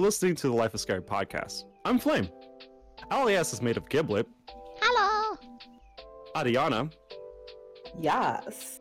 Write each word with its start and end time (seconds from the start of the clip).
You're 0.00 0.06
listening 0.06 0.34
to 0.36 0.46
the 0.48 0.54
Life 0.54 0.74
is 0.74 0.80
Scary 0.80 1.02
podcast. 1.02 1.64
I'm 1.84 1.98
Flame. 1.98 2.26
LAS 3.10 3.52
is 3.52 3.60
made 3.60 3.76
of 3.76 3.86
Giblet, 3.90 4.26
Hello. 4.80 5.36
Adiana, 6.34 6.90
Yes. 8.00 8.80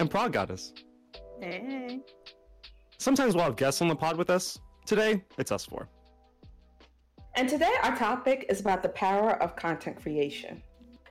and 0.00 0.10
Prog 0.10 0.32
Goddess. 0.32 0.74
Hey. 1.40 2.00
Sometimes 2.98 3.36
we'll 3.36 3.44
have 3.44 3.54
guests 3.54 3.80
on 3.80 3.86
the 3.86 3.94
pod 3.94 4.16
with 4.16 4.28
us. 4.28 4.58
Today, 4.86 5.22
it's 5.38 5.52
us 5.52 5.64
four. 5.64 5.88
And 7.36 7.48
today 7.48 7.70
our 7.84 7.94
topic 7.96 8.46
is 8.48 8.58
about 8.58 8.82
the 8.82 8.88
power 8.88 9.40
of 9.40 9.54
content 9.54 10.02
creation. 10.02 10.64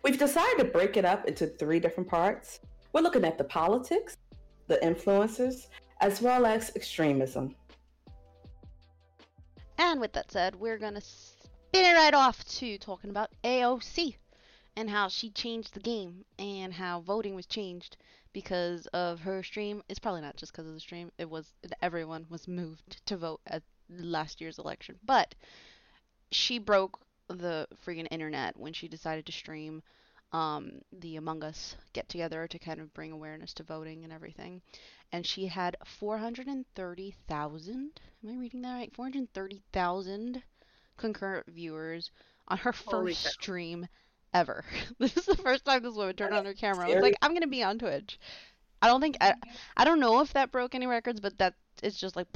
We've 0.03 0.19
decided 0.19 0.57
to 0.57 0.65
break 0.65 0.97
it 0.97 1.05
up 1.05 1.29
into 1.29 1.47
three 1.47 1.79
different 1.79 2.09
parts. 2.09 2.59
We're 2.91 2.99
looking 3.03 3.23
at 3.23 3.37
the 3.37 3.45
politics, 3.45 4.17
the 4.67 4.79
influencers, 4.83 5.67
as 6.01 6.21
well 6.21 6.45
as 6.45 6.73
extremism. 6.75 7.55
And 9.77 9.99
with 9.99 10.13
that 10.13 10.31
said, 10.31 10.55
we're 10.55 10.77
gonna 10.77 11.01
spin 11.01 11.85
it 11.85 11.95
right 11.95 12.13
off 12.13 12.43
to 12.59 12.77
talking 12.77 13.09
about 13.09 13.31
AOC 13.43 14.15
and 14.75 14.89
how 14.89 15.07
she 15.07 15.29
changed 15.29 15.73
the 15.73 15.79
game 15.79 16.25
and 16.37 16.73
how 16.73 17.01
voting 17.01 17.35
was 17.35 17.45
changed 17.45 17.97
because 18.33 18.85
of 18.87 19.21
her 19.21 19.43
stream. 19.43 19.81
It's 19.87 19.99
probably 19.99 20.21
not 20.21 20.35
just 20.35 20.51
because 20.51 20.67
of 20.67 20.73
the 20.73 20.79
stream. 20.79 21.11
It 21.17 21.29
was 21.29 21.53
everyone 21.81 22.25
was 22.29 22.47
moved 22.47 23.05
to 23.05 23.17
vote 23.17 23.41
at 23.47 23.63
last 23.89 24.41
year's 24.41 24.59
election, 24.59 24.97
but 25.05 25.35
she 26.31 26.59
broke 26.59 26.99
the 27.27 27.67
freaking 27.85 28.07
internet 28.11 28.57
when 28.57 28.73
she 28.73 28.87
decided 28.87 29.25
to 29.25 29.31
stream 29.31 29.81
um, 30.35 30.81
the 30.91 31.15
Among 31.15 31.45
Us 31.45 31.77
get 31.93 32.09
together 32.09 32.45
to 32.45 32.59
kind 32.59 32.81
of 32.81 32.93
bring 32.93 33.13
awareness 33.13 33.53
to 33.53 33.63
voting 33.63 34.03
and 34.03 34.11
everything. 34.11 34.61
And 35.13 35.25
she 35.25 35.47
had 35.47 35.77
430,000, 35.85 38.01
am 38.23 38.29
I 38.29 38.37
reading 38.37 38.61
that 38.63 38.73
right? 38.73 38.93
430,000 38.93 40.43
concurrent 40.97 41.47
viewers 41.47 42.11
on 42.49 42.57
her 42.57 42.73
first 42.73 43.25
stream 43.27 43.87
ever. 44.33 44.65
this 44.99 45.15
is 45.15 45.25
the 45.25 45.37
first 45.37 45.63
time 45.63 45.83
this 45.83 45.95
woman 45.95 46.17
turned 46.17 46.33
on 46.33 46.43
her 46.43 46.53
camera. 46.53 46.85
I 46.85 46.95
was 46.95 47.01
like, 47.01 47.15
I'm 47.21 47.31
going 47.31 47.43
to 47.43 47.47
be 47.47 47.63
on 47.63 47.79
Twitch. 47.79 48.19
I 48.81 48.87
don't 48.87 48.99
think, 48.99 49.15
I, 49.21 49.35
I 49.77 49.85
don't 49.85 50.01
know 50.01 50.19
if 50.19 50.33
that 50.33 50.51
broke 50.51 50.75
any 50.75 50.85
records, 50.85 51.21
but 51.21 51.37
that 51.37 51.53
it's 51.81 51.97
just 51.97 52.17
like, 52.17 52.27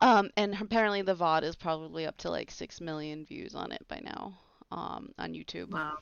um, 0.00 0.30
and 0.38 0.56
apparently 0.58 1.02
the 1.02 1.14
VOD 1.14 1.42
is 1.42 1.54
probably 1.54 2.06
up 2.06 2.16
to 2.18 2.30
like 2.30 2.50
6 2.50 2.80
million 2.80 3.26
views 3.26 3.54
on 3.54 3.72
it 3.72 3.86
by 3.88 4.00
now, 4.02 4.38
um, 4.70 5.10
on 5.18 5.34
YouTube 5.34 5.70
Wow. 5.70 5.98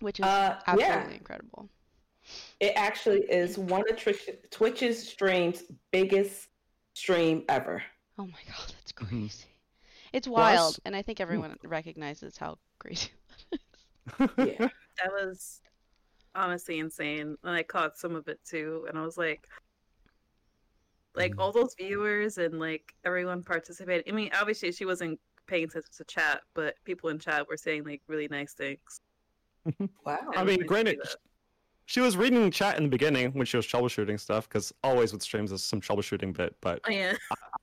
Which 0.00 0.20
is 0.20 0.26
Uh, 0.26 0.56
yeah. 0.66 0.66
absolutely 0.66 1.16
incredible. 1.16 1.68
It 2.60 2.72
actually 2.76 3.20
is 3.30 3.58
one 3.58 3.84
of 3.90 3.96
Twitch's 4.50 5.08
stream's 5.08 5.62
biggest 5.92 6.48
stream 6.94 7.44
ever. 7.48 7.82
Oh 8.18 8.26
my 8.26 8.38
god, 8.46 8.72
that's 8.78 8.92
Mhm. 8.92 9.08
crazy. 9.08 9.46
It's 10.12 10.28
wild, 10.28 10.78
and 10.84 10.94
I 10.94 11.02
think 11.02 11.20
everyone 11.20 11.58
recognizes 11.64 12.36
how 12.38 12.58
crazy 12.78 13.10
that 14.18 14.30
is. 14.38 14.58
Yeah. 14.60 14.68
That 15.02 15.12
was 15.12 15.60
honestly 16.36 16.78
insane. 16.78 17.36
And 17.42 17.52
I 17.56 17.64
caught 17.64 17.98
some 17.98 18.14
of 18.14 18.28
it 18.28 18.38
too. 18.44 18.86
And 18.88 18.96
I 18.96 19.02
was 19.02 19.18
like, 19.18 19.48
like 21.14 21.32
Mhm. 21.32 21.40
all 21.40 21.52
those 21.52 21.74
viewers 21.74 22.38
and 22.38 22.58
like 22.58 22.94
everyone 23.04 23.42
participated. 23.42 24.04
I 24.08 24.12
mean, 24.12 24.30
obviously 24.34 24.72
she 24.72 24.84
wasn't 24.84 25.20
paying 25.46 25.64
attention 25.64 25.90
to 25.96 26.04
chat, 26.04 26.42
but 26.54 26.76
people 26.84 27.10
in 27.10 27.18
chat 27.18 27.46
were 27.48 27.56
saying 27.56 27.84
like 27.84 28.02
really 28.08 28.28
nice 28.28 28.54
things. 28.54 29.00
Wow. 30.04 30.18
I 30.36 30.44
mean, 30.44 30.60
nice 30.60 30.66
granted, 30.68 30.98
she 31.86 32.00
was 32.00 32.16
reading 32.16 32.50
chat 32.50 32.76
in 32.76 32.84
the 32.84 32.88
beginning 32.88 33.32
when 33.32 33.46
she 33.46 33.56
was 33.56 33.66
troubleshooting 33.66 34.18
stuff, 34.18 34.48
because 34.48 34.72
always 34.82 35.12
with 35.12 35.22
streams 35.22 35.50
there's 35.50 35.62
some 35.64 35.80
troubleshooting 35.80 36.32
bit. 36.36 36.56
But 36.60 36.80
Oh, 36.86 36.90
yeah. 36.90 37.14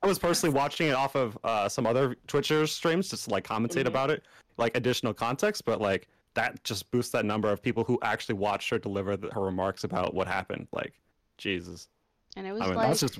I 0.02 0.06
was 0.06 0.18
personally 0.18 0.54
watching 0.54 0.88
it 0.88 0.92
off 0.94 1.14
of 1.16 1.36
uh, 1.44 1.68
some 1.68 1.86
other 1.86 2.16
Twitchers 2.28 2.68
streams 2.68 3.08
just 3.10 3.24
to 3.24 3.30
like 3.30 3.44
commentate 3.44 3.84
Mhm. 3.84 3.88
about 3.88 4.10
it, 4.10 4.24
like 4.58 4.76
additional 4.76 5.14
context. 5.14 5.64
But 5.64 5.80
like 5.80 6.08
that 6.34 6.62
just 6.64 6.90
boosts 6.90 7.12
that 7.12 7.24
number 7.24 7.50
of 7.50 7.60
people 7.62 7.84
who 7.84 7.98
actually 8.02 8.36
watched 8.36 8.70
her 8.70 8.78
deliver 8.78 9.16
the, 9.16 9.28
her 9.32 9.40
remarks 9.40 9.84
about 9.84 10.14
what 10.14 10.26
happened. 10.26 10.66
Like, 10.72 10.94
Jesus. 11.36 11.88
And 12.36 12.46
it 12.46 12.52
was 12.52 12.62
I 12.62 12.66
mean, 12.66 12.76
like, 12.76 12.88
that's 12.88 13.00
just 13.00 13.18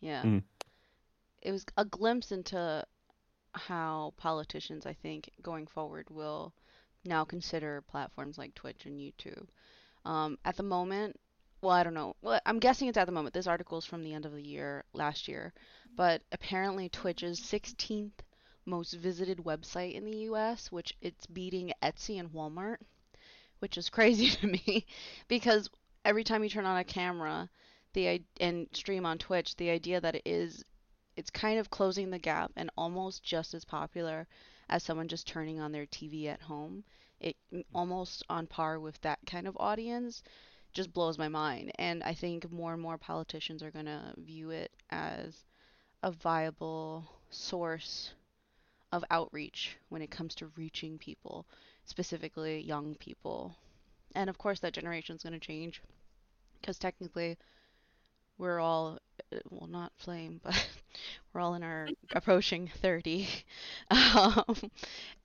yeah, 0.00 0.22
Mhm. 0.22 0.42
it 1.42 1.52
was 1.52 1.64
a 1.76 1.84
glimpse 1.84 2.32
into 2.32 2.84
how 3.54 4.12
politicians, 4.16 4.84
I 4.86 4.92
think, 4.92 5.30
going 5.42 5.66
forward, 5.66 6.08
will 6.10 6.54
now 7.04 7.24
consider 7.24 7.80
platforms 7.82 8.38
like 8.38 8.54
Twitch 8.54 8.86
and 8.86 8.98
YouTube. 8.98 9.46
Um, 10.04 10.38
at 10.44 10.56
the 10.56 10.62
moment, 10.62 11.18
well, 11.62 11.72
I 11.72 11.82
don't 11.82 11.94
know. 11.94 12.16
Well, 12.22 12.40
I'm 12.46 12.58
guessing 12.58 12.88
it's 12.88 12.98
at 12.98 13.04
the 13.04 13.12
moment. 13.12 13.34
This 13.34 13.46
article 13.46 13.78
is 13.78 13.84
from 13.84 14.02
the 14.02 14.14
end 14.14 14.24
of 14.24 14.32
the 14.32 14.46
year, 14.46 14.84
last 14.92 15.28
year, 15.28 15.52
but 15.94 16.22
apparently 16.32 16.88
Twitch's 16.88 17.40
16th 17.40 18.12
most 18.64 18.94
visited 18.94 19.38
website 19.38 19.94
in 19.94 20.04
the 20.04 20.18
US, 20.30 20.70
which 20.70 20.96
it's 21.00 21.26
beating 21.26 21.72
Etsy 21.82 22.18
and 22.18 22.30
Walmart, 22.30 22.78
which 23.58 23.76
is 23.76 23.90
crazy 23.96 24.30
to 24.30 24.46
me 24.46 24.86
because 25.28 25.68
every 26.04 26.24
time 26.24 26.42
you 26.42 26.50
turn 26.50 26.66
on 26.66 26.78
a 26.78 26.84
camera, 26.84 27.50
the 27.92 28.22
and 28.40 28.68
stream 28.72 29.04
on 29.04 29.18
Twitch, 29.18 29.56
the 29.56 29.70
idea 29.70 30.00
that 30.00 30.14
it 30.14 30.22
is 30.24 30.64
it's 31.16 31.30
kind 31.30 31.58
of 31.58 31.70
closing 31.70 32.10
the 32.10 32.18
gap 32.18 32.52
and 32.56 32.70
almost 32.76 33.22
just 33.22 33.52
as 33.52 33.64
popular 33.64 34.26
as 34.70 34.82
someone 34.82 35.08
just 35.08 35.26
turning 35.26 35.60
on 35.60 35.72
their 35.72 35.86
TV 35.86 36.26
at 36.26 36.40
home. 36.40 36.84
It 37.20 37.36
almost 37.74 38.22
on 38.30 38.46
par 38.46 38.80
with 38.80 38.98
that 39.02 39.18
kind 39.26 39.46
of 39.46 39.56
audience 39.60 40.22
just 40.72 40.92
blows 40.92 41.18
my 41.18 41.28
mind. 41.28 41.72
And 41.74 42.02
I 42.02 42.14
think 42.14 42.50
more 42.50 42.72
and 42.72 42.80
more 42.80 42.96
politicians 42.96 43.62
are 43.62 43.70
going 43.70 43.86
to 43.86 44.14
view 44.16 44.50
it 44.50 44.70
as 44.88 45.44
a 46.02 46.10
viable 46.10 47.04
source 47.28 48.12
of 48.92 49.04
outreach 49.10 49.76
when 49.88 50.02
it 50.02 50.10
comes 50.10 50.34
to 50.36 50.50
reaching 50.56 50.96
people, 50.96 51.46
specifically 51.84 52.60
young 52.60 52.94
people. 52.94 53.54
And 54.14 54.30
of 54.30 54.38
course, 54.38 54.60
that 54.60 54.72
generation 54.72 55.16
is 55.16 55.22
going 55.22 55.32
to 55.32 55.38
change 55.38 55.82
because 56.60 56.78
technically 56.78 57.36
we're 58.38 58.60
all, 58.60 58.98
well, 59.50 59.68
not 59.68 59.92
flame, 59.96 60.40
but 60.42 60.68
we're 61.32 61.40
all 61.40 61.54
in 61.54 61.62
our 61.62 61.88
approaching 62.12 62.70
30. 62.80 63.28
Um, 63.90 64.56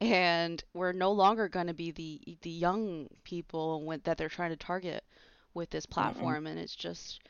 and 0.02 0.64
we're 0.74 0.92
no 0.92 1.12
longer 1.12 1.48
going 1.48 1.68
to 1.68 1.74
be 1.74 1.92
the 1.92 2.38
the 2.42 2.50
young 2.50 3.08
people 3.24 3.84
when, 3.84 4.02
that 4.04 4.18
they're 4.18 4.30
trying 4.30 4.50
to 4.52 4.56
target 4.56 5.04
with 5.54 5.70
this 5.70 5.86
platform 5.86 6.48
and 6.48 6.60
it's 6.60 6.76
just 6.76 7.22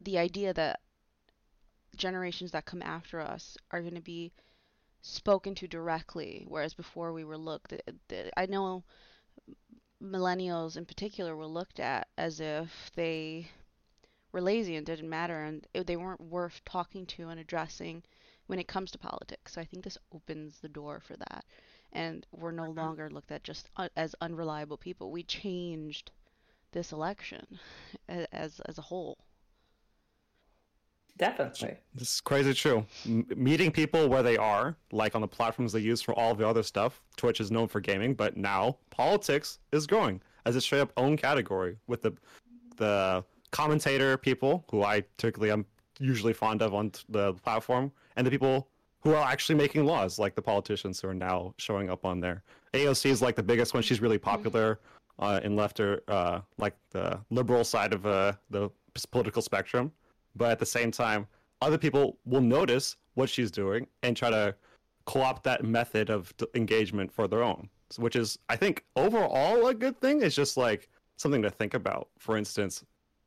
the 0.00 0.18
idea 0.18 0.52
that 0.54 0.80
generations 1.96 2.52
that 2.52 2.64
come 2.64 2.82
after 2.82 3.20
us 3.20 3.56
are 3.70 3.80
going 3.80 3.94
to 3.94 4.00
be 4.00 4.32
spoken 5.02 5.54
to 5.56 5.66
directly 5.66 6.44
whereas 6.48 6.74
before 6.74 7.12
we 7.12 7.24
were 7.24 7.38
looked 7.38 7.72
at, 7.72 7.82
I 8.36 8.46
know 8.46 8.84
millennials 10.02 10.76
in 10.76 10.84
particular 10.84 11.34
were 11.34 11.46
looked 11.46 11.80
at 11.80 12.08
as 12.16 12.40
if 12.40 12.90
they 12.94 13.48
were 14.36 14.42
lazy 14.42 14.76
and 14.76 14.84
didn't 14.84 15.08
matter 15.08 15.42
and 15.44 15.66
it- 15.72 15.86
they 15.86 15.96
weren't 15.96 16.20
worth 16.20 16.60
talking 16.66 17.06
to 17.06 17.28
and 17.30 17.40
addressing 17.40 18.02
when 18.46 18.58
it 18.58 18.68
comes 18.68 18.90
to 18.90 18.98
politics. 18.98 19.54
So 19.54 19.60
I 19.62 19.64
think 19.64 19.82
this 19.82 19.96
opens 20.12 20.58
the 20.60 20.68
door 20.68 21.00
for 21.00 21.16
that. 21.16 21.44
And 21.92 22.26
we're 22.32 22.52
no 22.52 22.70
longer 22.70 23.08
looked 23.08 23.32
at 23.32 23.44
just 23.44 23.70
uh, 23.78 23.88
as 23.96 24.14
unreliable 24.20 24.76
people. 24.76 25.10
We 25.10 25.22
changed 25.22 26.10
this 26.72 26.92
election 26.92 27.58
as 28.08 28.60
as 28.60 28.76
a 28.76 28.82
whole. 28.82 29.16
Definitely. 31.16 31.78
This 31.94 32.12
is 32.16 32.20
crazy 32.20 32.52
true. 32.52 32.84
M- 33.06 33.26
meeting 33.34 33.72
people 33.72 34.06
where 34.10 34.22
they 34.22 34.36
are, 34.36 34.76
like 34.92 35.14
on 35.14 35.22
the 35.22 35.28
platforms 35.28 35.72
they 35.72 35.80
use 35.80 36.02
for 36.02 36.12
all 36.12 36.34
the 36.34 36.46
other 36.46 36.62
stuff. 36.62 37.00
Twitch 37.16 37.40
is 37.40 37.50
known 37.50 37.68
for 37.68 37.80
gaming, 37.80 38.12
but 38.14 38.36
now 38.36 38.76
politics 38.90 39.58
is 39.72 39.86
growing 39.86 40.20
as 40.44 40.56
a 40.56 40.60
straight 40.60 40.80
up 40.80 40.92
own 40.98 41.16
category 41.16 41.78
with 41.86 42.02
the 42.02 42.12
the 42.76 43.24
commentator 43.50 44.16
people 44.16 44.64
who 44.70 44.82
I 44.82 45.04
typically 45.18 45.50
am 45.50 45.66
usually 45.98 46.32
fond 46.32 46.62
of 46.62 46.74
on 46.74 46.92
the 47.08 47.34
platform, 47.34 47.92
and 48.16 48.26
the 48.26 48.30
people 48.30 48.68
who 49.00 49.14
are 49.14 49.24
actually 49.24 49.54
making 49.54 49.84
laws, 49.84 50.18
like 50.18 50.34
the 50.34 50.42
politicians 50.42 51.00
who 51.00 51.08
are 51.08 51.14
now 51.14 51.54
showing 51.58 51.90
up 51.90 52.04
on 52.04 52.20
there. 52.20 52.42
AOC 52.74 53.10
is 53.10 53.22
like 53.22 53.36
the 53.36 53.42
biggest 53.42 53.72
one. 53.72 53.82
She's 53.82 54.00
really 54.00 54.18
popular 54.18 54.80
uh, 55.18 55.40
in 55.42 55.56
left 55.56 55.80
or 55.80 56.02
uh, 56.08 56.40
like 56.58 56.76
the 56.90 57.20
liberal 57.30 57.64
side 57.64 57.94
of 57.94 58.04
uh, 58.04 58.32
the 58.50 58.70
political 59.10 59.42
spectrum 59.42 59.92
but 60.36 60.50
at 60.50 60.58
the 60.58 60.66
same 60.66 60.90
time, 60.90 61.26
other 61.62 61.78
people 61.78 62.18
will 62.24 62.42
notice 62.42 62.96
what 63.14 63.30
she's 63.30 63.50
doing 63.50 63.86
and 64.02 64.16
try 64.16 64.30
to 64.30 64.54
co-opt 65.06 65.42
that 65.44 65.64
method 65.64 66.10
of 66.10 66.36
d- 66.36 66.46
engagement 66.54 67.10
for 67.10 67.26
their 67.26 67.42
own, 67.42 67.68
which 67.96 68.16
is, 68.16 68.38
I 68.48 68.56
think, 68.56 68.84
overall 68.94 69.66
a 69.68 69.74
good 69.74 69.98
thing. 70.00 70.22
It's 70.22 70.36
just 70.36 70.56
like 70.56 70.88
something 71.16 71.42
to 71.42 71.50
think 71.50 71.74
about. 71.74 72.08
For 72.18 72.36
instance, 72.36 72.84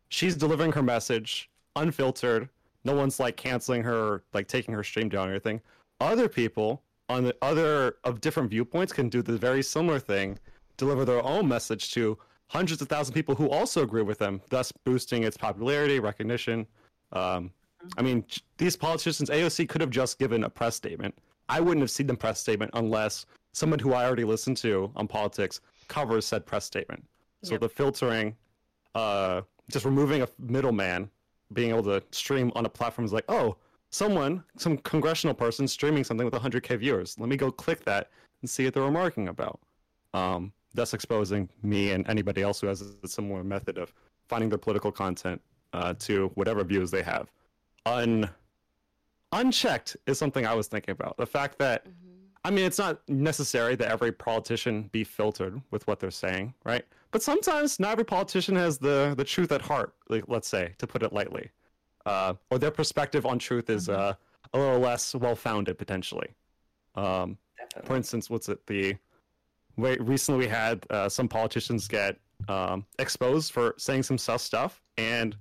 she's 0.09 0.35
delivering 0.35 0.71
her 0.73 0.83
message 0.83 1.50
unfiltered. 1.75 2.50
No 2.83 2.94
one's 2.94 3.19
like 3.19 3.38
canceling 3.38 3.83
her, 3.83 3.95
or, 3.95 4.23
like 4.33 4.47
taking 4.47 4.73
her 4.73 4.83
stream 4.83 5.09
down 5.09 5.27
or 5.27 5.31
anything. 5.31 5.61
Other 6.00 6.27
people 6.29 6.83
on 7.07 7.23
the 7.23 7.35
other 7.41 7.95
of 8.03 8.21
different 8.21 8.50
viewpoints 8.50 8.94
can 8.94 9.09
do 9.09 9.21
the 9.21 9.38
very 9.38 9.63
similar 9.63 10.00
thing, 10.00 10.38
deliver 10.77 11.06
their 11.06 11.23
own 11.23 11.47
message 11.47 11.91
to 11.94 12.17
hundreds 12.47 12.81
of 12.81 12.88
thousands 12.88 13.09
of 13.09 13.15
people 13.15 13.35
who 13.35 13.50
also 13.50 13.83
agree 13.83 14.01
with 14.01 14.17
them, 14.17 14.41
thus 14.50 14.71
boosting 14.83 15.23
its 15.23 15.38
popularity, 15.38 16.00
recognition, 16.00 16.65
um, 17.11 17.51
I 17.97 18.01
mean, 18.01 18.25
these 18.57 18.75
politicians, 18.75 19.29
AOC 19.29 19.69
could 19.69 19.81
have 19.81 19.89
just 19.89 20.19
given 20.19 20.44
a 20.44 20.50
press 20.50 20.75
statement. 20.75 21.17
I 21.47 21.59
wouldn't 21.59 21.81
have 21.81 21.91
seen 21.91 22.07
the 22.07 22.15
press 22.15 22.39
statement 22.39 22.71
unless 22.73 23.25
someone 23.53 23.79
who 23.79 23.94
I 23.94 24.06
already 24.06 24.25
listened 24.25 24.57
to 24.57 24.91
on 24.95 25.07
politics 25.07 25.61
covers 25.88 26.25
said 26.25 26.45
press 26.45 26.65
statement. 26.65 27.06
So 27.44 27.53
Yep. 27.53 27.61
the 27.61 27.69
filtering, 27.69 28.35
uh, 28.95 29.41
just 29.69 29.86
removing 29.86 30.21
a 30.21 30.27
middleman, 30.39 31.10
being 31.54 31.69
able 31.69 31.83
to 31.83 32.04
stream 32.12 32.51
on 32.56 32.66
a 32.66 32.69
platform 32.69 33.06
is 33.06 33.13
like, 33.13 33.25
oh, 33.30 33.56
someone, 33.92 34.44
some 34.57 34.77
congressional 34.80 35.33
person 35.33 35.68
streaming 35.68 36.04
something 36.04 36.25
with 36.25 36.33
100k 36.33 36.80
viewers. 36.80 37.18
Let 37.19 37.30
me 37.30 37.38
go 37.38 37.51
click 37.51 37.83
that 37.86 38.10
and 38.42 38.50
see 38.50 38.66
what 38.66 38.74
they're 38.74 38.83
remarking 38.83 39.27
about. 39.30 39.60
Um, 40.13 40.51
thus 40.74 40.94
exposing 40.94 41.50
me 41.63 41.92
and 41.92 42.07
anybody 42.07 42.42
else 42.42 42.62
who 42.62 42.68
has 42.68 42.81
a 43.04 43.07
similar 43.07 43.44
method 43.44 43.77
of 43.77 43.94
finding 44.27 44.50
their 44.50 44.60
political 44.60 44.92
content 44.92 45.42
uh, 45.74 45.94
to 46.00 46.31
whatever 46.36 46.63
views 46.63 46.92
they 46.92 47.01
have. 47.04 47.31
Un 47.86 48.30
unchecked 49.31 49.95
is 50.07 50.18
something 50.18 50.45
I 50.45 50.54
was 50.56 50.68
thinking 50.68 50.92
about. 50.92 51.18
The 51.18 51.25
fact 51.25 51.60
that 51.60 51.86
Mhm. 51.86 51.92
I 52.45 52.51
mean, 52.51 52.66
it's 52.66 52.80
not 52.80 53.07
necessary 53.10 53.75
that 53.75 53.92
every 53.92 54.12
politician 54.12 54.83
be 54.94 55.04
filtered 55.04 55.62
with 55.71 55.86
what 55.88 56.00
they're 56.00 56.10
saying, 56.10 56.54
right? 56.63 56.86
But 57.11 57.23
sometimes 57.23 57.79
not 57.79 57.94
every 57.94 58.06
politician 58.06 58.56
has 58.56 58.77
the 58.77 59.13
the 59.17 59.23
truth 59.23 59.51
at 59.51 59.61
heart. 59.61 59.94
Like, 60.09 60.25
let's 60.27 60.47
say, 60.47 60.75
to 60.77 60.88
put 60.88 61.03
it 61.03 61.11
lightly, 61.11 61.50
uh, 62.06 62.33
or 62.50 62.59
their 62.59 62.71
perspective 62.71 63.25
on 63.25 63.39
truth 63.39 63.69
is 63.69 63.89
uh, 63.89 64.13
a 64.53 64.57
little 64.57 64.79
less 64.79 65.15
well 65.15 65.35
founded 65.35 65.77
potentially. 65.77 66.27
Um, 66.95 67.38
for 67.83 67.95
instance, 67.95 68.29
what's 68.29 68.50
it? 68.50 68.65
The 68.67 68.95
way 69.77 69.97
recently 70.00 70.45
we 70.45 70.47
had 70.47 70.85
uh, 70.89 71.09
some 71.09 71.27
politicians 71.27 71.88
get 71.88 72.17
um, 72.47 72.85
exposed 73.00 73.51
for 73.51 73.75
saying 73.77 74.03
some 74.03 74.17
sus 74.17 74.44
stuff, 74.44 74.81
and 74.97 75.35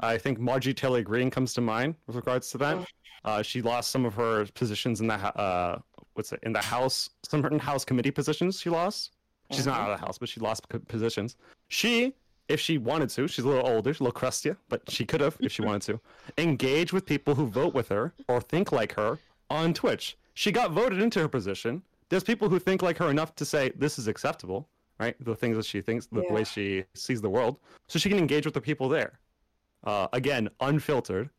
I 0.00 0.18
think 0.18 0.38
Marjorie 0.38 0.74
Taylor 0.74 1.02
Greene 1.02 1.30
comes 1.30 1.54
to 1.54 1.60
mind 1.60 1.94
with 2.06 2.16
regards 2.16 2.50
to 2.50 2.58
that. 2.58 2.86
Uh, 3.24 3.42
she 3.42 3.62
lost 3.62 3.90
some 3.90 4.04
of 4.04 4.14
her 4.14 4.46
positions 4.54 5.00
in 5.00 5.06
the 5.06 5.14
uh, 5.14 5.78
what's 6.14 6.32
it 6.32 6.40
in 6.42 6.52
the 6.52 6.60
House, 6.62 7.10
some 7.24 7.42
certain 7.42 7.58
House 7.58 7.84
committee 7.84 8.10
positions. 8.10 8.60
She 8.60 8.70
lost. 8.70 9.12
She's 9.50 9.66
not 9.66 9.80
out 9.80 9.90
of 9.90 9.98
the 9.98 10.04
House, 10.06 10.18
but 10.18 10.28
she 10.28 10.40
lost 10.40 10.68
positions. 10.88 11.36
She, 11.68 12.14
if 12.48 12.60
she 12.60 12.78
wanted 12.78 13.08
to, 13.10 13.26
she's 13.28 13.44
a 13.44 13.48
little 13.48 13.66
older, 13.66 13.92
she's 13.92 14.00
a 14.00 14.04
little 14.04 14.18
crustier, 14.18 14.58
but 14.68 14.82
she 14.90 15.04
could 15.06 15.20
have, 15.20 15.36
if 15.40 15.52
she 15.52 15.62
wanted 15.62 15.82
to, 15.82 16.00
engage 16.38 16.92
with 16.92 17.06
people 17.06 17.34
who 17.34 17.46
vote 17.46 17.74
with 17.74 17.88
her 17.88 18.12
or 18.28 18.40
think 18.40 18.72
like 18.72 18.92
her 18.94 19.18
on 19.50 19.72
Twitch. 19.72 20.16
She 20.34 20.52
got 20.52 20.72
voted 20.72 21.00
into 21.00 21.20
her 21.20 21.28
position. 21.28 21.82
There's 22.10 22.24
people 22.24 22.48
who 22.48 22.58
think 22.58 22.82
like 22.82 22.98
her 22.98 23.10
enough 23.10 23.34
to 23.36 23.44
say 23.44 23.72
this 23.74 23.98
is 23.98 24.06
acceptable, 24.06 24.68
right? 25.00 25.14
The 25.24 25.34
things 25.34 25.56
that 25.56 25.66
she 25.66 25.80
thinks, 25.80 26.06
the 26.06 26.22
Yeah. 26.22 26.32
way 26.32 26.44
she 26.44 26.84
sees 26.94 27.20
the 27.20 27.30
world, 27.30 27.58
so 27.88 27.98
she 27.98 28.08
can 28.08 28.18
engage 28.18 28.44
with 28.44 28.54
the 28.54 28.60
people 28.60 28.88
there. 28.88 29.18
Uh, 29.84 30.08
again, 30.12 30.48
unfiltered, 30.60 31.30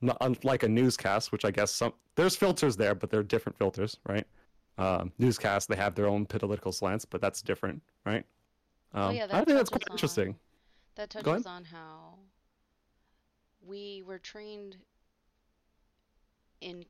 not 0.00 0.16
unlike 0.20 0.62
a 0.62 0.68
newscast, 0.68 1.32
which 1.32 1.44
I 1.44 1.50
guess 1.50 1.70
some 1.72 1.92
there's 2.16 2.34
filters 2.34 2.76
there, 2.76 2.94
but 2.94 3.10
they're 3.10 3.22
different 3.22 3.56
filters, 3.58 3.96
right? 4.08 4.26
Um, 4.78 5.12
newscasts 5.18 5.66
they 5.66 5.76
have 5.76 5.94
their 5.96 6.06
own 6.06 6.24
political 6.24 6.70
slants, 6.72 7.04
but 7.04 7.20
that's 7.20 7.42
different, 7.42 7.82
right? 8.06 8.24
Um, 8.94 9.02
Oh, 9.02 9.10
yeah, 9.10 9.26
I 9.30 9.44
think 9.44 9.58
that's 9.58 9.70
quite 9.70 9.82
interesting. 9.90 10.36
That 10.94 11.10
touches 11.10 11.46
on 11.46 11.64
how 11.64 12.14
we 13.60 14.02
were 14.06 14.18
trained 14.18 14.76
in 16.60 16.84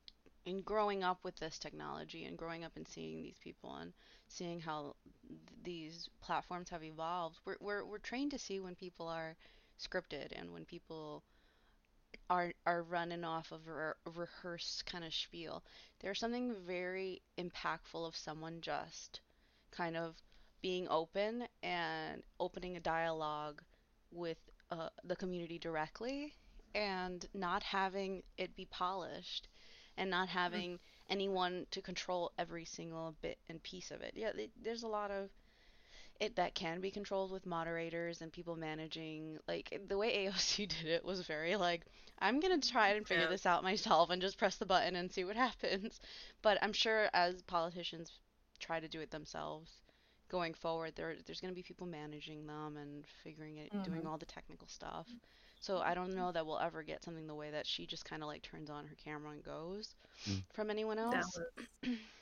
in 0.45 0.63
growing 0.63 1.03
up 1.03 1.25
with 1.25 1.37
this 1.37 1.59
technology 1.59 2.25
and 2.25 2.39
growing 2.39 2.65
up 2.65 2.73
and 2.77 2.89
seeing 2.89 3.23
these 3.23 3.39
people 3.39 3.75
and 3.77 3.93
seeing 4.29 4.61
how 4.61 4.95
th- 5.27 5.41
these 5.63 6.09
platforms 6.23 6.71
have 6.71 6.83
evolved. 6.83 7.39
We're, 7.45 7.57
we're 7.61 7.85
we're 7.85 7.99
trained 7.99 8.31
to 8.31 8.39
see 8.39 8.61
when 8.61 8.75
people 8.75 9.09
are 9.09 9.37
scripted 9.79 10.29
and 10.39 10.53
when 10.53 10.65
people 10.65 11.23
are 12.31 12.53
are 12.67 12.83
running 12.83 13.25
off 13.25 13.53
of 13.53 13.67
a, 13.67 13.73
re- 13.73 13.93
rehearsed 14.15 14.87
kind 14.87 15.05
of 15.05 15.15
spiel. 15.15 15.63
There's 16.01 16.21
something 16.21 16.55
very 16.67 17.23
impactful 17.39 18.07
of 18.07 18.17
someone 18.17 18.61
just 18.61 19.21
kind 19.71 19.97
of 19.97 20.17
being 20.61 20.89
open 20.89 21.45
and 21.63 22.23
opening 22.41 22.77
a 22.77 22.81
dialogue 22.81 23.63
with 24.11 24.39
uh, 24.71 24.89
the 25.05 25.17
community 25.17 25.59
directly 25.59 26.35
and 26.75 27.27
not 27.35 27.63
having 27.63 28.23
it 28.37 28.55
be 28.57 28.67
polished 28.67 29.49
and 29.97 30.11
not 30.11 30.29
having 30.29 30.79
anyone 31.11 31.67
to 31.71 31.81
control 31.81 32.33
every 32.39 32.65
single 32.65 33.15
bit 33.23 33.39
and 33.49 33.63
piece 33.63 33.91
of 33.91 34.01
it. 34.01 34.13
Yeah, 34.15 34.31
there's 34.63 34.83
a 34.83 34.89
lot 34.89 35.11
of 35.11 35.31
it 36.21 36.37
that 36.37 36.55
can 36.55 36.81
be 36.81 36.91
controlled 36.91 37.31
with 37.33 37.47
moderators 37.47 38.21
and 38.23 38.33
people 38.33 38.57
managing. 38.57 39.39
Like 39.49 39.81
the 39.89 39.99
way 39.99 40.13
AOC 40.25 40.67
did 40.67 40.87
it 40.87 41.05
was 41.05 41.23
very 41.27 41.57
like, 41.57 41.85
I'm 42.19 42.41
gonna 42.41 42.61
try 42.61 42.89
and 42.91 43.07
figure 43.07 43.27
Yeah. 43.27 43.29
this 43.29 43.47
out 43.47 43.63
myself 43.63 44.11
and 44.11 44.21
just 44.23 44.39
press 44.39 44.57
the 44.57 44.67
button 44.67 44.97
and 44.97 45.13
see 45.13 45.25
what 45.25 45.37
happens. 45.49 46.01
But 46.43 46.59
I'm 46.63 46.73
sure 46.73 47.09
as 47.15 47.43
politicians 47.43 48.13
try 48.59 48.81
to 48.81 48.89
do 48.89 49.01
it 49.01 49.11
themselves, 49.11 49.73
going 50.29 50.55
forward, 50.55 50.95
there 50.97 51.17
there's 51.27 51.41
gonna 51.41 51.53
be 51.55 51.63
people 51.63 51.87
managing 51.87 52.47
them 52.47 52.77
and 52.77 53.05
figuring 53.23 53.59
it, 53.59 53.73
doing 53.83 54.07
all 54.07 54.19
the 54.19 54.27
technical 54.27 54.69
stuff. 54.69 55.07
So 55.61 55.79
I 55.79 55.95
don't 55.95 56.15
know 56.15 56.33
that 56.33 56.47
we'll 56.47 56.59
ever 56.61 56.83
get 56.83 57.03
something 57.03 57.27
the 57.27 57.35
way 57.35 57.51
that 57.51 57.67
she 57.67 57.87
just 57.87 58.05
kind 58.05 58.23
of 58.23 58.29
like 58.29 58.43
turns 58.43 58.71
on 58.71 58.87
her 58.87 58.95
camera 58.97 59.33
and 59.33 59.43
goes 59.43 59.95
Mm. 60.29 60.43
from 60.53 60.71
anyone 60.71 60.99
That 61.11 61.25
else. 61.25 61.41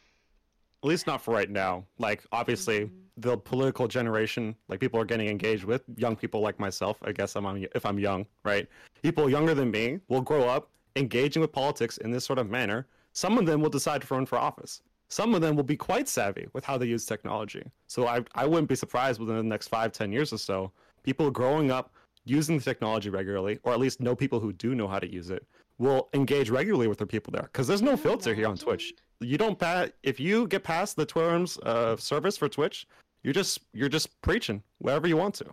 At 0.82 0.88
least 0.88 1.06
not 1.06 1.20
for 1.22 1.32
right 1.34 1.50
now. 1.50 1.84
Like 1.98 2.22
obviously 2.32 2.80
Mhm. 2.86 2.90
the 3.16 3.36
political 3.36 3.88
generation, 3.88 4.54
like 4.68 4.78
people 4.78 5.00
are 5.00 5.04
getting 5.04 5.28
engaged 5.28 5.64
with 5.64 5.82
young 5.96 6.16
people 6.16 6.40
like 6.40 6.58
myself. 6.60 6.98
I 7.02 7.12
guess 7.12 7.34
I'm 7.34 7.46
on, 7.46 7.66
if 7.74 7.84
I'm 7.86 7.98
young, 7.98 8.26
right? 8.44 8.68
People 9.02 9.28
younger 9.30 9.54
than 9.54 9.70
me 9.70 10.00
will 10.08 10.20
grow 10.20 10.48
up 10.48 10.70
engaging 10.94 11.40
with 11.40 11.52
politics 11.52 11.98
in 11.98 12.10
this 12.10 12.24
sort 12.24 12.38
of 12.38 12.48
manner. 12.50 12.86
Some 13.12 13.38
of 13.38 13.46
them 13.46 13.60
will 13.60 13.70
decide 13.70 14.02
to 14.02 14.14
run 14.14 14.26
for 14.26 14.36
office. 14.38 14.82
Some 15.08 15.34
of 15.34 15.40
them 15.40 15.56
will 15.56 15.64
be 15.64 15.76
quite 15.76 16.08
savvy 16.08 16.48
with 16.52 16.64
how 16.64 16.76
they 16.76 16.86
use 16.86 17.06
technology. 17.06 17.62
So 17.86 18.06
I, 18.06 18.24
I 18.34 18.44
wouldn't 18.46 18.68
be 18.68 18.74
surprised 18.74 19.20
within 19.20 19.36
the 19.36 19.42
next 19.42 19.68
five, 19.68 19.92
ten 19.92 20.12
years 20.12 20.32
or 20.32 20.38
so, 20.38 20.72
people 21.02 21.30
growing 21.30 21.70
up 21.70 21.92
using 22.24 22.58
the 22.58 22.64
technology 22.64 23.08
regularly, 23.08 23.60
or 23.62 23.72
at 23.72 23.78
least 23.78 24.00
know 24.00 24.16
people 24.16 24.40
who 24.40 24.52
do 24.52 24.74
know 24.74 24.88
how 24.88 24.98
to 24.98 25.10
use 25.10 25.30
it, 25.30 25.46
will 25.78 26.08
engage 26.12 26.50
regularly 26.50 26.88
with 26.88 26.98
their 26.98 27.06
people 27.06 27.30
there. 27.30 27.44
Because 27.44 27.66
there's 27.68 27.82
no 27.82 27.96
filter 27.96 28.34
here 28.34 28.48
on 28.48 28.56
Twitch. 28.56 28.94
You 29.20 29.38
don't 29.38 29.58
pat 29.58 29.94
if 30.02 30.20
you 30.20 30.46
get 30.46 30.62
past 30.64 30.96
the 30.96 31.06
terms 31.06 31.56
of 31.58 32.00
service 32.00 32.36
for 32.36 32.48
Twitch, 32.48 32.86
you're 33.22 33.32
just 33.34 33.60
you're 33.72 33.88
just 33.88 34.20
preaching 34.20 34.62
wherever 34.78 35.06
you 35.06 35.16
want 35.16 35.34
to. 35.36 35.46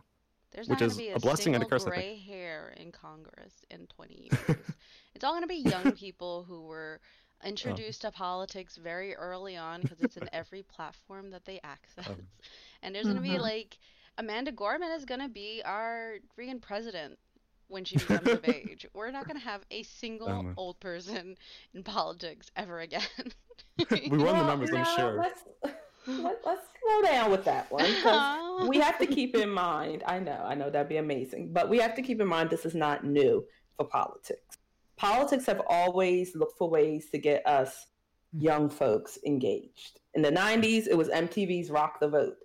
There's 0.51 0.67
which 0.70 0.82
not 0.82 0.86
is 0.88 0.93
gonna 0.93 1.05
be 1.08 1.12
a 1.12 1.15
a, 1.15 1.20
blessing 1.20 1.55
and 1.55 1.63
a 1.63 1.65
single 1.65 1.79
curse, 1.79 1.86
gray 1.86 2.15
hair 2.17 2.74
in 2.77 2.91
Congress 2.91 3.65
in 3.72 3.88
20 3.88 4.29
years. 4.32 4.58
it's 5.15 5.24
all 5.24 5.34
gonna 5.34 5.48
be 5.48 5.55
young 5.55 5.91
people 5.93 6.43
who 6.48 6.62
were 6.62 7.00
Oh. 7.43 7.48
introduced 7.50 8.01
to 8.01 8.12
politics 8.12 8.77
very 8.77 9.15
early 9.15 9.58
on 9.58 9.82
because 9.82 10.00
it's 10.01 10.15
in 10.15 10.29
every 10.32 10.63
platform 10.75 11.32
that 11.32 11.43
they 11.46 11.60
access. 11.63 12.08
Um. 12.08 12.27
And 12.82 12.93
there's 12.96 13.08
gonna 13.08 13.20
be 13.22 13.29
Mhm. 13.32 13.41
like 13.41 13.77
Amanda 14.17 14.51
Gorman 14.51 14.91
is 14.91 15.05
gonna 15.05 15.27
be 15.29 15.62
our 15.65 16.17
freaking 16.38 16.62
president 16.62 17.17
when 17.74 17.84
she 17.84 17.98
becomes 17.98 18.27
of 18.30 18.48
age. 18.50 18.86
We're 18.94 19.12
not 19.12 19.27
gonna 19.27 19.39
have 19.39 19.62
a 19.72 19.84
single 19.84 20.30
Um. 20.30 20.53
old 20.56 20.80
person 20.80 21.36
in 21.74 21.84
politics 21.84 22.50
ever 22.56 22.80
again. 22.80 23.01
We 23.92 24.10
run 24.10 24.10
the 24.10 24.24
Well, 24.24 24.46
numbers, 24.46 24.70
I'm 24.74 24.86
sure. 24.96 25.13
Let's, 25.18 25.42
let, 26.08 26.39
let's 26.46 26.62
slow 26.82 27.01
down 27.12 27.32
with 27.32 27.44
that 27.46 27.72
one. 27.72 27.86
'cause 28.01 28.68
we 28.70 28.77
have 28.80 28.98
to 29.00 29.06
keep 29.08 29.36
in 29.36 29.50
mind, 29.50 30.03
I 30.06 30.20
know, 30.20 30.42
I 30.46 30.53
know 30.53 30.70
that'd 30.70 30.88
be 30.89 30.98
amazing, 30.98 31.51
but 31.53 31.70
we 31.70 31.80
have 31.80 31.96
to 31.96 32.01
keep 32.01 32.22
in 32.22 32.27
mind 32.27 32.50
this 32.50 32.65
is 32.65 32.75
not 32.75 33.03
new 33.03 33.44
for 33.77 33.86
politics. 33.86 34.58
Politics 34.98 35.46
have 35.48 35.62
always 35.68 36.36
looked 36.36 36.58
for 36.58 36.70
ways 36.70 37.10
to 37.12 37.18
get 37.18 37.46
us 37.48 37.88
young 38.32 38.70
folks 38.70 39.18
engaged. 39.25 40.00
In 40.13 40.22
the 40.22 40.32
90s, 40.32 40.88
it 40.88 40.96
was 40.98 41.10
MTV's 41.10 41.72
Rock 41.72 42.00
the 42.00 42.08
Vote, 42.10 42.38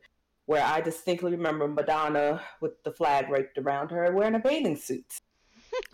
where 0.47 0.65
I 0.65 0.81
distinctly 0.81 1.33
remember 1.33 1.69
Madonna 1.69 2.41
with 2.63 2.83
the 2.85 2.93
flag 2.93 3.29
draped 3.29 3.59
around 3.59 3.91
her 3.91 4.11
wearing 4.15 4.35
a 4.35 4.39
bathing 4.39 4.77
suit. 4.77 5.18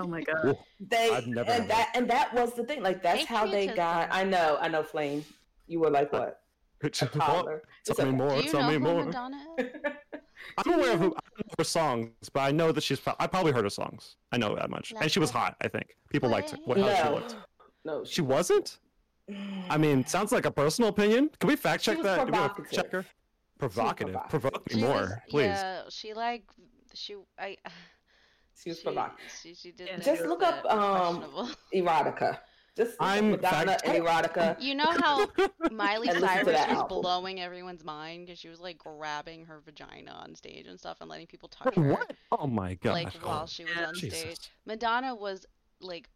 Oh 0.01 0.07
my 0.07 0.23
god. 0.23 0.59
They 0.81 1.11
I've 1.11 1.27
never 1.27 1.51
and 1.51 1.63
heard 1.63 1.71
that 1.71 1.91
and 1.95 2.09
that 2.11 2.35
was 2.35 2.55
the 2.55 2.65
thing. 2.65 2.83
Like 2.83 3.03
that's 3.03 3.25
how 3.25 3.47
they 3.47 3.67
got. 3.69 4.11
Patriotism. 4.11 4.11
I 4.13 4.25
know, 4.25 4.59
I 4.61 4.69
know, 4.69 4.83
Flame. 4.83 5.25
You 5.67 5.81
were 5.81 5.91
like 5.91 6.13
uh, 6.13 6.19
what? 6.19 6.41
A 6.83 6.91
toddler. 6.91 7.63
It's 7.87 7.99
me 7.99 8.05
okay. 8.05 8.11
more. 8.17 8.29
Do 8.31 8.37
you 8.45 8.51
Tell 8.51 8.61
know 8.63 8.67
me 8.69 8.75
who 8.75 8.81
more. 8.81 9.05
Madonna 9.05 9.39
is? 9.59 9.67
I'm 10.59 10.73
aware 10.75 10.93
of 10.93 10.99
who, 11.01 11.07
I 11.07 11.21
know 11.39 11.55
her 11.59 11.65
songs, 11.65 12.11
but 12.33 12.41
I 12.41 12.51
know 12.51 12.71
that 12.73 12.83
she's. 12.83 13.01
pro- 13.01 13.15
I 13.19 13.27
probably 13.27 13.53
heard 13.53 13.65
her 13.65 13.71
songs. 13.71 14.17
I 14.33 14.37
know 14.37 14.55
that 14.57 14.69
much, 14.69 14.93
and 15.01 15.11
she 15.11 15.19
was 15.19 15.31
hot. 15.31 15.57
I 15.63 15.69
think 15.69 15.97
people 16.11 16.29
liked 16.29 16.51
her. 16.51 16.59
What, 16.67 16.77
how 16.79 17.03
she 17.05 17.09
looked. 17.11 17.37
no, 17.87 18.05
She 18.05 18.21
wasn't. 18.21 18.79
I 19.71 19.79
mean, 19.79 20.05
sounds 20.05 20.33
like 20.33 20.45
a 20.45 20.51
personal 20.51 20.91
opinion. 20.91 21.31
Can 21.41 21.49
we 21.49 21.57
fact 21.57 21.83
check 21.83 21.97
was 21.97 22.05
that? 22.05 22.27
Do 22.27 22.33
we 22.33 22.37
have 22.37 22.51
a 22.51 22.55
provocative. 22.55 22.73
checker? 22.73 23.07
Provocative. 23.59 24.13
provocative. 24.29 24.31
Provoke 24.31 24.71
me 24.71 24.75
She 24.75 24.83
more, 24.83 24.93
was- 25.01 25.11
please. 25.31 25.45
Yeah, 25.45 25.83
she 25.89 26.13
like 26.13 26.45
she 26.93 27.17
I 27.39 27.57
she 28.63 28.71
was 28.71 28.79
she, 28.79 28.85
provocative. 28.85 29.33
she, 29.43 29.55
she 29.55 29.71
did 29.73 30.03
Just 30.03 30.23
look 30.23 30.43
up, 30.43 30.65
um. 30.67 31.53
Erotica. 31.75 32.39
Just 32.77 32.97
I'm 32.99 33.31
Madonna 33.33 33.73
fact- 33.73 33.83
and 33.87 34.05
Erotica. 34.05 34.61
You 34.61 34.75
know 34.75 34.91
how 34.91 35.27
Miley 35.71 36.09
And 36.11 36.21
listen 36.21 36.39
to 36.39 36.45
Cyrus 36.45 36.47
was 36.47 36.77
album. 36.79 37.03
blowing 37.03 37.41
everyone's 37.41 37.85
mind 37.85 38.27
because 38.27 38.41
she 38.41 38.49
was 38.49 38.59
like 38.59 38.79
grabbing 38.79 39.45
her 39.47 39.61
vagina 39.65 40.11
on 40.11 40.35
stage 40.35 40.67
and 40.67 40.77
stuff 40.79 40.97
and 41.01 41.09
letting 41.09 41.29
people 41.29 41.49
touch 41.49 41.77
her 41.77 41.93
What? 41.93 42.13
Oh 42.33 42.49
my 42.49 42.75
god. 42.75 42.95
like 42.95 43.13
while 43.23 43.47
she 43.47 43.63
was 43.65 43.73
Yeah. 43.79 43.87
on 43.87 43.95
stage. 43.95 44.51
Madonna 44.67 45.15
was 45.15 45.47
like 45.81 46.09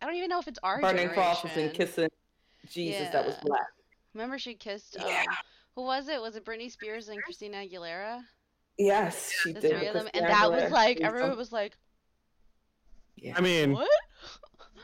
I 0.00 0.06
don't 0.06 0.14
even 0.14 0.30
know 0.30 0.38
if 0.38 0.48
it's 0.48 0.58
our 0.62 0.80
burning 0.80 0.96
generation. 1.08 1.14
crosses 1.22 1.50
and 1.58 1.72
kissing 1.74 2.08
Jesus 2.70 3.08
that 3.10 3.26
was 3.26 3.34
Yeah. 3.34 3.42
black. 3.44 3.66
Remember 4.14 4.38
she 4.38 4.54
kissed 4.54 4.96
um, 4.98 5.04
Yeah. 5.06 5.24
who 5.74 5.82
was 5.82 6.08
it? 6.08 6.22
Was 6.22 6.36
it 6.36 6.44
Britney 6.46 6.70
Spears 6.70 7.08
and 7.08 7.22
Christina 7.22 7.58
Aguilera? 7.58 8.22
Yes, 8.78 9.30
she 9.32 9.52
The 9.52 9.60
did. 9.60 9.78
three 9.78 9.86
of 9.88 9.94
them, 9.94 10.08
and 10.14 10.24
that 10.24 10.50
was 10.50 10.70
like 10.70 10.98
She's 10.98 11.06
everyone 11.06 11.32
so- 11.32 11.36
was 11.36 11.52
like, 11.52 11.76
yeah. 13.16 13.34
I 13.36 13.40
mean, 13.40 13.72
"What?" 13.72 13.88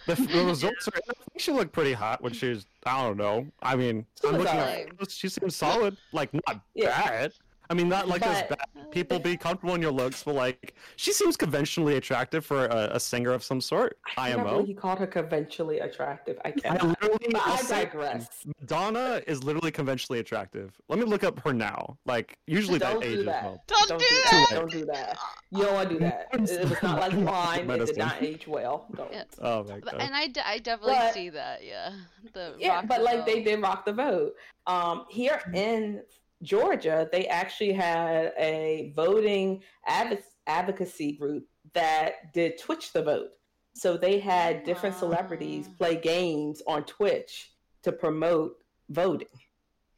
the, 0.06 0.16
the 0.16 0.44
results 0.44 0.88
are. 0.88 0.92
I 0.96 1.00
think 1.12 1.38
she 1.38 1.52
looked 1.52 1.72
pretty 1.72 1.92
hot 1.92 2.20
when 2.20 2.32
she 2.32 2.48
was. 2.48 2.66
I 2.84 3.02
don't 3.04 3.16
know. 3.16 3.46
I 3.62 3.76
mean, 3.76 4.04
She 4.20 4.28
I'm 4.28 4.34
looking 4.38 4.52
at 4.56 4.88
photos, 4.90 5.14
She 5.14 5.28
seems 5.28 5.54
solid. 5.54 5.96
Like 6.12 6.34
not 6.34 6.60
Yeah. 6.74 6.88
bad. 6.88 7.32
I 7.70 7.74
mean, 7.74 7.88
not 7.88 8.08
like 8.08 8.22
as 8.26 8.42
But- 8.48 8.58
bad. 8.58 8.68
People 8.90 9.18
be 9.18 9.36
comfortable 9.36 9.74
in 9.74 9.82
your 9.82 9.90
looks, 9.90 10.22
but 10.22 10.36
like 10.36 10.72
she 10.94 11.10
seems 11.12 11.36
conventionally 11.36 11.96
attractive 11.96 12.46
for 12.46 12.66
a, 12.66 12.90
a 12.92 13.00
singer 13.00 13.32
of 13.32 13.42
some 13.42 13.60
sort. 13.60 13.98
I 14.16 14.30
cannot 14.30 14.46
IMO. 14.46 14.50
believe 14.52 14.68
he 14.68 14.74
called 14.74 15.00
her 15.00 15.06
conventionally 15.08 15.80
attractive. 15.80 16.38
I 16.44 16.48
I 16.48 16.52
cannot. 16.52 16.84
literally, 17.00 17.26
But 17.32 17.42
I'll 17.44 17.54
I 17.54 17.56
say, 17.56 17.84
digress. 17.86 18.28
Madonna 18.60 19.20
is 19.26 19.42
literally 19.42 19.72
conventionally 19.72 20.20
attractive. 20.20 20.80
Let 20.88 21.00
me 21.00 21.06
look 21.06 21.24
up 21.24 21.40
her 21.40 21.52
now. 21.52 21.98
Like 22.06 22.38
usually 22.46 22.78
Don't 22.78 23.00
that 23.00 23.06
do 23.06 23.12
ages 23.14 23.24
that. 23.24 23.42
well. 23.42 23.64
Don't 23.66 23.88
Don't 23.88 23.98
do 23.98 24.06
do 24.08 24.14
that! 24.14 24.46
that. 24.50 24.54
Don't 24.60 24.70
do 24.70 24.84
that. 24.86 25.18
You 25.50 25.62
don't 25.64 25.74
want 25.74 25.88
to 25.88 25.94
do 25.94 26.00
that. 26.00 26.28
It 26.34 26.50
it 26.50 26.68
was 26.70 26.82
not 26.82 27.00
like 27.00 27.12
wine. 27.16 27.70
It 27.70 27.86
did 27.86 27.96
not 27.96 28.22
age 28.22 28.46
well. 28.46 28.86
Don't. 28.94 29.12
Yeah. 29.12 29.24
Oh 29.40 29.64
my 29.64 29.80
god. 29.80 29.96
And 29.98 30.14
I, 30.14 30.28
I 30.44 30.58
definitely 30.58 30.94
But- 30.94 31.14
see 31.14 31.30
that, 31.30 31.64
yeah. 31.64 31.90
The 32.32 32.54
Yeah, 32.60 32.76
rock 32.76 32.84
but 32.86 32.98
the 32.98 33.04
like 33.04 33.26
they 33.26 33.42
did 33.42 33.60
rock 33.60 33.84
the 33.86 33.92
vote. 33.92 34.34
Um, 34.68 35.06
here 35.10 35.40
in 35.52 36.02
Georgia, 36.44 37.08
they 37.10 37.26
actually 37.26 37.72
had 37.72 38.32
a 38.38 38.92
voting 38.94 39.62
advo- 39.88 40.22
advocacy 40.46 41.12
group 41.16 41.46
that 41.72 42.32
did 42.32 42.58
Twitch 42.58 42.92
the 42.92 43.02
vote. 43.02 43.30
So 43.74 43.96
they 43.96 44.20
had 44.20 44.62
different 44.62 44.94
celebrities 44.96 45.66
play 45.76 45.96
games 45.96 46.62
on 46.66 46.84
Twitch 46.84 47.52
to 47.82 47.90
promote 47.90 48.52
voting. 48.90 49.26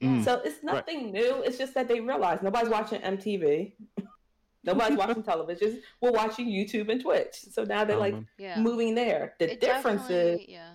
Mm. 0.02 0.24
So 0.24 0.40
it's 0.44 0.62
nothing 0.62 1.12
new. 1.12 1.42
It's 1.42 1.58
just 1.58 1.74
that 1.74 1.88
they 1.88 2.00
realized 2.00 2.42
nobody's 2.42 2.70
watching 2.70 3.00
MTV. 3.02 3.74
Nobody's 4.64 4.98
watching 4.98 5.22
television. 5.32 5.80
We're 6.02 6.10
watching 6.10 6.48
YouTube 6.48 6.90
and 6.90 7.00
Twitch. 7.00 7.36
So 7.52 7.62
now 7.62 7.84
they're 7.84 7.96
like 7.96 8.16
Yeah. 8.36 8.58
moving 8.60 8.96
there. 8.96 9.34
The 9.38 9.52
It 9.52 9.60
difference 9.60 10.10
is 10.10 10.40
yeah. 10.48 10.70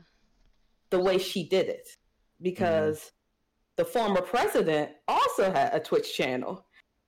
the 0.92 1.00
way 1.00 1.18
she 1.18 1.48
did 1.50 1.68
it 1.68 1.90
because 2.42 3.12
the 3.81 3.85
former 3.85 4.21
president 4.21 4.91
also 5.07 5.51
had 5.51 5.73
a 5.73 5.79
Twitch 5.79 6.15
channel 6.15 6.63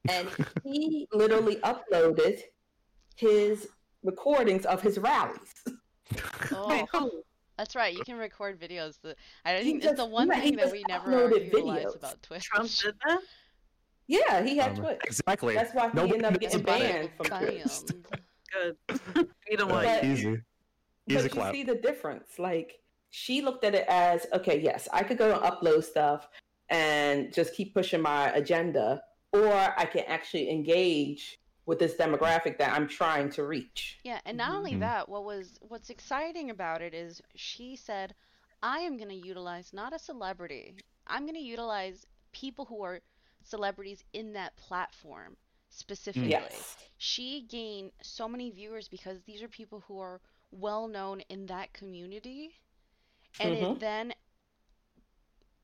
and 0.09 0.27
he 0.63 1.07
literally 1.13 1.57
uploaded 1.57 2.39
his 3.15 3.67
recordings 4.03 4.65
of 4.65 4.81
his 4.81 4.97
rallies. 4.97 5.53
Oh, 6.51 7.21
that's 7.59 7.75
right. 7.75 7.93
You 7.95 8.03
can 8.03 8.17
record 8.17 8.59
videos. 8.59 8.99
That 9.03 9.17
I 9.45 9.57
He 9.57 9.63
think 9.65 9.83
it's 9.85 9.97
the 9.97 10.05
one 10.05 10.29
yeah, 10.29 10.39
thing 10.41 10.55
that 10.55 10.71
we 10.71 10.83
never 10.89 11.11
uploaded 11.11 11.45
utilize 11.45 11.85
videos. 11.85 11.95
about 11.95 12.23
Twitch. 12.23 12.43
Trump 12.43 12.71
did 12.71 12.95
that. 13.05 13.19
Yeah, 14.07 14.41
he 14.43 14.57
had 14.57 14.71
um, 14.71 14.77
Twitch. 14.77 15.01
exactly. 15.05 15.53
That's 15.53 15.75
why 15.75 15.89
he 15.89 15.93
Nobody 15.95 16.15
ended 16.25 16.33
up 16.33 16.39
getting 16.41 16.59
about 16.61 16.81
it. 16.81 16.91
banned 16.91 17.09
from 17.15 17.37
Twitch. 17.37 17.81
Good. 18.51 18.77
you 19.47 19.57
know 19.57 19.67
what? 19.67 19.85
Like, 19.85 20.01
But- 20.01 20.05
easy. 20.05 20.37
Easy 21.07 21.27
but 21.29 21.35
you 21.35 21.51
see 21.51 21.63
the 21.63 21.75
difference. 21.75 22.39
Like 22.39 22.79
she 23.11 23.43
looked 23.43 23.63
at 23.63 23.75
it 23.75 23.85
as, 23.87 24.25
okay, 24.33 24.59
yes, 24.59 24.87
I 24.91 25.03
could 25.03 25.19
go 25.19 25.31
and 25.31 25.41
upload 25.43 25.83
stuff 25.83 26.27
and 26.69 27.33
just 27.33 27.53
keep 27.55 27.73
pushing 27.73 28.01
my 28.01 28.31
agenda, 28.31 29.03
or 29.31 29.53
I 29.53 29.85
can 29.85 30.03
actually 30.07 30.49
engage 30.49 31.39
with 31.65 31.79
this 31.79 31.95
demographic 31.95 32.57
that 32.57 32.73
I'm 32.73 32.87
trying 32.87 33.29
to 33.31 33.43
reach. 33.43 33.99
Yeah, 34.03 34.19
and 34.25 34.37
not 34.37 34.55
only 34.55 34.73
Mhm. 34.75 34.79
that, 34.81 35.07
what 35.07 35.23
was 35.23 35.57
what's 35.61 35.89
exciting 35.89 36.49
about 36.49 36.81
it 36.81 36.93
is 36.93 37.21
she 37.35 37.75
said, 37.75 38.15
"I 38.61 38.79
am 38.79 38.97
going 38.97 39.09
to 39.09 39.15
utilize 39.15 39.73
not 39.73 39.93
a 39.93 39.99
celebrity. 39.99 40.75
I'm 41.07 41.23
going 41.23 41.35
to 41.35 41.41
utilize 41.41 42.05
people 42.31 42.65
who 42.65 42.81
are 42.83 43.01
celebrities 43.43 44.03
in 44.13 44.33
that 44.33 44.55
platform 44.57 45.37
specifically." 45.69 46.29
Yes. 46.29 46.77
She 46.97 47.41
gained 47.41 47.91
so 48.01 48.27
many 48.27 48.49
viewers 48.49 48.87
because 48.87 49.21
these 49.23 49.41
are 49.41 49.47
people 49.49 49.81
who 49.81 49.99
are 49.99 50.21
well 50.51 50.87
known 50.87 51.21
in 51.29 51.45
that 51.47 51.73
community, 51.73 52.59
and 53.39 53.55
Mhm. 53.55 53.75
it 53.75 53.79
then 53.79 54.13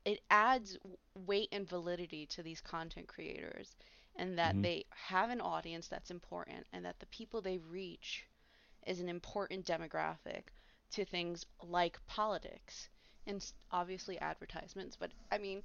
it 0.04 0.20
adds 0.30 0.78
weight 1.14 1.48
and 1.52 1.68
validity 1.68 2.26
to 2.26 2.42
these 2.42 2.60
content 2.60 3.08
creators 3.08 3.76
and 4.16 4.38
that 4.38 4.54
Mhm. 4.56 4.62
they 4.62 4.84
have 4.90 5.30
an 5.30 5.40
audience 5.40 5.88
that's 5.88 6.10
important 6.10 6.66
and 6.72 6.84
that 6.84 6.98
the 7.00 7.06
people 7.06 7.40
they 7.40 7.58
reach 7.58 8.26
is 8.86 9.00
an 9.00 9.08
important 9.08 9.66
demographic 9.66 10.44
to 10.90 11.04
things 11.04 11.44
like 11.62 12.04
politics 12.06 12.88
and 13.26 13.52
obviously 13.70 14.18
advertisements 14.20 14.96
but 14.96 15.12
i 15.30 15.38
mean 15.38 15.62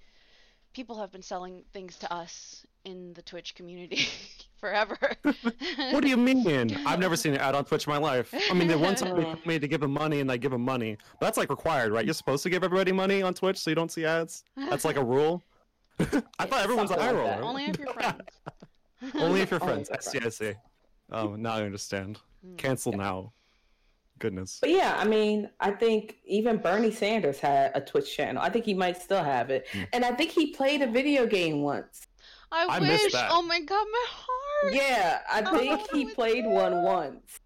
people 0.75 0.97
have 0.99 1.11
been 1.11 1.21
selling 1.21 1.63
things 1.71 1.97
to 1.97 2.13
us 2.13 2.65
in 2.83 3.13
the 3.13 3.21
twitch 3.21 3.55
community 3.55 4.05
forever 4.59 4.97
What 5.93 6.01
do 6.03 6.09
you 6.09 6.17
mean? 6.17 6.75
I've 6.85 6.99
never 6.99 7.15
seen 7.15 7.33
an 7.33 7.39
ad 7.39 7.55
on 7.55 7.63
Twitch 7.65 7.87
in 7.87 7.91
my 7.93 7.97
life. 7.97 8.33
I 8.51 8.53
mean, 8.53 8.67
the 8.67 8.77
one 8.77 8.95
time 8.95 9.15
they 9.15 9.23
told 9.31 9.45
me 9.45 9.57
to 9.57 9.67
give 9.67 9.81
them 9.81 9.91
money 9.91 10.19
and 10.19 10.29
I 10.31 10.37
give 10.37 10.51
them 10.51 10.61
money, 10.61 10.97
but 11.19 11.25
that's 11.27 11.37
like 11.37 11.49
required, 11.49 11.91
right? 11.93 12.03
You're 12.05 12.13
supposed 12.13 12.43
to 12.43 12.49
give 12.49 12.63
everybody 12.63 12.91
money 12.91 13.21
on 13.21 13.33
Twitch 13.33 13.57
so 13.57 13.69
you 13.71 13.75
don't 13.75 13.91
see 13.91 14.05
ads. 14.05 14.43
That's 14.69 14.85
like 14.85 14.97
a 14.97 15.03
rule. 15.03 15.41
I 15.99 16.45
thought 16.45 16.61
everyone's 16.63 16.91
an 16.91 16.99
eye 16.99 17.07
Something 17.07 17.23
like 17.23 17.35
roller. 17.39 17.43
only 17.43 17.65
if 17.65 17.77
you're 17.79 17.93
friends 17.93 18.21
Only 19.15 19.41
if 19.41 19.51
you're 19.51 19.59
friends. 19.61 19.89
if 19.89 19.97
I 19.97 20.01
see. 20.01 20.19
I 20.25 20.29
see. 20.29 20.53
Oh, 21.11 21.35
now 21.35 21.53
I 21.53 21.63
understand. 21.63 22.19
Mm. 22.45 22.57
Cancel 22.57 22.91
now. 22.93 23.31
Goodness. 24.19 24.59
But 24.61 24.69
yeah, 24.69 24.95
I 24.97 25.05
mean, 25.05 25.49
I 25.59 25.71
think 25.71 26.17
even 26.25 26.57
Bernie 26.57 26.91
Sanders 26.91 27.39
had 27.39 27.71
a 27.75 27.81
Twitch 27.81 28.15
channel. 28.15 28.41
I 28.41 28.49
think 28.49 28.65
he 28.65 28.73
might 28.73 29.01
still 29.01 29.23
have 29.23 29.49
it. 29.49 29.67
Hmm. 29.73 29.83
And 29.93 30.05
I 30.05 30.11
think 30.11 30.31
he 30.31 30.47
played 30.47 30.81
a 30.81 30.87
video 30.87 31.25
game 31.25 31.61
once. 31.61 32.07
I, 32.51 32.65
I 32.69 32.79
wish. 32.79 33.11
that. 33.11 33.29
Oh 33.31 33.41
my 33.41 33.59
god, 33.59 33.85
my 33.91 34.05
heart. 34.07 34.73
Yeah, 34.73 35.19
I 35.29 35.43
Oh, 35.45 35.57
think 35.57 35.91
he 35.93 36.05
played 36.13 36.45
you. 36.45 36.49
one 36.49 36.83
once. 36.83 37.39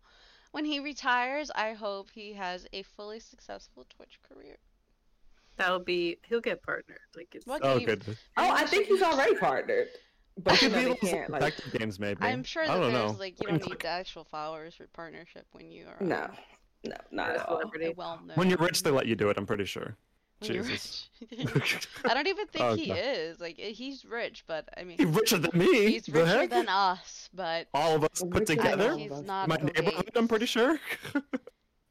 When 0.51 0.65
he 0.65 0.79
retires, 0.79 1.49
I 1.55 1.73
hope 1.73 2.09
he 2.11 2.33
has 2.33 2.67
a 2.73 2.83
fully 2.83 3.19
successful 3.19 3.85
Twitch 3.89 4.19
career. 4.27 4.57
That'll 5.57 5.79
be 5.79 6.17
he'll 6.27 6.39
get 6.41 6.61
partnered. 6.63 6.99
Like 7.15 7.29
it's 7.33 7.45
What 7.45 7.61
Oh, 7.63 7.77
game? 7.77 7.88
goodness. 7.88 8.17
Oh, 8.38 8.49
I 8.51 8.65
think 8.65 8.88
he's 8.88 9.01
already 9.01 9.35
partnered. 9.35 9.88
But 10.41 10.61
you 10.61 10.69
Could 10.69 10.71
know, 10.71 10.77
be 10.77 10.83
they 10.83 10.89
like 10.89 11.01
can't 11.01 11.29
like 11.41 11.71
games, 11.73 11.99
maybe. 11.99 12.21
I'm 12.21 12.43
sure 12.43 12.63
I 12.63 12.67
that 12.67 12.73
don't 12.79 12.93
there's 12.93 13.11
know. 13.13 13.19
like 13.19 13.41
you 13.41 13.47
don't 13.47 13.67
need 13.67 13.79
the 13.79 13.88
actual 13.88 14.23
followers 14.23 14.75
for 14.75 14.88
partnership 14.88 15.45
when 15.51 15.69
you 15.69 15.85
are 15.88 15.97
no, 16.05 16.29
no, 16.83 16.95
not 17.12 17.31
at 17.31 17.48
all. 17.48 17.59
celebrity. 17.59 17.93
well 17.95 18.19
known. 18.25 18.36
When 18.36 18.50
you're 18.50 18.57
rich, 18.59 18.81
they 18.83 18.91
let 18.91 19.05
you 19.07 19.15
do 19.15 19.29
it. 19.29 19.38
I'm 19.38 19.45
pretty 19.45 19.65
sure. 19.65 19.95
When 20.39 20.51
Jesus. 20.51 21.09
I 22.05 22.13
don't 22.13 22.27
even 22.27 22.48
think 22.48 22.63
Oh, 22.65 22.74
he 22.75 22.88
God. 22.88 22.98
is. 23.01 23.39
Like 23.41 23.57
eh, 23.59 23.71
he's 23.71 24.05
rich, 24.05 24.45
but 24.48 24.69
I 24.77 24.83
mean 24.86 24.98
He's 24.98 25.07
richer 25.07 25.38
than 25.38 25.51
me. 25.57 25.91
he's 25.91 26.03
the 26.05 26.13
richer 26.13 26.25
heck? 26.27 26.50
than 26.50 26.69
us, 26.69 27.29
but 27.33 27.67
All 27.74 27.95
of 27.95 28.03
us 28.05 28.21
put 28.31 28.48
Richer 28.50 28.55
than 28.55 28.59
I 28.67 28.71
together. 28.71 28.98
he's 28.98 29.21
not 29.21 29.50
My 29.50 29.57
Bill 29.57 29.65
neighborhood, 29.65 30.05
Gates. 30.05 30.12
I'm 30.17 30.27
pretty 30.29 30.45
sure. 30.45 30.79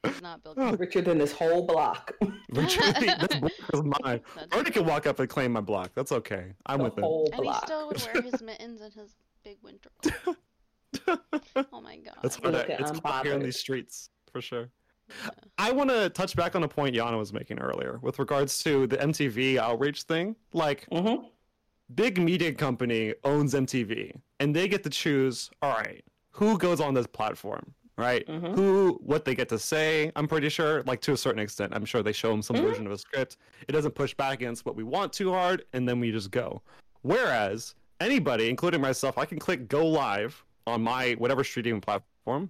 He's 0.03 0.23
not 0.23 0.43
Bill 0.43 0.55
Oh, 0.57 0.71
Gates. 0.71 0.81
Richer 0.81 1.01
than 1.03 1.19
this 1.19 1.33
whole 1.33 1.67
block. 1.67 2.13
Richer, 2.51 2.81
this 2.93 3.27
block 3.39 3.53
is 3.75 3.83
mine. 3.83 4.21
That's 4.35 4.47
Bernie 4.47 4.71
can 4.71 4.87
walk 4.87 5.07
up 5.07 5.19
and 5.21 5.29
claim 5.29 5.53
my 5.53 5.61
block. 5.61 5.91
That's 5.95 6.13
okay. 6.13 6.55
I'm 6.65 6.79
the 6.79 6.85
with 6.85 6.97
him. 6.97 7.05
whole 7.05 7.29
And 7.35 7.45
he 7.45 7.53
still 7.65 7.89
would 7.89 8.03
wear 8.15 8.23
his 8.23 8.41
mittens 8.41 8.81
and 8.81 8.93
his 8.95 9.15
big 9.45 9.59
winter 9.63 9.91
coat. 10.25 10.37
Oh 11.71 11.81
my 11.83 11.99
god. 11.99 12.17
It's 12.25 12.37
hard. 12.37 12.55
Look 12.55 12.67
to- 12.67 12.73
at 12.73 12.81
It's 12.81 12.99
hard 13.01 13.27
here 13.27 13.35
in 13.37 13.43
these 13.43 13.59
streets 13.59 14.09
for 14.33 14.41
sure. 14.41 14.71
Yeah. 15.09 15.31
I 15.59 15.73
want 15.73 15.91
to 15.91 16.09
touch 16.11 16.37
back 16.37 16.55
on 16.55 16.63
a 16.63 16.69
point 16.69 16.95
Yana 16.95 17.19
was 17.19 17.33
making 17.33 17.59
earlier 17.59 17.99
with 18.03 18.19
regards 18.19 18.63
to 18.65 18.87
the 18.87 18.97
MTV 18.99 19.59
outreach 19.59 20.03
thing. 20.03 20.37
Like, 20.53 20.87
hmm 20.93 21.17
big 21.95 22.19
media 22.21 22.53
company 22.53 23.15
owns 23.25 23.55
MTV, 23.55 24.13
and 24.41 24.55
they 24.55 24.69
get 24.69 24.83
to 24.85 24.91
choose. 24.91 25.51
All 25.63 25.71
right, 25.73 26.05
who 26.33 26.59
goes 26.59 26.81
on 26.81 26.93
this 26.93 27.07
platform? 27.07 27.75
Right? 27.97 28.27
Mhm. 28.29 28.55
Who, 28.55 29.01
what 29.03 29.25
they 29.25 29.35
get 29.35 29.49
to 29.49 29.59
say? 29.59 30.13
I'm 30.15 30.29
pretty 30.29 30.51
sure, 30.51 30.83
like 30.85 31.01
to 31.01 31.13
a 31.15 31.17
certain 31.17 31.41
extent, 31.41 31.73
I'm 31.75 31.85
sure 31.87 32.03
they 32.03 32.13
show 32.13 32.31
them 32.31 32.43
some 32.43 32.57
Mhm. 32.57 32.63
version 32.69 32.87
of 32.87 32.93
a 32.93 32.99
script. 32.99 33.39
It 33.67 33.73
doesn't 33.73 33.93
push 33.93 34.13
back 34.15 34.35
against 34.35 34.65
what 34.67 34.77
we 34.77 34.85
want 34.85 35.13
too 35.15 35.33
hard, 35.33 35.65
and 35.73 35.89
then 35.89 35.99
we 35.99 36.13
just 36.13 36.31
go. 36.31 36.61
Whereas 37.03 37.75
anybody, 38.01 38.51
including 38.51 38.81
myself, 38.83 39.17
I 39.19 39.25
can 39.25 39.39
click 39.39 39.67
go 39.67 39.85
live 39.87 40.45
on 40.67 40.83
my 40.83 41.15
whatever 41.15 41.43
streaming 41.43 41.81
platform, 41.81 42.05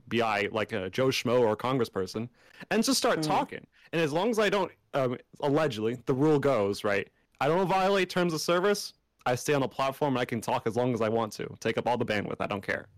be 0.09 0.23
I 0.23 0.49
like 0.51 0.73
a 0.73 0.91
Joe 0.91 1.09
Schmo 1.09 1.41
or 1.41 1.53
a 1.53 1.57
congressperson, 1.57 2.29
and 2.71 2.83
just 2.83 2.99
start 2.99 3.21
Mhm. 3.21 3.27
talking. 3.27 3.67
And 3.93 4.01
as 4.03 4.13
long 4.13 4.31
as 4.31 4.39
I 4.39 4.49
don't, 4.51 4.71
um, 4.95 5.17
allegedly, 5.41 5.97
the 6.07 6.15
rule 6.15 6.39
goes 6.39 6.85
right. 6.85 7.09
I 7.41 7.49
don't 7.49 7.67
violate 7.69 8.11
terms 8.11 8.35
of 8.35 8.41
service. 8.41 8.95
I 9.25 9.35
stay 9.35 9.55
on 9.55 9.61
the 9.61 9.69
platform 9.69 10.15
and 10.15 10.21
I 10.21 10.25
can 10.25 10.41
talk 10.41 10.67
as 10.67 10.77
long 10.77 10.93
as 10.95 11.01
I 11.01 11.09
want 11.09 11.33
to. 11.35 11.47
Take 11.61 11.79
up 11.79 11.87
all 11.87 11.97
the 11.97 12.05
bandwidth. 12.05 12.37
I 12.41 12.47
don't 12.47 12.63
care. 12.63 12.89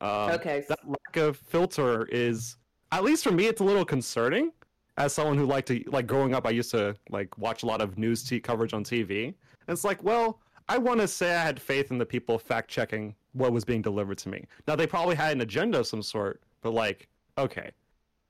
Um, 0.00 0.30
Okay. 0.32 0.64
That 0.68 0.80
lack 0.86 1.16
of 1.16 1.36
filter 1.36 2.06
is, 2.06 2.56
at 2.92 3.04
least 3.04 3.24
for 3.24 3.32
me, 3.32 3.46
it's 3.46 3.60
a 3.60 3.64
little 3.64 3.84
concerning. 3.84 4.52
As 4.96 5.12
someone 5.14 5.38
who 5.38 5.46
liked 5.46 5.68
to 5.68 5.82
like 5.86 6.06
growing 6.08 6.34
up, 6.34 6.44
I 6.46 6.50
used 6.50 6.70
to 6.72 6.96
like 7.10 7.36
watch 7.38 7.62
a 7.62 7.66
lot 7.66 7.80
of 7.80 7.98
news 7.98 8.24
t- 8.24 8.40
coverage 8.40 8.72
on 8.74 8.82
TV. 8.82 9.26
And 9.26 9.34
it's 9.74 9.84
like, 9.84 10.02
well, 10.02 10.40
I 10.68 10.76
want 10.78 11.00
to 11.00 11.08
say 11.08 11.34
I 11.34 11.42
had 11.42 11.60
faith 11.60 11.90
in 11.90 11.98
the 11.98 12.06
people 12.06 12.38
fact 12.38 12.68
checking 12.68 13.14
what 13.32 13.52
was 13.52 13.64
being 13.64 13.82
delivered 13.82 14.18
to 14.18 14.28
me. 14.28 14.44
Now 14.66 14.76
they 14.76 14.86
probably 14.86 15.14
had 15.14 15.32
an 15.32 15.40
agenda 15.40 15.80
of 15.80 15.86
some 15.86 16.02
sort, 16.02 16.42
but 16.60 16.74
like, 16.74 17.08
okay, 17.38 17.70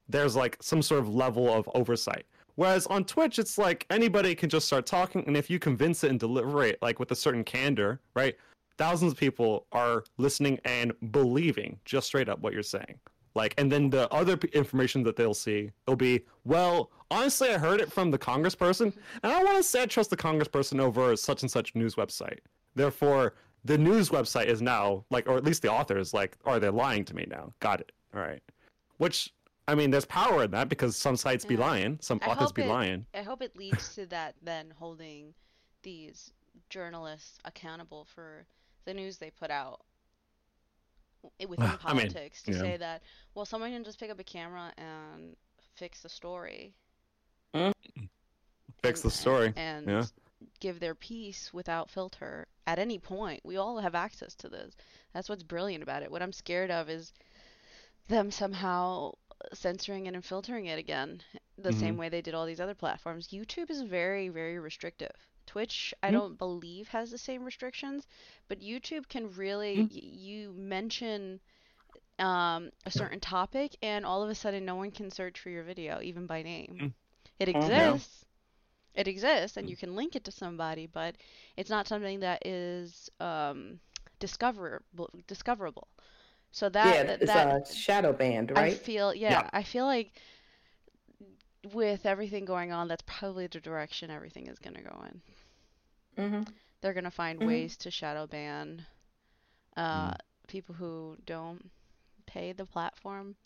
there's 0.09 0.37
like 0.37 0.57
some 0.61 0.83
sort 0.83 1.01
of 1.01 1.09
level 1.09 1.53
of 1.53 1.69
oversight. 1.75 2.27
Whereas 2.55 2.87
on 2.87 3.05
Twitch, 3.05 3.39
it's 3.39 3.59
like 3.59 3.87
anybody 3.91 4.35
can 4.35 4.49
just 4.49 4.67
start 4.67 4.87
talking, 4.87 5.25
and 5.27 5.37
if 5.37 5.49
you 5.49 5.59
convince 5.59 6.03
it 6.03 6.11
and 6.11 6.19
deliver 6.19 6.65
it 6.65 6.79
like 6.83 6.99
with 6.99 7.11
a 7.13 7.17
certain 7.17 7.45
candor, 7.45 8.01
right? 8.15 8.37
Thousands 8.79 9.13
of 9.13 9.19
people 9.19 9.67
are 9.73 10.05
listening 10.17 10.59
and 10.65 10.93
believing 11.11 11.79
just 11.85 12.09
straight 12.09 12.29
up 12.29 12.41
what 12.41 12.53
you're 12.53 12.63
saying. 12.63 12.99
Like, 13.35 13.55
and 13.59 13.71
then 13.71 13.91
the 13.91 14.13
other 14.13 14.37
information 14.53 15.03
that 15.05 15.15
they'll 15.15 15.35
see, 15.35 15.71
it'll 15.87 15.97
be, 15.97 16.23
well, 16.45 16.91
honestly, 17.11 17.51
I 17.51 17.59
heard 17.59 17.81
it 17.81 17.93
from 17.93 18.11
the 18.11 18.19
congressperson, 18.19 18.93
and 19.23 19.33
I 19.33 19.43
want 19.43 19.57
to 19.57 19.63
say 19.63 19.83
I 19.83 19.87
trust 19.87 20.11
the 20.11 20.17
congressperson 20.17 20.81
over 20.81 21.17
such 21.17 21.43
and 21.43 21.51
such 21.51 21.75
news 21.75 21.95
website. 21.95 22.39
Therefore, 22.75 23.35
the 23.65 23.79
news 23.79 24.11
website 24.11 24.47
is 24.47 24.63
now 24.63 25.05
like, 25.11 25.29
or 25.29 25.37
at 25.37 25.45
least 25.45 25.63
the 25.63 25.71
author 25.71 25.99
is 25.99 26.15
like, 26.15 26.37
are 26.45 26.59
they 26.61 26.69
lying 26.71 27.05
to 27.07 27.15
me 27.15 27.27
now? 27.29 27.53
Got 27.61 27.81
it. 27.81 27.93
All 28.15 28.21
right. 28.21 28.43
Which, 28.99 29.33
I 29.67 29.75
mean, 29.75 29.91
there's 29.91 30.05
power 30.05 30.45
in 30.45 30.51
that 30.53 30.69
because 30.69 30.97
some 30.97 31.17
sites 31.17 31.45
be 31.45 31.57
lying, 31.57 31.99
some 32.01 32.21
I 32.23 32.29
authors 32.29 32.53
be 32.53 32.63
it- 32.63 32.69
lying. 32.69 33.07
I 33.15 33.23
hope 33.23 33.43
it 33.43 33.57
leads 33.57 33.95
to 33.97 34.07
that 34.07 34.35
then 34.43 34.73
holding 34.79 35.35
these 35.83 36.33
journalists 36.71 37.39
accountable 37.45 38.05
for 38.05 38.47
the 38.85 38.95
news 38.95 39.19
they 39.19 39.31
put 39.31 39.51
out 39.51 39.81
within 41.47 41.65
I 41.85 41.95
mean, 41.95 42.09
politics 42.09 42.43
to 42.45 42.53
yeah. 42.53 42.59
say 42.59 42.77
that 42.79 43.03
well 43.35 43.45
someone 43.45 43.73
can 43.73 43.85
just 43.85 43.99
pick 43.99 44.11
up 44.11 44.19
a 44.19 44.25
camera 44.25 44.73
and 44.77 45.37
fix 45.75 46.01
the 46.01 46.09
story 46.09 46.75
Fix 48.83 49.01
the 49.03 49.11
story. 49.11 49.53
and 49.57 49.87
yeah. 49.87 50.05
give 50.61 50.81
their 50.81 50.95
piece 50.95 51.53
without 51.53 51.91
filter 51.91 52.47
at 52.67 52.79
any 52.79 52.99
point. 52.99 53.41
We 53.45 53.57
all 53.57 53.79
have 53.79 53.95
access 53.95 54.35
to 54.37 54.49
this. 54.49 54.75
That's 55.13 55.29
what's 55.29 55.43
brilliant 55.43 55.83
about 55.83 56.03
it. 56.03 56.11
What 56.11 56.23
I'm 56.23 56.33
scared 56.33 56.71
of 56.71 56.89
is 56.89 57.13
them 58.09 58.31
somehow 58.31 59.13
censoring 59.53 60.07
it 60.07 60.15
and 60.15 60.25
filtering 60.25 60.67
it 60.67 60.79
again, 60.79 61.23
the 61.57 61.73
same 61.73 61.95
Mhm. 61.95 61.99
way 61.99 62.09
they 62.09 62.23
did 62.23 62.35
all 62.35 62.47
these 62.47 62.61
other 62.61 62.75
platforms. 62.75 63.29
YouTube 63.29 63.71
is 63.71 63.83
very, 63.83 64.29
very 64.29 64.59
restrictive. 64.59 65.15
Twitch, 65.47 65.95
I 66.03 66.09
Mhm. 66.09 66.13
don't 66.13 66.39
believe 66.39 66.89
has 66.89 67.11
the 67.11 67.19
same 67.19 67.45
restrictions, 67.45 68.07
but 68.49 68.61
YouTube 68.61 69.09
can 69.09 69.31
really 69.33 69.77
Mm. 69.79 69.91
y- 69.93 70.01
you 70.03 70.53
mention 70.53 71.41
um, 72.21 72.73
a 72.85 72.91
certain 72.91 73.21
topic 73.21 73.77
and 73.81 74.05
all 74.05 74.25
of 74.25 74.29
a 74.29 74.35
sudden 74.35 74.65
no 74.65 74.75
one 74.75 74.91
can 74.91 75.09
search 75.09 75.39
for 75.39 75.51
your 75.51 75.63
video 75.63 76.01
even 76.03 76.27
by 76.27 76.43
name. 76.43 76.93
Mm. 77.43 77.47
It 77.47 77.49
Mhm. 77.55 78.03
exists. 78.03 78.25
It 78.95 79.09
exists 79.09 79.57
and 79.57 79.69
Mm. 79.69 79.71
you 79.71 79.77
can 79.77 79.95
link 79.97 80.17
it 80.17 80.25
to 80.25 80.33
somebody, 80.33 80.87
but 80.87 81.17
it's 81.57 81.71
not 81.71 81.87
something 81.89 82.21
that 82.21 82.47
is 82.47 83.11
um, 83.21 83.81
discoverable 84.21 85.11
discoverable. 85.27 85.89
So 86.53 86.69
that 86.71 87.01
yeah, 87.01 87.05
that, 87.07 87.21
it's 87.21 87.35
that 87.35 87.49
a 87.49 87.61
shadow 87.75 88.13
band, 88.13 88.51
right? 88.51 88.57
I 88.57 88.69
right? 88.69 88.81
feel 88.83 89.15
yeah, 89.15 89.43
Yeah. 89.43 89.51
I 89.53 89.63
feel 89.63 89.85
like 89.87 90.13
with 91.73 92.07
everything 92.07 92.45
going 92.45 92.73
on, 92.73 92.89
that's 92.89 93.03
probably 93.07 93.47
the 93.47 93.61
direction 93.61 94.11
everything 94.11 94.47
is 94.49 94.59
gonna 94.59 94.83
go 94.83 95.03
in. 95.07 95.23
hmm 96.17 96.45
They're 96.81 96.93
gonna 96.95 97.11
find 97.11 97.41
Mhm. 97.41 97.45
ways 97.45 97.77
to 97.79 97.91
shadow 97.91 98.27
ban 98.27 98.87
uh, 99.77 100.15
people 100.49 100.75
who 100.75 101.17
don't 101.27 101.71
pay 102.27 102.53
the 102.53 102.67
platform 102.67 103.37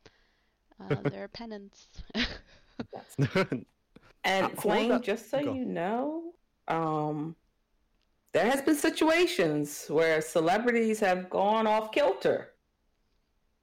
uh, 0.81 1.03
their 1.09 1.29
penance. 1.29 1.89
And 4.25 4.47
Uh, 4.47 4.49
hold 4.51 4.59
Flame, 4.61 4.93
up. 4.93 5.03
just 5.03 5.31
so 5.31 5.43
Go. 5.43 5.53
you 5.55 5.65
know, 5.65 6.33
um, 6.69 7.35
there 8.33 8.49
has 8.51 8.63
been 8.63 8.77
situations 8.77 9.87
where 9.89 10.21
celebrities 10.21 11.01
have 11.01 11.29
gone 11.29 11.67
off 11.67 11.91
kilter. 11.93 12.55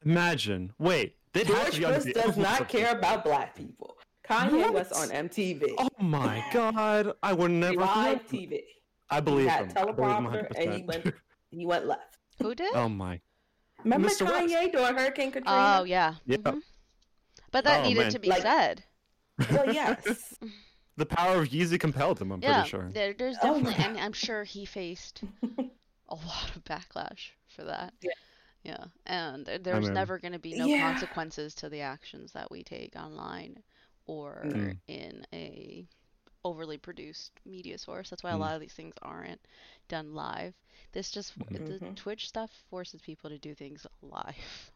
Imagine. 0.05 0.73
Wait, 0.79 1.15
they'd 1.33 1.47
George 1.47 1.71
to 1.75 1.79
be 1.79 1.85
Bush 1.85 2.13
does 2.13 2.37
not 2.49 2.67
care 2.69 2.91
about 2.97 3.23
black 3.23 3.55
people. 3.55 3.97
Kanye 4.27 4.71
was 4.71 4.91
on 4.91 5.09
MTV, 5.09 5.73
Oh 5.79 5.89
my 5.99 6.43
god, 6.53 7.13
I 7.23 7.33
would 7.33 7.51
never. 7.51 7.77
live 7.77 8.25
TV. 8.27 8.59
I 9.09 9.15
He 9.15 9.21
believe 9.21 9.47
had 9.47 9.65
him. 9.65 9.73
I 9.75 9.83
believe 9.91 9.95
teleprompter, 9.97 10.51
and 10.55 10.73
he 10.73 10.83
went 10.83 11.13
he 11.49 11.65
went 11.65 11.85
left. 11.87 12.17
Who 12.41 12.53
did? 12.53 12.71
oh 12.75 12.87
my. 12.89 13.19
Remember 13.83 14.07
Mr. 14.09 14.25
West. 14.25 14.53
Kanye 14.53 14.71
during 14.71 14.95
Hurricane 14.95 15.31
Katrina? 15.31 15.77
Oh 15.79 15.83
yeah. 15.83 16.15
Yeah. 16.25 16.37
mhm. 16.37 16.61
But 17.51 17.63
that 17.63 17.79
Oh, 17.79 17.87
needed 17.87 18.01
man. 18.01 18.11
to 18.11 18.19
be 18.19 18.27
Like- 18.29 18.43
said. 18.43 18.83
Well, 19.51 19.65
yes. 19.73 20.35
The 20.97 21.05
power 21.05 21.41
of 21.41 21.49
Yeezy 21.49 21.79
compelled 21.79 22.19
him. 22.21 22.31
I'm 22.31 22.41
Yeah, 22.41 22.55
pretty 22.55 22.69
sure. 22.69 22.89
there, 22.91 23.13
there's 23.13 23.37
Oh 23.41 23.59
my 23.59 23.69
definitely, 23.71 23.85
and 23.85 23.97
I'm 24.05 24.13
sure 24.13 24.43
he 24.43 24.65
faced 24.65 25.21
a 26.09 26.15
lot 26.15 26.55
of 26.55 26.63
backlash 26.65 27.29
for 27.47 27.63
that. 27.63 27.93
Yeah. 28.01 28.11
Yeah, 28.63 28.83
and 29.05 29.45
there- 29.45 29.57
there's 29.59 29.85
mean- 29.85 29.93
never 29.93 30.19
going 30.19 30.33
to 30.33 30.39
be 30.39 30.53
no 30.53 30.65
Yeah. 30.65 30.81
consequences 30.91 31.55
to 31.55 31.69
the 31.69 31.79
actions 31.81 32.33
that 32.33 32.51
we 32.51 32.61
take 32.63 32.95
online 32.97 33.63
or 34.05 34.41
Mm. 34.45 34.77
in 34.87 35.25
a 35.31 35.87
overly 36.43 36.77
produced 36.77 37.31
media 37.45 37.77
source. 37.77 38.09
That's 38.09 38.23
why 38.23 38.31
a 38.31 38.35
Mm. 38.35 38.39
lot 38.39 38.55
of 38.55 38.61
these 38.61 38.73
things 38.73 38.95
aren't 39.01 39.41
done 39.87 40.13
live. 40.13 40.53
This 40.93 41.11
just 41.11 41.37
the 41.37 41.59
Mhm. 41.59 41.95
Twitch 41.95 42.27
stuff 42.27 42.51
forces 42.69 43.01
people 43.01 43.29
to 43.29 43.37
do 43.37 43.53
things 43.55 43.85
live. 44.01 44.71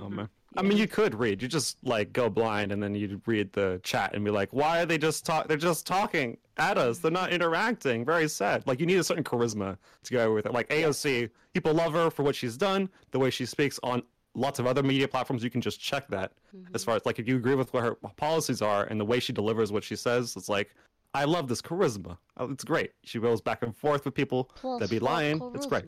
Oh 0.00 0.04
mm-hmm. 0.04 0.16
man. 0.16 0.28
I 0.58 0.62
mean, 0.62 0.78
you 0.78 0.88
could 0.88 1.14
read. 1.14 1.42
You 1.42 1.48
just 1.48 1.76
like 1.82 2.12
go 2.12 2.30
blind, 2.30 2.72
and 2.72 2.82
then 2.82 2.94
you 2.94 3.20
read 3.26 3.52
the 3.52 3.78
chat 3.82 4.14
and 4.14 4.24
be 4.24 4.30
like, 4.30 4.52
"Why 4.52 4.82
are 4.82 4.86
they 4.86 4.96
just 4.96 5.26
talk? 5.26 5.48
They're 5.48 5.56
just 5.56 5.86
talking 5.86 6.38
at 6.56 6.78
us. 6.78 6.98
They're 6.98 7.10
not 7.10 7.30
interacting. 7.30 8.04
Very 8.04 8.28
sad. 8.28 8.66
Like 8.66 8.80
you 8.80 8.86
need 8.86 8.96
a 8.98 9.04
certain 9.04 9.24
charisma 9.24 9.76
to 10.04 10.12
go 10.12 10.32
with 10.32 10.46
it. 10.46 10.52
Like 10.52 10.68
AOC, 10.70 11.28
people 11.52 11.74
love 11.74 11.92
her 11.92 12.10
for 12.10 12.22
what 12.22 12.34
she's 12.34 12.56
done, 12.56 12.88
the 13.10 13.18
way 13.18 13.30
she 13.30 13.44
speaks 13.44 13.78
on 13.82 14.02
lots 14.34 14.58
of 14.58 14.66
other 14.66 14.82
media 14.82 15.08
platforms. 15.08 15.44
You 15.44 15.50
can 15.50 15.60
just 15.60 15.80
check 15.80 16.08
that 16.08 16.32
mm-hmm. 16.56 16.74
as 16.74 16.84
far 16.84 16.96
as 16.96 17.04
like 17.04 17.18
if 17.18 17.28
you 17.28 17.36
agree 17.36 17.54
with 17.54 17.72
what 17.74 17.82
her 17.82 17.94
policies 18.16 18.62
are 18.62 18.84
and 18.84 18.98
the 18.98 19.04
way 19.04 19.20
she 19.20 19.32
delivers 19.32 19.72
what 19.72 19.84
she 19.84 19.96
says. 19.96 20.34
It's 20.36 20.48
like 20.48 20.74
I 21.14 21.24
love 21.24 21.48
this 21.48 21.62
charisma. 21.62 22.18
Oh, 22.36 22.50
It's 22.50 22.64
great. 22.64 22.92
She 23.02 23.18
goes 23.18 23.40
back 23.40 23.62
and 23.62 23.74
forth 23.74 24.04
with 24.04 24.14
people. 24.14 24.50
Plus, 24.54 24.80
That'd 24.80 24.90
be 24.90 24.98
lying. 24.98 25.40
It's 25.54 25.66
great. 25.66 25.84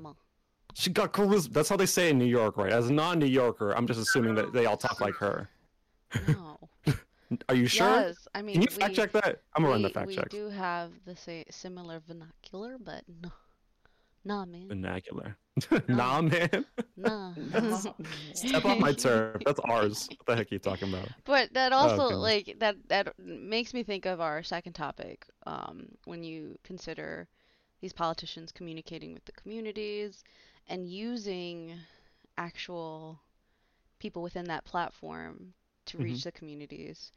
She 0.75 0.91
got 0.91 1.13
charisma. 1.13 1.53
That's 1.53 1.69
how 1.69 1.77
they 1.77 1.87
say 1.87 2.11
in 2.11 2.19
New 2.19 2.25
York, 2.25 2.57
right? 2.57 2.73
As 2.73 2.89
a 2.89 2.93
non-New 2.93 3.27
Yorker, 3.27 3.73
I'm 3.73 3.87
just 3.87 4.01
assuming 4.01 4.35
that 4.37 4.53
they 4.53 4.67
all 4.67 4.77
talk 4.77 5.01
like 5.01 5.15
her. 5.15 5.49
No. 6.29 6.59
Are 7.49 7.55
you 7.55 7.67
sure? 7.67 7.89
Yes, 7.89 8.29
I 8.35 8.43
mean 8.43 8.55
Can 8.55 8.63
you 8.63 8.69
we, 8.71 8.77
fact 8.77 8.95
check 8.95 9.13
that? 9.13 9.43
I'm 9.55 9.63
gonna 9.63 9.73
run 9.73 9.83
the 9.83 9.89
we, 9.89 9.93
fact 9.93 10.07
we 10.07 10.15
check. 10.15 10.29
do 10.31 10.49
have 10.49 10.93
the 11.05 11.15
sa- 11.15 11.51
similar 11.51 12.01
vernacular, 12.07 12.77
but 12.83 13.03
no, 13.23 13.31
nah, 14.25 14.45
man, 14.47 14.69
Vernacular. 14.69 15.37
nah, 15.89 16.23
man. 16.23 16.65
nah. 16.97 17.33
Step 18.35 18.65
on 18.65 18.81
my 18.81 18.93
turf. 18.93 19.43
That's 19.45 19.61
ours. 19.65 20.09
What 20.11 20.27
the 20.27 20.37
heck 20.37 20.53
are 20.53 20.55
you 20.55 20.59
talking 20.59 20.93
about? 20.93 21.09
But 21.25 21.53
that 21.55 21.73
also 21.73 22.09
goodness. 22.09 22.19
like 22.19 22.57
that 22.61 22.77
that 22.89 23.19
makes 23.19 23.75
me 23.75 23.83
think 23.83 24.07
of 24.07 24.21
our 24.21 24.43
second 24.43 24.73
topic 24.73 25.27
um, 25.47 25.89
when 26.05 26.23
you 26.23 26.59
consider 26.65 27.29
these 27.81 27.93
politicians 27.93 28.53
communicating 28.53 29.13
with 29.13 29.25
the 29.25 29.33
communities 29.33 30.25
and 30.69 30.89
using 30.91 31.75
actual 32.37 33.21
people 33.99 34.23
within 34.23 34.47
that 34.47 34.65
platform 34.65 35.55
to 35.87 35.99
Mhm. 35.99 36.03
reach 36.03 36.25
the 36.25 36.33
communities. 36.33 37.13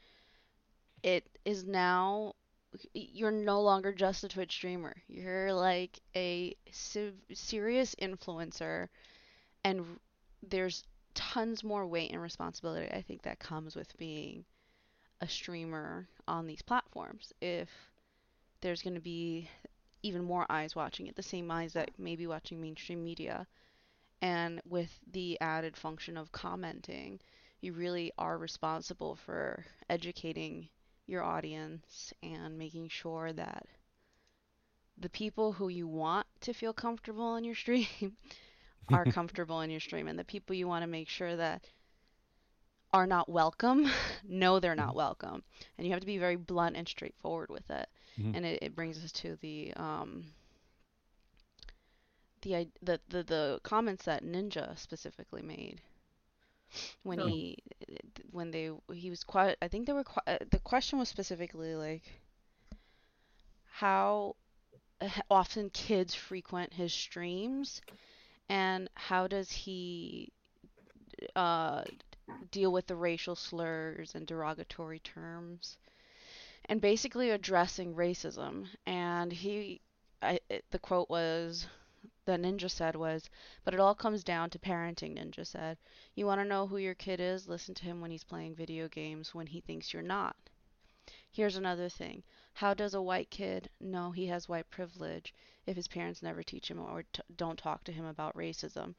It 1.03 1.25
is 1.45 1.63
now 1.65 2.35
you're 2.93 3.31
no 3.31 3.61
longer 3.61 3.93
just 3.93 4.23
a 4.23 4.27
Twitch 4.29 4.51
streamer. 4.53 5.03
You're 5.07 5.53
like 5.53 5.99
a 6.15 6.55
se- 6.71 7.13
serious 7.33 7.95
influencer 7.95 8.87
and 9.63 9.99
there's 10.43 10.83
tons 11.13 11.63
more 11.63 11.85
weight 11.87 12.11
and 12.11 12.21
responsibility 12.21 12.89
I 12.91 13.01
think 13.01 13.23
that 13.23 13.39
comes 13.39 13.75
with 13.75 13.97
being 13.97 14.45
a 15.21 15.27
streamer 15.27 16.07
on 16.27 16.47
these 16.47 16.61
platforms. 16.61 17.33
If 17.41 17.69
there's 18.61 18.81
going 18.81 18.95
to 18.95 19.01
be 19.01 19.49
even 20.03 20.23
more 20.23 20.45
eyes 20.49 20.75
watching 20.75 21.07
it, 21.07 21.15
the 21.15 21.23
same 21.23 21.49
eyes 21.51 21.73
that 21.73 21.97
may 21.97 22.15
be 22.15 22.27
watching 22.27 22.61
mainstream 22.61 23.03
media, 23.03 23.47
and 24.21 24.61
with 24.67 24.99
the 25.11 25.39
added 25.41 25.75
function 25.75 26.17
of 26.17 26.31
commenting, 26.31 27.19
you 27.61 27.73
really 27.73 28.11
are 28.17 28.37
responsible 28.37 29.15
for 29.15 29.65
educating 29.89 30.69
your 31.07 31.23
audience 31.23 32.13
and 32.21 32.57
making 32.57 32.87
sure 32.87 33.33
that 33.33 33.65
the 34.97 35.09
people 35.09 35.51
who 35.51 35.69
you 35.69 35.87
want 35.87 36.27
to 36.41 36.53
feel 36.53 36.73
comfortable 36.73 37.35
in 37.35 37.43
your 37.43 37.55
stream 37.55 37.87
are 38.93 39.05
comfortable 39.05 39.61
in 39.61 39.69
your 39.69 39.79
stream 39.79 40.07
and 40.07 40.17
the 40.17 40.23
people 40.23 40.55
you 40.55 40.67
want 40.67 40.83
to 40.83 40.87
make 40.87 41.09
sure 41.09 41.35
that 41.35 41.65
are 42.93 43.07
not 43.07 43.29
welcome 43.29 43.89
know 44.27 44.59
they're 44.59 44.75
not 44.75 44.89
mm-hmm. 44.89 44.97
welcome. 44.97 45.43
And 45.77 45.87
you 45.87 45.93
have 45.93 46.01
to 46.01 46.07
be 46.07 46.17
very 46.17 46.35
blunt 46.35 46.75
and 46.75 46.87
straightforward 46.87 47.49
with 47.49 47.69
it 47.71 47.89
Mhm. 48.17 48.33
and 48.33 48.45
it, 48.45 48.59
it 48.61 48.75
brings 48.75 49.03
us 49.03 49.11
to 49.11 49.35
the 49.37 49.73
um 49.75 50.25
the, 52.41 52.69
the 52.81 52.99
the 53.09 53.23
the 53.23 53.59
comments 53.63 54.05
that 54.05 54.23
ninja 54.23 54.77
specifically 54.77 55.41
made 55.41 55.81
when 57.03 57.19
Oh. 57.19 57.27
he 57.27 57.57
when 58.31 58.51
they 58.51 58.71
he 58.93 59.09
was 59.09 59.23
quite 59.23 59.57
i 59.61 59.67
think 59.67 59.85
they 59.87 59.93
were 59.93 60.03
uh, 60.27 60.37
the 60.51 60.59
question 60.59 60.99
was 60.99 61.09
specifically 61.09 61.75
like 61.75 62.03
how 63.71 64.35
often 65.29 65.69
kids 65.69 66.13
frequent 66.15 66.73
his 66.73 66.93
streams 66.93 67.81
and 68.49 68.89
how 68.95 69.27
does 69.27 69.51
he 69.51 70.31
uh 71.35 71.83
deal 72.51 72.71
with 72.71 72.87
the 72.87 72.95
racial 72.95 73.35
slurs 73.35 74.15
and 74.15 74.27
derogatory 74.27 74.99
terms 74.99 75.77
and 76.65 76.81
basically 76.81 77.29
addressing 77.29 77.95
racism. 77.95 78.67
And 78.85 79.31
he, 79.31 79.81
I, 80.21 80.39
it, 80.49 80.65
the 80.71 80.79
quote 80.79 81.09
was, 81.09 81.67
that 82.25 82.39
Ninja 82.39 82.69
said 82.69 82.95
was, 82.95 83.29
but 83.63 83.73
it 83.73 83.79
all 83.79 83.95
comes 83.95 84.23
down 84.23 84.49
to 84.51 84.59
parenting, 84.59 85.17
Ninja 85.17 85.45
said. 85.45 85.77
You 86.15 86.25
want 86.25 86.39
to 86.39 86.45
know 86.45 86.67
who 86.67 86.77
your 86.77 86.93
kid 86.93 87.19
is? 87.19 87.47
Listen 87.47 87.73
to 87.75 87.83
him 87.83 87.99
when 87.99 88.11
he's 88.11 88.23
playing 88.23 88.55
video 88.55 88.87
games 88.87 89.33
when 89.33 89.47
he 89.47 89.59
thinks 89.59 89.91
you're 89.91 90.03
not. 90.03 90.35
Here's 91.31 91.55
another 91.55 91.89
thing. 91.89 92.23
How 92.53 92.73
does 92.73 92.93
a 92.93 93.01
white 93.01 93.29
kid 93.29 93.69
know 93.79 94.11
he 94.11 94.27
has 94.27 94.47
white 94.47 94.69
privilege 94.69 95.33
if 95.65 95.75
his 95.75 95.87
parents 95.87 96.21
never 96.21 96.43
teach 96.43 96.69
him 96.69 96.79
or 96.79 97.03
t- 97.03 97.21
don't 97.35 97.57
talk 97.57 97.83
to 97.85 97.91
him 97.91 98.05
about 98.05 98.35
racism? 98.35 98.95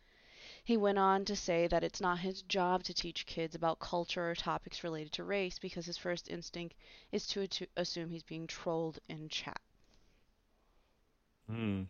He 0.65 0.77
went 0.77 0.99
on 0.99 1.25
to 1.25 1.35
say 1.35 1.67
that 1.67 1.83
it's 1.83 2.01
not 2.01 2.21
his 2.21 2.43
job 2.43 2.85
to 2.85 2.95
teach 2.95 3.27
kids 3.27 3.55
about 3.55 3.81
culture 3.81 4.31
or 4.31 4.35
topics 4.35 4.85
related 4.85 5.13
to 5.15 5.25
race 5.25 5.59
because 5.59 5.87
his 5.87 5.99
first 5.99 6.31
instinct 6.31 6.77
is 7.11 7.27
to, 7.29 7.49
to 7.49 7.67
assume 7.77 8.11
he's 8.11 8.23
being 8.23 8.47
trolled 8.47 9.01
in 9.09 9.29
chat. 9.29 9.61
Hmm. 11.51 11.83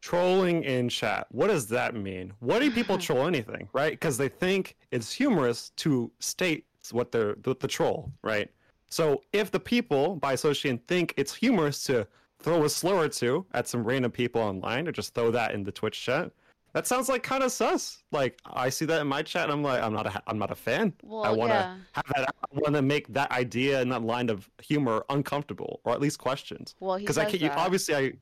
Trolling 0.00 0.64
in 0.64 0.88
chat. 0.88 1.28
What 1.30 1.46
does 1.46 1.68
that 1.68 1.94
mean? 1.94 2.32
What 2.40 2.58
do 2.58 2.72
people 2.72 2.98
troll 3.06 3.28
anything, 3.28 3.68
right? 3.72 3.92
Because 3.92 4.18
they 4.18 4.28
think 4.28 4.76
it's 4.90 5.12
humorous 5.12 5.70
to 5.76 6.10
state 6.18 6.66
what 6.90 7.12
they're 7.12 7.36
the, 7.42 7.54
the 7.54 7.68
troll, 7.68 8.10
right? 8.22 8.50
So 8.88 9.22
if 9.32 9.52
the 9.52 9.60
people 9.60 10.16
by 10.16 10.32
association 10.32 10.78
think 10.88 11.14
it's 11.16 11.34
humorous 11.34 11.84
to 11.84 12.08
throw 12.40 12.64
a 12.64 12.68
slur 12.68 12.96
or 12.96 13.08
two 13.08 13.46
at 13.54 13.68
some 13.68 13.84
random 13.84 14.10
people 14.10 14.42
online 14.42 14.88
or 14.88 14.92
just 14.92 15.14
throw 15.14 15.30
that 15.30 15.54
in 15.54 15.62
the 15.62 15.70
Twitch 15.70 16.02
chat, 16.02 16.32
that 16.72 16.86
sounds 16.86 17.08
like 17.08 17.22
kind 17.22 17.42
of 17.42 17.52
sus. 17.52 18.02
Like 18.12 18.38
I 18.46 18.68
see 18.68 18.84
that 18.86 19.00
in 19.00 19.06
my 19.06 19.22
chat, 19.22 19.44
and 19.44 19.52
I'm 19.52 19.62
like, 19.62 19.82
I'm 19.82 19.92
not 19.92 20.06
a, 20.06 20.22
I'm 20.26 20.38
not 20.38 20.50
a 20.50 20.54
fan. 20.54 20.92
Well, 21.02 21.24
I 21.24 21.30
want 21.30 21.50
to 21.50 21.56
yeah. 21.56 21.76
have 21.92 22.04
that. 22.16 22.34
I 22.42 22.58
want 22.60 22.74
to 22.74 22.82
make 22.82 23.08
that 23.08 23.30
idea 23.30 23.80
and 23.80 23.92
that 23.92 24.02
line 24.02 24.30
of 24.30 24.48
humor 24.62 25.04
uncomfortable, 25.08 25.80
or 25.84 25.92
at 25.92 26.00
least 26.00 26.18
questions. 26.18 26.74
Well, 26.80 26.96
he 26.96 27.04
Because 27.04 27.18
I 27.18 27.24
can't. 27.24 27.40
You, 27.42 27.50
obviously, 27.50 27.94
I. 27.94 28.12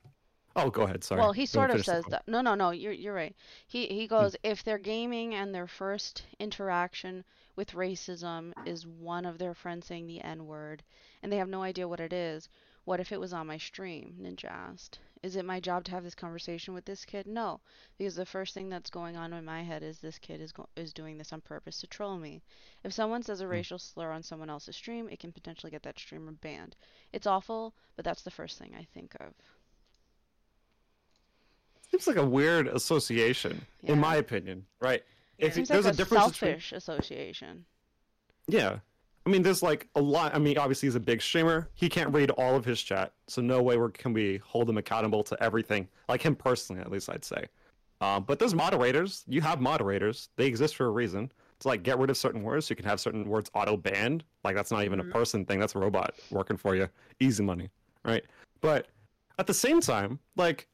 Oh, 0.56 0.68
go 0.68 0.82
ahead. 0.82 1.04
Sorry. 1.04 1.20
Well, 1.20 1.32
he 1.32 1.46
sort 1.46 1.70
of 1.70 1.84
says 1.84 2.04
that. 2.10 2.26
No, 2.26 2.40
no, 2.40 2.54
no. 2.54 2.70
You're 2.70 2.92
you're 2.92 3.14
right. 3.14 3.34
He 3.66 3.86
he 3.86 4.06
hmm. 4.06 4.14
goes 4.14 4.36
if 4.42 4.64
they're 4.64 4.78
gaming 4.78 5.34
and 5.34 5.54
their 5.54 5.68
first 5.68 6.24
interaction 6.38 7.24
with 7.56 7.72
racism 7.72 8.52
is 8.66 8.86
one 8.86 9.24
of 9.24 9.38
their 9.38 9.54
friends 9.54 9.86
saying 9.86 10.06
the 10.06 10.20
N 10.22 10.46
word 10.46 10.82
and 11.22 11.30
they 11.30 11.36
have 11.36 11.48
no 11.48 11.62
idea 11.62 11.88
what 11.88 12.00
it 12.00 12.12
is. 12.12 12.48
What 12.85 13.01
if 13.01 13.12
it 13.12 13.21
was 13.21 13.33
on 13.33 13.47
my 13.47 13.59
stream? 13.59 14.16
Ninja 14.21 14.51
asked. 14.51 14.99
Is 15.23 15.37
it 15.37 15.45
my 15.45 15.61
job 15.61 15.85
to 15.85 15.90
have 15.90 16.03
this 16.03 16.14
conversation 16.14 16.73
with 16.73 16.87
this 16.87 17.05
kid? 17.05 17.27
No, 17.27 17.61
because 17.99 18.16
the 18.16 18.25
first 18.25 18.55
thing 18.55 18.71
that's 18.71 18.88
going 18.88 19.16
on 19.16 19.35
in 19.35 19.45
my 19.45 19.62
head 19.62 19.83
is 19.83 19.99
this 19.99 20.19
kid 20.19 20.40
is 20.40 20.51
go- 20.51 20.69
is 20.77 20.95
doing 20.95 21.19
this 21.19 21.33
on 21.33 21.43
purpose 21.43 21.81
to 21.81 21.87
troll 21.87 22.16
me. 22.16 22.43
If 22.83 22.95
someone 22.95 23.23
says 23.23 23.43
a 23.43 23.45
hmm. 23.45 23.51
racial 23.51 23.79
slur 23.79 24.11
on 24.11 24.23
someone 24.23 24.49
else's 24.49 24.77
stream, 24.77 25.09
it 25.11 25.19
can 25.21 25.31
potentially 25.31 25.71
get 25.71 25.83
that 25.83 25.99
streamer 25.99 26.33
banned. 26.33 26.75
It's 27.12 27.27
awful, 27.27 27.75
but 27.97 28.05
that's 28.05 28.23
the 28.23 28.31
first 28.31 28.59
thing 28.59 28.75
I 28.75 28.85
think 28.95 29.14
of. 29.21 29.35
Seems 31.90 32.07
like 32.07 32.16
a 32.16 32.25
weird 32.25 32.69
association, 32.69 33.66
Yeah. 33.83 33.93
in 33.93 33.99
my 33.99 34.16
opinion. 34.16 34.64
Right. 34.81 35.03
If 35.38 35.55
Seems 35.55 35.69
there's 35.69 35.85
like 35.85 35.95
a 35.95 35.97
difference 35.97 36.33
between 36.33 36.51
selfish 36.53 36.73
association. 36.73 37.66
Yeah. 38.47 38.79
I 39.26 39.30
mean, 39.30 39.42
there's 39.42 39.62
like 39.62 39.87
a 39.96 40.00
lot. 40.00 40.35
I 40.35 40.38
mean, 40.38 40.59
obviously, 40.59 40.87
he's 40.87 40.94
a 40.94 41.00
big 41.00 41.20
streamer. 41.20 41.68
He 41.74 41.88
can't 41.88 42.12
read 42.12 42.30
all 42.33 42.56
of 42.56 42.64
his 42.64 42.83
chat. 42.83 43.12
So, 43.28 43.42
no 43.42 43.62
way 43.62 43.76
we're, 43.76 43.90
can 43.90 44.12
we 44.12 44.40
hold 44.44 44.68
him 44.68 44.78
accountable 44.78 45.22
to 45.24 45.42
everything. 45.42 45.88
Like 46.09 46.22
him 46.22 46.35
personally, 46.35 46.80
at 46.80 46.90
least, 46.90 47.11
I'd 47.11 47.24
say. 47.24 47.44
Um, 48.00 48.24
but 48.24 48.38
there's 48.38 48.54
moderators. 48.54 49.24
You 49.28 49.42
have 49.42 49.61
moderators. 49.61 50.30
They 50.37 50.46
exist 50.46 50.76
for 50.76 50.87
a 50.87 50.90
reason. 50.90 51.30
To 51.61 51.68
like 51.68 51.83
get 51.83 51.98
rid 51.98 52.09
of 52.09 52.16
certain 52.16 52.42
words. 52.42 52.66
So 52.66 52.72
you 52.72 52.76
can 52.76 52.87
have 52.87 53.00
certain 53.00 53.28
words 53.28 53.50
auto 53.54 53.76
banned. 53.76 54.24
Like, 54.44 54.56
that's 54.56 54.70
not 54.70 54.85
even 54.85 55.00
a 55.00 55.04
person 55.04 55.44
thing. 55.44 55.61
That's 55.61 55.74
a 55.74 55.78
robot 55.78 56.14
working 56.30 56.56
for 56.56 56.74
you. 56.74 56.88
Easy 57.20 57.42
money. 57.42 57.68
Right. 58.04 58.24
But 58.62 58.88
at 59.38 59.46
the 59.46 59.54
same 59.54 59.80
time, 59.80 60.18
like, 60.37 60.66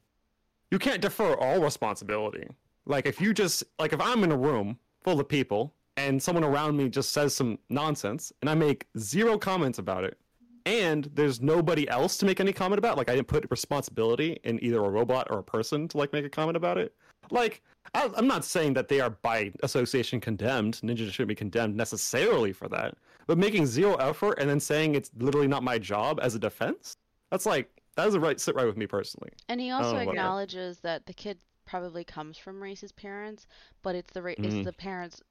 you 0.70 0.78
can't 0.78 1.00
defer 1.00 1.34
all 1.34 1.60
responsibility. 1.60 2.46
Like 2.86 3.06
if 3.06 3.20
you 3.20 3.34
just 3.34 3.64
like 3.78 3.92
if 3.92 4.00
I'm 4.00 4.24
in 4.24 4.32
a 4.32 4.36
room 4.36 4.78
full 5.00 5.20
of 5.20 5.28
people 5.28 5.74
and 5.96 6.22
someone 6.22 6.44
around 6.44 6.76
me 6.76 6.88
just 6.88 7.10
says 7.10 7.34
some 7.34 7.58
nonsense 7.70 8.32
and 8.42 8.50
I 8.50 8.54
make 8.54 8.86
zero 8.98 9.38
comments 9.38 9.78
about 9.78 10.04
it 10.04 10.18
and 10.64 11.08
there's 11.14 11.40
nobody 11.40 11.88
else 11.88 12.16
to 12.18 12.26
make 12.26 12.40
any 12.40 12.52
comment 12.52 12.78
about, 12.78 12.96
like 12.98 13.08
I 13.08 13.14
didn't 13.14 13.28
put 13.28 13.46
responsibility 13.50 14.38
in 14.44 14.62
either 14.64 14.78
a 14.84 14.88
robot 14.90 15.28
or 15.30 15.38
a 15.38 15.42
person 15.42 15.86
to 15.88 15.96
like 15.96 16.12
make 16.12 16.24
a 16.24 16.28
comment 16.28 16.56
about 16.56 16.76
it. 16.76 16.92
Like 17.30 17.62
I, 17.94 18.10
I'm 18.16 18.26
not 18.26 18.44
saying 18.44 18.74
that 18.74 18.88
they 18.88 19.00
are 19.00 19.10
by 19.10 19.52
association 19.62 20.20
condemned. 20.20 20.80
Ninja 20.82 21.10
shouldn't 21.10 21.28
be 21.28 21.34
condemned 21.36 21.76
necessarily 21.76 22.52
for 22.52 22.68
that, 22.68 22.94
but 23.28 23.38
making 23.38 23.66
zero 23.66 23.94
effort 23.96 24.38
and 24.38 24.50
then 24.50 24.58
saying 24.60 24.96
it's 24.96 25.10
literally 25.18 25.46
not 25.48 25.62
my 25.62 25.78
job 25.78 26.18
as 26.20 26.34
a 26.34 26.38
defense, 26.38 26.94
that's 27.30 27.46
like 27.46 27.70
that 27.94 28.04
doesn't 28.04 28.20
right 28.20 28.40
sit 28.40 28.54
right 28.56 28.66
with 28.66 28.76
me 28.76 28.86
personally. 28.86 29.30
And 29.48 29.60
he 29.60 29.70
also 29.70 29.92
know 29.92 29.98
that. 30.00 30.08
acknowledges 30.08 30.80
that 30.80 31.06
the 31.06 31.14
kid 31.14 31.38
probably 31.64 32.04
comes 32.04 32.36
from 32.38 32.60
racist 32.60 32.96
parents, 32.96 33.46
but 33.82 33.94
it's 33.94 34.12
the 34.12 34.22
ra- 34.22 34.32
Mhm. 34.32 34.44
it's 34.44 34.64
the 34.66 34.72
parents' 34.72 35.22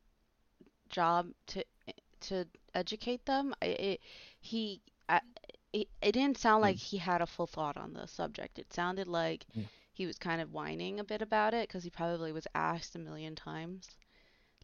job 0.89 1.29
to 1.47 1.63
to 2.21 2.45
educate 2.73 3.25
them. 3.25 3.53
I, 3.61 3.65
it, 3.65 4.01
he 4.39 4.81
I, 5.09 5.21
it, 5.73 5.87
it 6.01 6.11
didn't 6.13 6.37
sound 6.37 6.61
like 6.61 6.77
he 6.77 6.97
had 6.97 7.21
a 7.21 7.27
full 7.27 7.47
thought 7.47 7.77
on 7.77 7.93
the 7.93 8.07
subject. 8.07 8.59
It 8.59 8.73
sounded 8.73 9.07
like 9.07 9.45
Yeah. 9.53 9.65
he 9.93 10.05
was 10.05 10.17
kind 10.17 10.41
of 10.41 10.51
whining 10.53 10.99
a 10.99 11.03
bit 11.03 11.21
about 11.21 11.53
it 11.53 11.67
because 11.67 11.83
he 11.83 11.89
probably 11.89 12.31
was 12.31 12.47
asked 12.55 12.95
a 12.95 12.99
million 12.99 13.35
times 13.35 13.89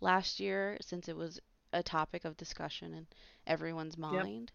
last 0.01 0.39
year 0.39 0.77
since 0.81 1.07
it 1.07 1.15
was 1.15 1.39
a 1.73 1.83
topic 1.83 2.25
of 2.25 2.37
discussion 2.37 2.93
in 2.93 3.07
everyone's 3.47 3.97
mind. 3.97 4.51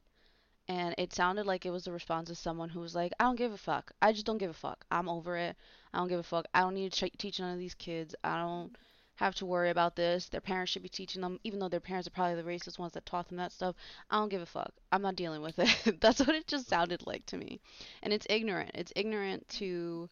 And 0.68 0.94
it 0.98 1.12
sounded 1.12 1.46
like 1.46 1.64
it 1.66 1.70
was 1.70 1.84
the 1.84 1.92
response 1.92 2.30
of 2.30 2.38
someone 2.38 2.68
who 2.70 2.80
was 2.80 2.94
like, 2.94 3.12
I 3.20 3.24
don't 3.24 3.36
give 3.36 3.52
a 3.52 3.56
fuck. 3.58 3.92
I 4.02 4.12
just 4.12 4.26
don't 4.26 4.38
give 4.38 4.50
a 4.50 4.54
fuck. 4.54 4.84
I'm 4.90 5.08
over 5.08 5.36
it. 5.36 5.56
I 5.92 5.98
don't 5.98 6.08
give 6.08 6.18
a 6.20 6.24
fuck. 6.24 6.46
I 6.54 6.60
don't 6.60 6.74
need 6.74 6.92
to 6.92 7.08
ch- 7.08 7.18
teach 7.18 7.38
none 7.40 7.52
of 7.52 7.58
these 7.58 7.74
kids. 7.74 8.14
I 8.24 8.38
don't 8.38 8.76
have 9.16 9.34
to 9.34 9.46
worry 9.46 9.70
about 9.70 9.96
this. 9.96 10.28
Their 10.28 10.40
parents 10.40 10.72
should 10.72 10.82
be 10.82 10.88
teaching 10.88 11.22
them, 11.22 11.40
even 11.42 11.58
though 11.58 11.68
their 11.68 11.80
parents 11.80 12.06
are 12.06 12.10
probably 12.10 12.40
the 12.40 12.48
racist 12.48 12.78
ones 12.78 12.92
that 12.92 13.06
taught 13.06 13.28
them 13.28 13.38
that 13.38 13.52
stuff. 13.52 13.74
I 14.10 14.18
don't 14.18 14.28
give 14.28 14.42
a 14.42 14.46
fuck. 14.46 14.72
I'm 14.92 15.02
not 15.02 15.16
dealing 15.16 15.42
with 15.42 15.58
it. 15.58 16.00
That's 16.00 16.20
what 16.20 16.36
it 16.36 16.46
just 16.46 16.68
sounded 16.68 17.06
like 17.06 17.24
to 17.26 17.38
me. 17.38 17.60
And 18.02 18.12
it's 18.12 18.26
ignorant. 18.28 18.72
It's 18.74 18.92
ignorant 18.94 19.48
to 19.60 20.08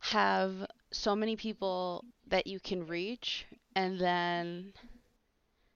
have 0.00 0.66
so 0.92 1.14
many 1.16 1.36
people 1.36 2.04
that 2.26 2.46
you 2.46 2.60
can 2.60 2.86
reach 2.86 3.46
and 3.74 3.98
then 3.98 4.72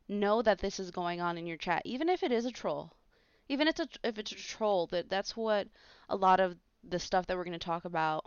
know 0.08 0.42
that 0.42 0.58
this 0.58 0.80
is 0.80 0.90
going 0.90 1.20
on 1.20 1.38
in 1.38 1.46
your 1.46 1.56
chat, 1.56 1.82
even 1.84 2.08
if 2.08 2.22
it 2.22 2.32
is 2.32 2.46
a 2.46 2.50
troll. 2.50 2.92
Even 3.48 3.68
if 3.68 3.78
it's 3.78 3.96
a, 3.96 4.08
if 4.08 4.18
it's 4.18 4.32
a 4.32 4.34
troll, 4.34 4.86
that 4.88 5.08
that's 5.08 5.36
what 5.36 5.68
a 6.08 6.16
lot 6.16 6.40
of 6.40 6.56
the 6.82 6.98
stuff 6.98 7.26
that 7.26 7.36
we're 7.36 7.44
going 7.44 7.58
to 7.58 7.64
talk 7.64 7.84
about 7.84 8.26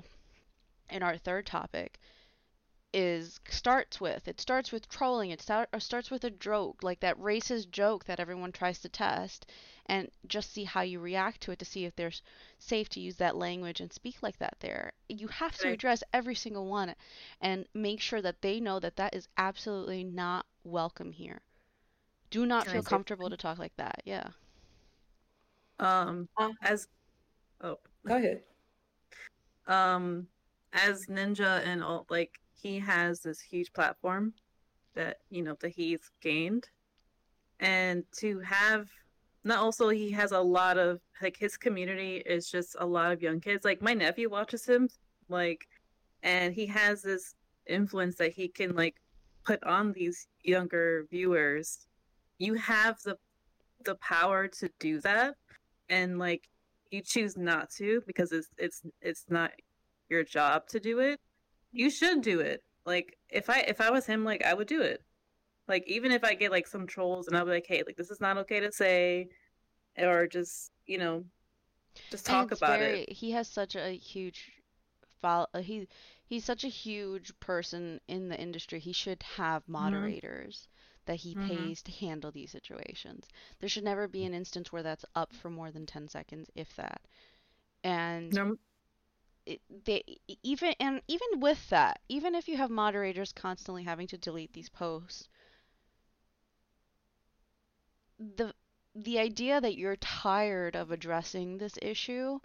in 0.89 1.03
our 1.03 1.17
third 1.17 1.45
topic 1.45 1.99
is 2.93 3.39
starts 3.49 3.99
with. 4.01 4.27
It 4.27 4.39
starts 4.41 4.71
with 4.71 4.87
trolling. 4.89 5.31
It 5.31 5.41
start, 5.41 5.69
or 5.73 5.79
starts 5.79 6.09
with 6.11 6.23
a 6.23 6.29
joke, 6.31 6.83
like 6.83 6.99
that 7.01 7.17
racist 7.19 7.71
joke 7.71 8.05
that 8.05 8.19
everyone 8.19 8.51
tries 8.51 8.79
to 8.81 8.89
test, 8.89 9.45
and 9.85 10.09
just 10.27 10.51
see 10.53 10.63
how 10.65 10.81
you 10.81 10.99
react 10.99 11.41
to 11.41 11.51
it 11.51 11.59
to 11.59 11.65
see 11.65 11.85
if 11.85 11.95
there's 11.95 12.21
safe 12.59 12.89
to 12.89 12.99
use 12.99 13.17
that 13.17 13.35
language 13.35 13.79
and 13.81 13.91
speak 13.93 14.21
like 14.23 14.37
that 14.37 14.57
there. 14.59 14.93
You 15.09 15.27
have 15.27 15.57
to 15.59 15.69
address 15.69 16.03
every 16.13 16.35
single 16.35 16.65
one 16.67 16.95
and 17.41 17.65
make 17.73 18.01
sure 18.01 18.21
that 18.21 18.41
they 18.41 18.59
know 18.59 18.79
that 18.79 18.95
that 18.97 19.15
is 19.15 19.27
absolutely 19.37 20.03
not 20.03 20.45
welcome 20.63 21.11
here. 21.11 21.41
Do 22.31 22.45
not 22.45 22.65
Can 22.65 22.73
feel 22.73 22.83
comfortable 22.83 23.29
to 23.29 23.37
talk 23.37 23.57
like 23.59 23.75
that. 23.77 24.01
Yeah. 24.05 24.29
Um, 25.79 26.27
Uh, 26.37 26.51
as 26.61 26.87
oh, 27.61 27.79
Go 28.05 28.15
ahead. 28.15 28.43
um, 29.67 30.27
as 30.73 31.05
Ninja 31.07 31.61
and 31.65 31.83
all, 31.83 32.05
like 32.09 32.39
he 32.61 32.79
has 32.79 33.21
this 33.21 33.41
huge 33.41 33.73
platform 33.73 34.33
that 34.95 35.17
you 35.29 35.41
know 35.41 35.55
that 35.61 35.69
he's 35.69 36.11
gained, 36.21 36.69
and 37.59 38.03
to 38.17 38.39
have 38.39 38.89
not 39.43 39.59
also 39.59 39.89
he 39.89 40.11
has 40.11 40.31
a 40.31 40.39
lot 40.39 40.77
of 40.77 40.99
like 41.21 41.37
his 41.37 41.57
community 41.57 42.17
is 42.25 42.49
just 42.49 42.75
a 42.79 42.85
lot 42.85 43.11
of 43.11 43.21
young 43.21 43.39
kids. 43.39 43.65
Like 43.65 43.81
my 43.81 43.93
nephew 43.93 44.29
watches 44.29 44.65
him, 44.65 44.89
like, 45.29 45.67
and 46.23 46.53
he 46.53 46.65
has 46.67 47.01
this 47.01 47.35
influence 47.67 48.15
that 48.17 48.33
he 48.33 48.47
can 48.47 48.75
like 48.75 48.95
put 49.45 49.63
on 49.63 49.93
these 49.93 50.27
younger 50.43 51.07
viewers. 51.09 51.87
You 52.37 52.55
have 52.55 52.97
the 53.03 53.17
the 53.85 53.95
power 53.95 54.47
to 54.47 54.69
do 54.79 55.01
that 55.01 55.35
and 55.89 56.19
like 56.19 56.47
you 56.91 57.01
choose 57.01 57.37
not 57.37 57.69
to 57.69 58.01
because 58.07 58.31
it's 58.31 58.49
it's 58.57 58.81
it's 59.01 59.25
not 59.29 59.51
your 60.09 60.23
job 60.23 60.67
to 60.67 60.79
do 60.79 60.99
it 60.99 61.19
you 61.71 61.89
should 61.89 62.21
do 62.21 62.39
it 62.39 62.61
like 62.85 63.17
if 63.29 63.49
i 63.49 63.59
if 63.61 63.81
i 63.81 63.89
was 63.91 64.05
him 64.05 64.23
like 64.23 64.43
i 64.45 64.53
would 64.53 64.67
do 64.67 64.81
it 64.81 65.03
like 65.67 65.83
even 65.87 66.11
if 66.11 66.23
i 66.23 66.33
get 66.35 66.51
like 66.51 66.67
some 66.67 66.87
trolls 66.87 67.27
and 67.27 67.37
i'll 67.37 67.45
be 67.45 67.51
like 67.51 67.67
hey 67.67 67.83
like 67.85 67.97
this 67.97 68.11
is 68.11 68.21
not 68.21 68.37
okay 68.37 68.59
to 68.61 68.71
say 68.71 69.27
or 69.97 70.27
just 70.27 70.71
you 70.87 70.97
know 70.97 71.25
just 72.11 72.25
talk 72.25 72.51
about 72.51 72.81
very, 72.81 72.81
it 72.81 73.05
He 73.09 73.31
has 73.31 73.47
such 73.47 73.75
a 73.75 73.91
huge 73.97 74.51
follow. 75.21 75.47
Uh, 75.53 75.61
he 75.61 75.87
he's 76.25 76.45
such 76.45 76.63
a 76.63 76.69
huge 76.69 77.37
person 77.39 78.01
in 78.07 78.29
the 78.29 78.39
industry. 78.39 78.79
He 78.79 78.93
should 78.93 79.23
have 79.23 79.67
Mm-hmm. 79.79 80.11
moderators 80.19 80.67
that 81.05 81.17
he 81.17 81.35
Mhm. 81.35 81.73
pays 81.73 81.81
to 81.83 81.91
handle 81.91 82.31
these 82.31 82.51
situations. 82.51 83.27
There 83.59 83.69
should 83.69 83.83
never 83.85 84.07
be 84.07 84.25
an 84.25 84.33
instance 84.33 84.71
where 84.71 84.83
that's 84.83 85.05
up 85.15 85.33
for 85.33 85.49
more 85.49 85.71
than 85.71 85.85
10 85.85 86.07
seconds, 86.07 86.49
if 86.55 86.75
that. 86.77 87.01
And 87.83 88.37
No, 88.37 88.57
it, 89.45 89.61
they 89.85 90.03
even 90.43 90.73
and 90.79 91.01
even 91.07 91.39
with 91.39 91.69
that, 91.69 92.01
even 92.09 92.35
if 92.35 92.47
you 92.47 92.57
have 92.57 92.69
moderators 92.69 93.31
constantly 93.33 93.83
having 93.83 94.07
to 94.07 94.17
delete 94.17 94.53
these 94.53 94.69
posts, 94.69 95.27
the 98.19 98.53
the 98.95 99.19
idea 99.19 99.59
that 99.61 99.77
you're 99.77 99.95
tired 99.97 100.75
of 100.75 100.91
addressing 100.91 101.57
this 101.57 101.77
issue, 101.81 102.39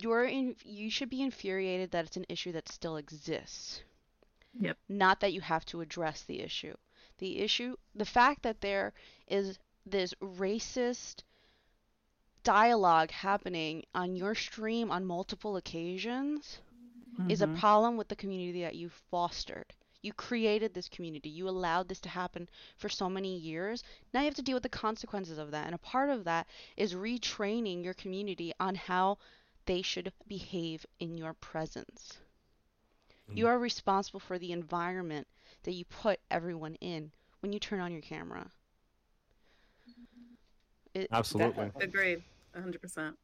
you're 0.00 0.24
in, 0.24 0.56
you 0.64 0.90
should 0.90 1.10
be 1.10 1.22
infuriated 1.22 1.90
that 1.90 2.06
it's 2.06 2.16
an 2.16 2.26
issue 2.28 2.52
that 2.52 2.68
still 2.68 2.96
exists. 2.96 3.82
Yep. 4.58 4.78
Not 4.88 5.20
that 5.20 5.32
you 5.32 5.40
have 5.40 5.64
to 5.66 5.80
address 5.80 6.22
the 6.22 6.40
issue. 6.40 6.74
The 7.18 7.40
issue, 7.40 7.76
the 7.94 8.04
fact 8.04 8.42
that 8.42 8.60
there 8.60 8.92
is 9.26 9.58
this 9.84 10.14
racist 10.22 11.22
dialogue 12.44 13.10
happening 13.10 13.84
on 13.94 14.16
your 14.16 14.34
stream 14.36 14.90
on 14.92 15.04
multiple 15.04 15.56
occasions 15.56 16.60
is 17.28 17.42
a 17.42 17.46
Mhm. 17.46 17.48
problem 17.48 17.96
with 17.96 18.08
the 18.08 18.16
community 18.16 18.62
that 18.62 18.76
you 18.76 18.88
fostered. 18.88 19.72
You 20.02 20.12
created 20.12 20.74
this 20.74 20.88
community. 20.88 21.28
You 21.30 21.48
allowed 21.48 21.88
this 21.88 22.00
to 22.00 22.08
happen 22.08 22.48
for 22.78 22.88
so 22.88 23.08
many 23.10 23.36
years. 23.38 23.82
Now 24.12 24.20
you 24.20 24.26
have 24.26 24.34
to 24.36 24.42
deal 24.42 24.54
with 24.56 24.62
the 24.64 24.68
consequences 24.70 25.38
of 25.38 25.50
that. 25.52 25.66
And 25.66 25.74
a 25.74 25.78
part 25.78 26.10
of 26.10 26.24
that 26.24 26.46
is 26.76 26.94
retraining 26.94 27.84
your 27.84 27.94
community 27.94 28.52
on 28.60 28.74
how 28.76 29.18
they 29.66 29.82
should 29.82 30.12
behave 30.28 30.86
in 31.00 31.16
your 31.16 31.34
presence. 31.34 32.18
You 33.34 33.46
Mhm. 33.46 33.48
are 33.48 33.58
responsible 33.58 34.20
for 34.20 34.38
the 34.38 34.52
environment 34.52 35.28
that 35.64 35.72
you 35.72 35.84
put 35.84 36.20
everyone 36.30 36.76
in 36.76 37.12
when 37.40 37.52
you 37.52 37.58
turn 37.60 37.80
on 37.80 37.92
your 37.92 38.00
camera. 38.02 38.50
It, 40.94 41.10
Absolutely. 41.12 41.70
Agreed. 41.80 42.22
100%. 42.56 43.14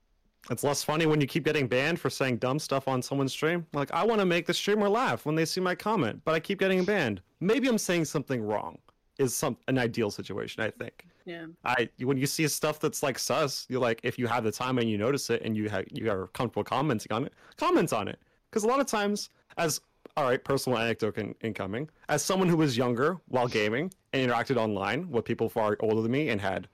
It's 0.51 0.65
less 0.65 0.83
funny 0.83 1.07
when 1.07 1.21
you 1.21 1.27
keep 1.27 1.45
getting 1.45 1.67
banned 1.67 2.01
for 2.01 2.09
saying 2.09 2.39
dumb 2.39 2.59
stuff 2.59 2.89
on 2.89 3.03
someone's 3.03 3.33
stream. 3.33 3.67
Like, 3.75 3.93
I 3.93 4.05
want 4.05 4.21
to 4.21 4.25
make 4.25 4.47
the 4.47 4.55
streamer 4.55 4.89
laugh 4.89 5.27
when 5.27 5.35
they 5.35 5.45
see 5.45 5.61
my 5.61 5.75
comment, 5.75 6.23
but 6.25 6.35
I 6.35 6.41
keep 6.41 6.59
getting 6.59 6.85
banned. 6.85 7.21
Maybe 7.41 7.69
I'm 7.69 7.79
saying 7.79 8.07
something 8.07 8.43
wrong. 8.43 8.79
Is 9.19 9.37
some 9.37 9.59
an 9.69 9.77
ideal 9.77 10.11
situation, 10.11 10.63
I 10.63 10.71
think. 10.71 11.07
Yeah. 11.27 11.45
I 11.63 11.91
when 11.99 12.17
you 12.17 12.25
see 12.27 12.49
stuff 12.49 12.81
that's 12.81 13.03
like 13.03 13.19
sus, 13.19 13.67
you're 13.69 13.81
like, 13.81 14.01
if 14.03 14.19
you 14.19 14.27
have 14.27 14.45
the 14.45 14.51
time 14.51 14.79
and 14.79 14.89
you 14.89 14.97
notice 14.97 15.29
it 15.29 15.43
and 15.43 15.55
you 15.55 15.69
have 15.69 15.85
you 15.91 16.11
are 16.11 16.29
comfortable 16.29 16.65
commenting 16.65 17.13
on 17.13 17.27
it, 17.27 17.35
comment 17.59 17.93
on 17.93 18.09
it. 18.09 18.19
Because 18.49 18.65
a 18.65 18.67
lot 18.67 18.81
of 18.81 18.87
times, 18.87 19.29
as 19.59 19.83
all 20.17 20.25
right, 20.25 20.43
personal 20.43 20.79
anecdote 20.79 21.19
in, 21.19 21.35
incoming, 21.43 21.91
as 22.09 22.25
someone 22.25 22.49
who 22.49 22.57
was 22.57 22.79
younger 22.79 23.19
while 23.29 23.47
gaming 23.47 23.93
and 24.15 24.31
interacted 24.31 24.57
online 24.57 25.11
with 25.11 25.27
people 25.27 25.51
far 25.51 25.77
older 25.81 26.01
than 26.01 26.11
me 26.11 26.31
and 26.31 26.41
had 26.41 26.67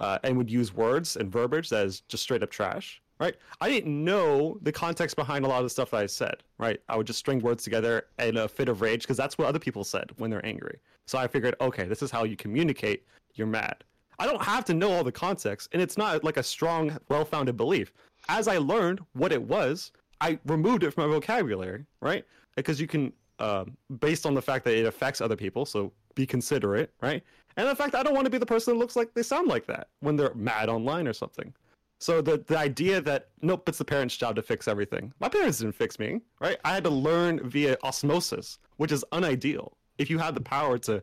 uh, 0.00 0.18
and 0.24 0.36
would 0.36 0.50
use 0.50 0.74
words 0.74 1.16
and 1.16 1.30
verbiage 1.30 1.68
that 1.70 1.86
is 1.86 2.00
just 2.02 2.22
straight 2.22 2.42
up 2.42 2.50
trash. 2.50 3.00
Right? 3.20 3.34
I 3.60 3.68
didn't 3.68 4.04
know 4.04 4.58
the 4.62 4.70
context 4.70 5.16
behind 5.16 5.44
a 5.44 5.48
lot 5.48 5.58
of 5.58 5.64
the 5.64 5.70
stuff 5.70 5.90
that 5.90 5.96
I 5.96 6.06
said. 6.06 6.44
Right? 6.58 6.80
I 6.88 6.96
would 6.96 7.06
just 7.06 7.18
string 7.18 7.40
words 7.40 7.64
together 7.64 8.04
in 8.20 8.36
a 8.36 8.46
fit 8.46 8.68
of 8.68 8.80
rage 8.80 9.02
because 9.02 9.16
that's 9.16 9.36
what 9.36 9.48
other 9.48 9.58
people 9.58 9.82
said 9.82 10.12
when 10.18 10.30
they're 10.30 10.46
angry. 10.46 10.78
So 11.06 11.18
I 11.18 11.26
figured, 11.26 11.56
okay, 11.60 11.84
this 11.84 12.00
is 12.00 12.12
how 12.12 12.22
you 12.24 12.36
communicate. 12.36 13.04
You're 13.34 13.48
mad. 13.48 13.82
I 14.20 14.26
don't 14.26 14.42
have 14.42 14.64
to 14.66 14.74
know 14.74 14.92
all 14.92 15.02
the 15.02 15.12
context, 15.12 15.68
and 15.72 15.80
it's 15.80 15.96
not 15.96 16.22
like 16.22 16.36
a 16.36 16.42
strong, 16.42 16.96
well-founded 17.08 17.56
belief. 17.56 17.92
As 18.28 18.46
I 18.46 18.58
learned 18.58 19.00
what 19.14 19.32
it 19.32 19.42
was, 19.42 19.90
I 20.20 20.38
removed 20.46 20.84
it 20.84 20.92
from 20.92 21.08
my 21.08 21.14
vocabulary. 21.14 21.86
Right? 22.00 22.24
Because 22.54 22.80
you 22.80 22.86
can, 22.86 23.12
uh, 23.40 23.64
based 23.98 24.26
on 24.26 24.34
the 24.34 24.42
fact 24.42 24.64
that 24.64 24.74
it 24.74 24.86
affects 24.86 25.20
other 25.20 25.36
people, 25.36 25.64
so 25.66 25.92
be 26.14 26.26
considerate. 26.26 26.92
Right? 27.00 27.24
And 27.58 27.68
the 27.68 27.74
fact 27.74 27.96
I 27.96 28.04
don't 28.04 28.14
want 28.14 28.24
to 28.24 28.30
be 28.30 28.38
the 28.38 28.46
person 28.46 28.72
that 28.72 28.78
looks 28.78 28.94
like 28.94 29.12
they 29.14 29.22
sound 29.22 29.48
like 29.48 29.66
that 29.66 29.88
when 29.98 30.16
they're 30.16 30.32
mad 30.34 30.68
online 30.68 31.08
or 31.08 31.12
something. 31.12 31.52
So 31.98 32.22
the 32.22 32.38
the 32.46 32.56
idea 32.56 33.00
that 33.00 33.30
nope, 33.42 33.68
it's 33.68 33.78
the 33.78 33.84
parents' 33.84 34.16
job 34.16 34.36
to 34.36 34.42
fix 34.42 34.68
everything. 34.68 35.12
My 35.18 35.28
parents 35.28 35.58
didn't 35.58 35.74
fix 35.74 35.98
me, 35.98 36.20
right? 36.40 36.56
I 36.64 36.72
had 36.72 36.84
to 36.84 36.90
learn 36.90 37.46
via 37.48 37.76
osmosis, 37.82 38.60
which 38.76 38.92
is 38.92 39.04
unideal. 39.12 39.76
If 39.98 40.08
you 40.08 40.18
have 40.18 40.34
the 40.34 40.40
power 40.40 40.78
to 40.78 41.02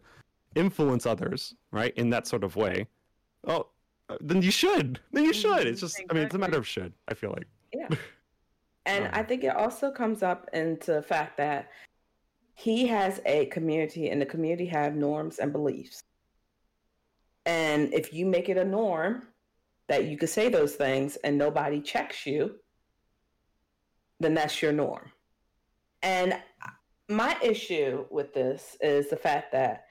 influence 0.55 1.05
others, 1.05 1.53
right, 1.71 1.93
in 1.97 2.09
that 2.11 2.25
sort 2.25 2.45
of 2.45 2.55
way, 2.55 2.87
oh, 3.45 3.67
then 4.21 4.41
you 4.41 4.51
should. 4.51 5.01
Then 5.11 5.25
you 5.25 5.33
should. 5.33 5.67
It's 5.67 5.81
just, 5.81 6.01
I 6.09 6.13
mean, 6.13 6.23
it's 6.23 6.35
a 6.35 6.37
matter 6.37 6.57
of 6.57 6.65
should. 6.65 6.93
I 7.09 7.13
feel 7.13 7.31
like. 7.31 7.47
Yeah. 7.73 7.89
And 8.87 9.07
I 9.13 9.23
think 9.23 9.43
it 9.43 9.55
also 9.55 9.89
comes 9.89 10.21
up 10.21 10.47
into 10.53 10.93
the 10.93 11.01
fact 11.01 11.37
that 11.37 11.71
he 12.53 12.85
has 12.85 13.19
a 13.25 13.47
community 13.47 14.11
and 14.11 14.21
the 14.21 14.27
community 14.27 14.67
have 14.67 14.95
norms 14.95 15.39
and 15.39 15.51
beliefs. 15.51 16.03
And 17.45 17.93
if 17.93 18.13
you 18.13 18.25
make 18.25 18.49
it 18.49 18.57
a 18.57 18.65
norm 18.65 19.27
that 19.87 20.05
you 20.05 20.17
could 20.17 20.29
say 20.29 20.49
those 20.49 20.75
things 20.75 21.15
and 21.17 21.37
nobody 21.37 21.79
checks 21.81 22.25
you, 22.25 22.55
then 24.19 24.33
that's 24.33 24.61
your 24.61 24.71
norm. 24.71 25.11
And 26.01 26.41
my 27.07 27.37
issue 27.43 28.05
with 28.09 28.33
this 28.33 28.77
is 28.81 29.09
the 29.09 29.17
fact 29.17 29.51
that 29.51 29.85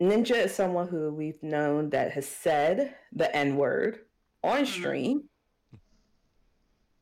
Ninja 0.00 0.36
is 0.36 0.54
someone 0.54 0.88
who 0.88 1.12
we've 1.14 1.42
known 1.42 1.90
that 1.90 2.12
has 2.12 2.28
said 2.28 2.96
the 3.12 3.34
N 3.34 3.56
word 3.56 4.00
on 4.42 4.64
Mhm. 4.64 4.66
stream 4.66 5.28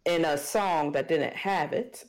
in 0.04 0.24
a 0.24 0.36
song 0.36 0.92
that 0.92 1.08
didn't 1.08 1.34
have 1.34 1.72
it. 1.72 2.04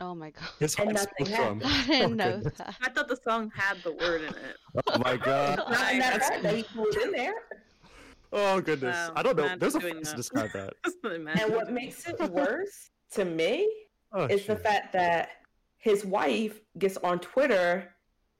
Oh 0.00 0.14
my 0.14 0.30
god. 0.30 0.48
His 0.58 0.74
And 0.78 0.96
heart's 0.96 1.06
nothing 1.18 1.36
from. 1.36 1.62
I 1.64 1.86
didn't 1.86 2.12
Oh, 2.12 2.14
know 2.14 2.32
goodness. 2.36 2.58
that. 2.58 2.74
I 2.82 2.90
thought 2.90 3.08
the 3.08 3.18
song 3.28 3.50
had 3.54 3.78
the 3.82 3.92
word 3.92 4.22
in 4.22 4.28
it. 4.34 4.56
Oh 4.88 4.98
my 4.98 5.16
god. 5.16 5.58
Not 5.58 5.92
in 5.92 5.98
that 6.00 6.20
fact 6.20 6.42
that 6.42 6.54
he 6.54 6.62
put 6.62 6.94
it 6.96 7.02
in 7.06 7.12
there. 7.12 7.34
Oh 8.32 8.60
goodness. 8.60 8.94
Wow, 9.08 9.12
I 9.16 9.22
don't 9.22 9.36
know. 9.36 9.56
There's 9.58 9.74
a 9.74 9.78
doing 9.80 9.94
phrase 9.94 10.10
to 10.10 10.16
describe 10.16 10.50
that. 10.52 10.74
And 11.04 11.54
what 11.54 11.70
makes 11.72 12.06
it 12.06 12.20
worse 12.30 12.90
to 13.12 13.24
me 13.24 13.70
Oh, 14.12 14.24
is 14.26 14.46
the 14.46 14.56
fact 14.56 14.92
that 14.92 15.30
his 15.78 16.04
wife 16.04 16.60
gets 16.78 16.96
on 16.98 17.18
Twitter 17.20 17.92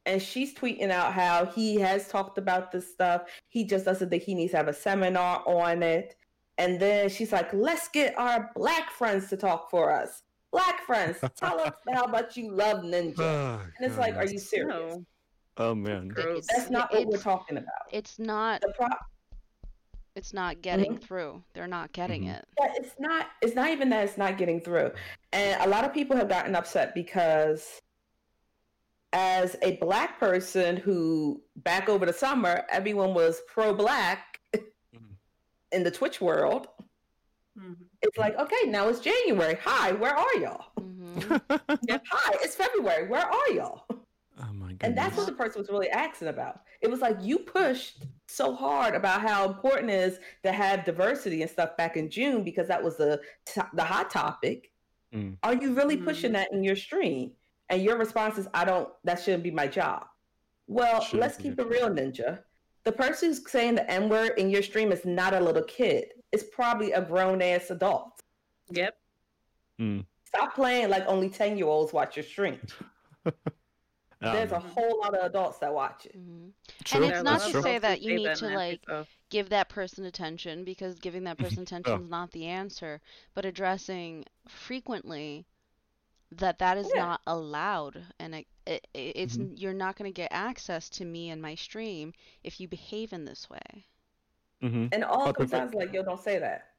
and 0.04 0.20
she's 0.22 0.54
tweeting 0.54 0.90
out 0.90 1.12
how 1.12 1.46
he 1.46 1.76
has 1.80 2.08
talked 2.08 2.38
about 2.38 2.70
this 2.70 2.90
stuff. 2.92 3.22
He 3.48 3.64
just 3.64 3.84
doesn't 3.84 4.08
think 4.10 4.22
he 4.22 4.34
needs 4.34 4.52
to 4.52 4.58
have 4.58 4.68
a 4.68 4.72
seminar 4.74 5.42
on 5.46 5.82
it. 5.82 6.16
And 6.58 6.78
then 6.80 7.08
she's 7.08 7.32
like, 7.32 7.52
let's 7.52 7.88
get 7.88 8.16
our 8.18 8.50
black 8.54 8.90
friends 8.90 9.28
to 9.30 9.36
talk 9.36 9.70
for 9.70 9.92
us. 9.92 10.22
Black 10.52 10.84
friends, 10.86 11.18
tell 11.36 11.60
us 11.60 11.74
how 11.92 12.06
much 12.06 12.36
you 12.36 12.50
love 12.50 12.78
Ninja. 12.78 13.18
Oh, 13.18 13.60
And 13.78 13.86
it's 13.86 13.98
like, 13.98 14.16
are 14.16 14.24
you 14.26 14.38
serious? 14.38 14.68
No. 14.68 15.04
Oh 15.58 15.74
man. 15.74 16.08
Gross. 16.08 16.46
That's 16.54 16.70
not 16.70 16.92
what 16.92 17.06
we're 17.06 17.18
talking 17.18 17.56
about. 17.56 17.72
It's 17.92 18.18
not 18.18 18.60
The 18.60 18.72
pro- 18.76 18.88
it's 20.14 20.32
not 20.32 20.62
getting 20.62 20.96
through. 20.96 21.42
They're 21.52 21.66
not 21.66 21.92
getting 21.92 22.24
Mhm. 22.24 22.38
it. 22.38 22.44
Yeah, 22.58 22.72
it's 22.76 22.94
not. 22.98 23.26
It's 23.42 23.54
not 23.54 23.68
even 23.70 23.90
that 23.90 24.04
it's 24.04 24.16
not 24.16 24.38
getting 24.38 24.60
through, 24.60 24.92
and 25.32 25.60
a 25.62 25.68
lot 25.68 25.84
of 25.84 25.92
people 25.92 26.16
have 26.16 26.28
gotten 26.28 26.54
upset 26.54 26.94
because, 26.94 27.82
as 29.12 29.56
a 29.62 29.76
black 29.76 30.18
person 30.18 30.76
who 30.78 31.42
back 31.56 31.88
over 31.90 32.06
the 32.06 32.14
summer, 32.14 32.64
everyone 32.70 33.12
was 33.12 33.42
pro-black 33.46 34.40
Mhm. 34.54 35.16
in 35.72 35.82
the 35.82 35.90
Twitch 35.90 36.20
world. 36.20 36.68
Mhm. 37.58 37.76
It's 38.02 38.18
like, 38.18 38.36
okay, 38.38 38.66
now 38.66 38.88
it's 38.88 39.00
January. 39.00 39.56
Hi, 39.62 39.92
where 39.92 40.14
are 40.14 40.34
y'all? 40.36 40.66
hmm 40.78 41.18
Hi, 41.20 42.36
it's 42.42 42.54
February. 42.54 43.08
Where 43.08 43.24
are 43.26 43.50
y'all? 43.50 43.84
Oh 43.90 44.52
my 44.52 44.68
god. 44.72 44.78
And 44.82 44.96
that's 44.98 45.16
what 45.16 45.26
the 45.26 45.32
person 45.32 45.60
was 45.60 45.70
really 45.70 45.88
asking 45.88 46.28
about. 46.28 46.60
It 46.82 46.90
was 46.90 47.00
like 47.00 47.16
you 47.22 47.38
pushed 47.38 48.04
so 48.28 48.54
hard 48.54 48.94
about 48.94 49.22
how 49.22 49.46
important 49.48 49.90
it 49.90 49.94
is 50.00 50.18
to 50.42 50.52
have 50.52 50.84
diversity 50.84 51.40
and 51.40 51.50
stuff 51.50 51.76
back 51.78 51.96
in 51.96 52.10
June 52.10 52.44
because 52.44 52.68
that 52.68 52.82
was 52.82 52.96
the 52.96 53.20
to- 53.54 53.70
the 53.72 53.84
hot 53.84 54.10
topic. 54.10 54.72
Mm. 55.14 55.38
Are 55.42 55.54
you 55.54 55.72
really 55.72 55.96
Mhm. 55.96 56.04
pushing 56.04 56.32
that 56.32 56.52
in 56.52 56.62
your 56.62 56.76
stream? 56.76 57.32
And 57.70 57.82
your 57.82 57.96
response 57.96 58.36
is, 58.36 58.46
"I 58.52 58.64
don't. 58.66 58.92
That 59.04 59.20
shouldn't 59.20 59.42
be 59.42 59.50
my 59.50 59.66
job." 59.66 60.06
Well, 60.68 61.00
Shouldn't 61.00 61.20
let's 61.22 61.36
keep 61.38 61.58
it 61.58 61.66
real, 61.66 61.88
Ninja. 61.88 62.42
The 62.84 62.92
person 62.92 63.28
who's 63.30 63.50
saying 63.50 63.76
the 63.76 63.90
N 63.90 64.08
word 64.10 64.38
in 64.38 64.50
your 64.50 64.62
stream 64.62 64.92
is 64.92 65.04
not 65.06 65.32
a 65.32 65.40
little 65.40 65.62
kid. 65.64 66.12
It's 66.36 66.44
probably 66.54 66.92
a 66.92 67.00
grown 67.00 67.40
ass 67.40 67.70
adult. 67.70 68.20
Yep. 68.70 68.94
Stop 70.26 70.54
playing 70.54 70.90
like 70.90 71.04
only 71.06 71.30
ten 71.30 71.56
year 71.56 71.66
olds 71.66 71.94
watch 71.94 72.14
your 72.14 72.24
stream. 72.24 72.60
There's 74.20 74.52
a 74.52 74.56
Um, 74.56 74.62
whole 74.62 74.98
lot 75.00 75.14
of 75.14 75.24
adults 75.24 75.58
that 75.60 75.72
watch 75.72 76.04
it. 76.04 76.12
hmm 76.12 76.48
true. 76.84 77.06
it's 77.06 77.22
not 77.22 77.40
lots 77.40 77.52
to 77.52 77.56
of 77.58 77.62
say 77.64 77.78
that 77.78 78.02
you 78.02 78.16
need 78.18 78.34
to, 78.34 78.48
like, 78.48 78.80
give 79.30 79.48
that 79.48 79.70
person 79.70 80.04
attention 80.04 80.62
because 80.64 80.98
giving 80.98 81.24
that 81.24 81.38
person 81.38 81.62
attention 81.68 82.02
is 82.02 82.10
not 82.10 82.32
the 82.32 82.44
answer, 82.44 83.00
but 83.34 83.46
addressing 83.46 84.26
frequently 84.46 85.46
that 86.32 86.58
that 86.58 86.76
is 86.76 86.92
Yeah. 86.94 87.00
not 87.06 87.20
allowed 87.26 88.04
and 88.18 88.34
it, 88.34 88.46
it, 88.66 88.86
it's 88.92 89.38
Mhm. 89.38 89.58
you're 89.58 89.72
not 89.72 89.96
going 89.96 90.10
to 90.12 90.14
get 90.14 90.32
access 90.32 90.90
to 90.90 91.04
me 91.06 91.30
and 91.30 91.40
my 91.40 91.54
stream 91.54 92.12
if 92.44 92.60
you 92.60 92.68
behave 92.68 93.14
in 93.14 93.24
this 93.24 93.48
way. 93.48 93.86
Mhm. 94.62 94.88
And 94.92 95.04
all 95.04 95.26
But 95.26 95.36
comes 95.36 95.50
the- 95.50 95.56
down 95.58 95.70
to 95.70 95.76
like, 95.78 95.92
yo, 95.92 96.02
don't 96.02 96.20
say 96.20 96.38
that. 96.38 96.70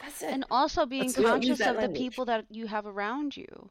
That's 0.00 0.22
it. 0.22 0.30
And 0.32 0.44
also 0.50 0.86
being 0.86 1.08
That's- 1.08 1.18
we 1.18 1.24
conscious 1.24 1.58
that 1.58 1.76
of 1.76 1.82
the 1.82 1.88
people 1.98 2.24
that 2.26 2.46
you 2.50 2.66
have 2.66 2.86
around 2.86 3.36
you. 3.36 3.70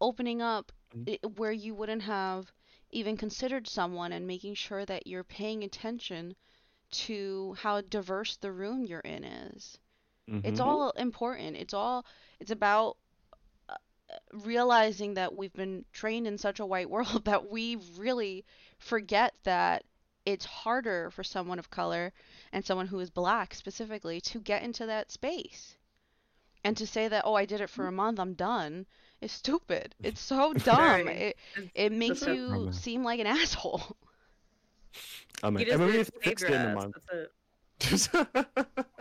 Opening 0.00 0.40
up 0.42 0.72
Mhm. 0.96 1.38
where 1.38 1.52
you 1.52 1.74
wouldn't 1.74 2.02
have 2.02 2.52
even 2.90 3.16
considered 3.16 3.68
someone 3.68 4.12
and 4.12 4.26
making 4.26 4.54
sure 4.54 4.84
that 4.84 5.06
you're 5.06 5.22
paying 5.22 5.62
attention 5.62 6.34
to 6.90 7.54
how 7.60 7.80
diverse 7.82 8.36
the 8.36 8.50
room 8.50 8.84
you're 8.84 8.98
in 9.00 9.22
is. 9.22 9.78
It's 10.26 10.60
Mhm. 10.60 10.64
all 10.64 10.90
important. 10.92 11.56
It's 11.56 11.74
all 11.74 12.04
it's 12.40 12.50
about 12.50 12.96
uh, 13.68 13.76
realizing 14.32 15.14
that 15.14 15.36
we've 15.36 15.52
been 15.52 15.84
trained 15.92 16.26
in 16.26 16.36
such 16.38 16.58
a 16.58 16.66
white 16.66 16.90
world 17.20 17.24
that 17.26 17.48
we 17.48 17.76
really 17.96 18.44
forget 18.78 19.34
that 19.44 19.84
it's 20.26 20.44
harder 20.44 21.10
for 21.10 21.24
someone 21.24 21.58
of 21.58 21.70
color 21.70 22.12
and 22.52 22.64
someone 22.64 22.86
who 22.86 22.98
is 23.00 23.10
black 23.10 23.54
specifically 23.54 24.20
to 24.22 24.38
get 24.40 24.62
into 24.62 24.86
that 24.86 25.10
space. 25.10 25.76
And 26.62 26.76
to 26.76 26.86
say 26.86 27.08
that, 27.08 27.22
oh, 27.24 27.34
I 27.34 27.46
did 27.46 27.60
it 27.62 27.70
for 27.70 27.86
a 27.86 27.92
month, 27.92 28.20
I'm 28.20 28.34
done, 28.34 28.84
is 29.22 29.32
stupid. 29.32 29.94
It's 30.02 30.20
so 30.20 30.52
dumb. 30.54 31.04
Very. 31.04 31.16
It 31.28 31.36
it 31.74 31.92
makes 31.92 32.20
That's 32.20 32.36
you 32.36 32.48
Problem. 32.48 32.72
seem 32.72 33.02
like 33.02 33.18
an 33.20 33.26
asshole. 33.38 33.82
Oh, 35.42 35.46
I 35.48 35.50
mean, 35.50 35.58
He 35.60 35.64
just 35.66 35.74
and 35.74 35.80
maybe 35.86 35.92
didn't 36.04 36.22
fixed 36.22 36.44
it 36.44 36.50
in 36.52 36.60
a 36.60 36.74
month. 36.74 36.96
That's 37.78 38.08
it. 38.14 38.46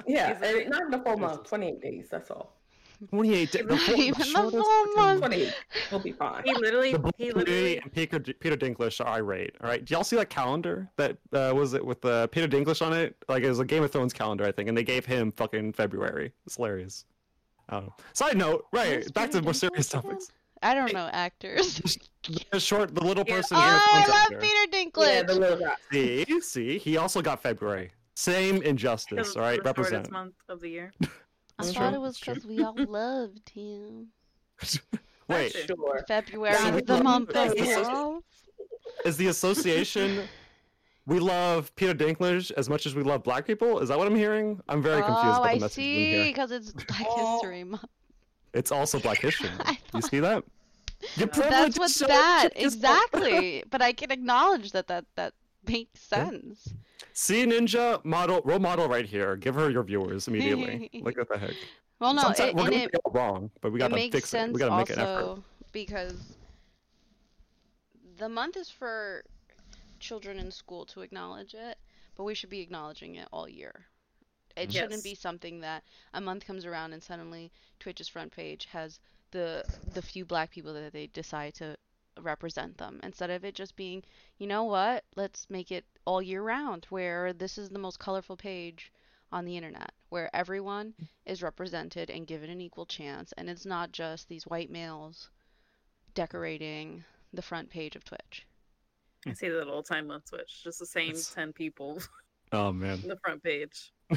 Yeah, 0.08 0.34
He's 0.34 0.42
a- 0.42 0.62
and 0.62 0.70
not 0.70 0.84
in 0.84 0.92
the 0.92 1.00
full 1.00 1.18
month, 1.18 1.50
28 1.50 1.82
days, 1.82 2.08
that's 2.10 2.32
all. 2.32 2.59
28 3.08 3.52
days. 3.52 3.66
Not 3.66 3.90
even 3.90 4.20
the 4.20 4.26
full 4.26 4.86
month. 4.96 5.20
28, 5.20 5.54
we'll 5.92 6.00
be 6.02 6.12
fine. 6.12 6.44
He 6.44 6.54
literally, 6.54 6.92
The 6.92 7.00
Blue 7.00 7.12
he 7.18 7.32
literally, 7.32 7.78
and 7.78 7.92
Peter, 7.94 8.20
Peter 8.20 8.58
Dinklage 8.58 9.00
are 9.04 9.08
irate. 9.08 9.56
All 9.62 9.70
right, 9.70 9.84
do 9.84 9.94
y'all 9.94 10.04
see 10.04 10.16
that 10.18 10.30
calendar 10.30 10.90
that 10.98 11.18
uh, 11.34 11.54
was 11.56 11.74
it 11.74 11.86
with 11.86 12.04
uh, 12.06 12.28
Peter 12.28 12.48
Dinklage 12.48 12.86
on 12.86 12.94
it? 12.94 13.16
Like 13.30 13.44
it 13.44 13.50
was 13.50 13.60
a 13.60 13.66
Game 13.66 13.84
of 13.84 13.92
Thrones 13.92 14.12
calendar, 14.14 14.46
I 14.46 14.52
think, 14.52 14.68
and 14.70 14.78
they 14.78 14.84
gave 14.84 15.06
him 15.06 15.32
fucking 15.32 15.74
February. 15.74 16.34
It's 16.46 16.56
hilarious. 16.58 17.06
I 17.70 17.76
don't 17.76 17.86
know. 17.86 17.94
Side 18.14 18.38
note, 18.38 18.66
right? 18.74 18.96
Who's 19.04 19.12
back 19.12 19.30
to 19.32 19.38
Peter 19.38 19.44
more 19.44 19.54
serious 19.54 19.88
Dinklage 19.90 20.00
again? 20.00 20.02
topics. 20.12 20.32
I 20.62 20.74
don't 20.74 20.92
know 20.94 21.10
actors. 21.14 21.98
The 22.52 22.60
short, 22.60 22.94
the 22.94 23.02
little 23.02 23.24
Yeah. 23.26 23.38
person. 23.38 23.56
Oh, 23.58 23.62
I 23.62 24.06
love 24.06 24.16
actor. 24.16 24.40
Peter 24.40 24.56
Yeah, 24.56 24.84
Dinklage. 25.24 25.28
the 25.28 25.36
little 25.36 25.58
guy. 25.60 25.76
See, 25.92 26.42
see, 26.42 26.78
he 26.78 26.98
also 26.98 27.22
got 27.22 27.42
February. 27.42 27.92
Same 28.16 28.62
injustice. 28.64 29.38
All 29.38 29.42
right, 29.42 29.64
the 29.64 29.70
shortest 29.70 29.78
represent. 29.94 30.12
month 30.12 30.34
of 30.50 30.60
the 30.60 30.68
year. 30.68 30.92
I 31.60 31.64
That's 31.64 31.76
thought 31.76 31.90
true, 31.90 31.98
it 31.98 32.02
was 32.02 32.20
because 32.20 32.46
we 32.46 32.64
all 32.64 32.74
loved 32.88 33.50
him. 33.50 34.08
Wait, 35.28 35.52
Sure. 35.52 36.04
February 36.08 36.56
is 36.56 36.84
the 36.86 37.04
month 37.04 37.30
of 37.36 37.54
him. 37.58 37.84
love. 37.84 38.24
is 39.06 39.18
the 39.18 39.28
association? 39.28 40.28
We 41.06 41.20
love 41.20 41.76
Peter 41.76 41.94
Dinklage 41.94 42.52
as 42.52 42.70
much 42.70 42.86
as 42.86 42.96
we 42.96 43.04
love 43.04 43.24
black 43.24 43.46
people. 43.46 43.80
Is 43.80 43.90
that 43.90 43.98
what 43.98 44.08
I'm 44.08 44.16
hearing? 44.16 44.62
I'm 44.70 44.82
very 44.82 45.02
confused 45.02 45.38
oh, 45.38 45.42
about 45.42 45.44
the 45.44 45.50
I 45.50 45.60
message 45.60 45.78
in 45.78 45.84
see. 45.84 46.24
Because 46.30 46.52
it's 46.52 46.72
Black. 46.72 47.08
History 47.18 47.64
Month. 47.64 47.86
It's 48.54 48.72
also 48.72 49.00
Black 49.00 49.20
History. 49.20 49.50
I 49.66 49.78
You 49.94 50.02
see 50.02 50.20
that? 50.20 50.44
Your 51.16 51.28
That's 51.28 51.38
privilege 51.40 51.52
That's 51.52 51.80
what's 51.80 51.96
so 51.96 52.08
that. 52.08 52.50
Exactly. 52.56 53.64
but 53.70 53.82
I 53.82 53.94
can 53.94 54.12
acknowledge 54.12 54.72
that 54.72 54.88
that 54.88 55.06
that 55.16 55.34
makes 55.68 56.08
Yeah. 56.12 56.30
See 57.22 57.46
Ninja 57.46 58.04
model 58.06 58.40
role 58.46 58.60
model 58.60 58.88
right 58.88 59.06
here. 59.06 59.36
Give 59.36 59.54
her 59.56 59.70
your 59.70 59.84
viewers 59.84 60.30
immediately. 60.30 60.90
Look 61.04 61.20
at 61.20 61.28
the 61.28 61.38
heck. 61.38 61.54
Well, 62.00 62.14
no, 62.14 62.22
Sometimes 62.22 62.40
it, 62.52 62.56
we're 62.56 62.62
and 62.62 62.72
gonna 62.72 62.84
it, 62.86 62.92
get 62.94 63.02
it 63.06 63.12
wrong, 63.12 63.52
but 63.60 63.74
we 63.74 63.80
gotta 63.80 64.10
fix 64.10 64.34
it. 64.34 64.54
We 64.54 64.58
gotta 64.58 64.78
make 64.78 64.90
an 64.90 65.00
effort. 65.00 65.40
because 65.74 66.38
the 68.18 68.30
month 68.30 68.56
is 68.56 68.70
for 68.70 69.26
children 70.00 70.40
in 70.40 70.50
school 70.50 70.86
to 70.86 71.02
acknowledge 71.02 71.54
it, 71.54 71.78
but 72.16 72.24
we 72.24 72.34
should 72.34 72.50
be 72.50 72.62
acknowledging 72.62 73.16
it 73.16 73.28
all 73.34 73.50
year. 73.50 73.82
It 74.56 74.72
shouldn't 74.72 75.04
be 75.04 75.14
something 75.14 75.60
that 75.60 75.84
a 76.14 76.22
month 76.22 76.48
comes 76.48 76.66
around 76.66 76.94
and 76.94 77.04
suddenly 77.04 77.52
Twitch's 77.82 78.08
front 78.08 78.32
page 78.34 78.66
has 78.72 79.02
the 79.32 79.66
the 79.94 80.02
few 80.02 80.24
black 80.24 80.52
people 80.52 80.74
that 80.74 80.94
they 80.94 81.08
decide 81.08 81.54
to 81.56 81.76
represent 82.24 82.78
them 82.78 83.00
instead 83.04 83.30
of 83.30 83.44
it 83.46 83.56
just 83.56 83.76
being, 83.76 84.04
you 84.38 84.48
know 84.48 84.64
what, 84.64 85.04
let's 85.16 85.48
make 85.50 85.72
it 85.72 85.86
all 86.06 86.22
year 86.22 86.42
round 86.42 86.86
where 86.90 87.34
this 87.34 87.58
is 87.58 87.70
the 87.70 87.80
most 87.80 88.00
colorful 88.00 88.36
page 88.38 88.92
on 89.32 89.46
the 89.46 89.56
internet 89.56 89.92
where 90.10 90.30
everyone 90.36 90.94
is 91.26 91.44
represented 91.44 92.10
and 92.10 92.26
given 92.26 92.50
an 92.50 92.60
equal 92.62 92.86
chance 92.86 93.32
and 93.38 93.50
it's 93.50 93.66
not 93.66 93.92
just 93.92 94.28
these 94.28 94.48
white 94.48 94.72
males 94.72 95.30
decorating 96.16 97.04
the 97.34 97.42
front 97.42 97.70
page 97.70 97.96
of 97.96 98.04
Twitch. 98.04 98.48
I 99.28 99.34
see 99.34 99.50
that 99.50 99.68
all 99.68 99.82
the 99.84 99.88
time 99.88 100.10
on 100.12 100.22
Twitch. 100.22 100.64
Just 100.64 100.80
the 100.80 100.86
same 100.86 101.10
It's- 101.10 101.34
ten 101.34 101.54
people 101.54 102.00
Oh 102.52 102.72
man. 102.74 103.00
on 103.04 103.10
the 103.10 103.18
front 103.18 103.44
page. 103.44 103.92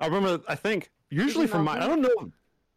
I 0.00 0.06
remember. 0.06 0.40
I 0.48 0.54
think 0.54 0.90
usually 1.08 1.44
you 1.44 1.48
from 1.48 1.64
my. 1.64 1.82
I 1.82 1.86
don't 1.86 2.02
know. 2.02 2.30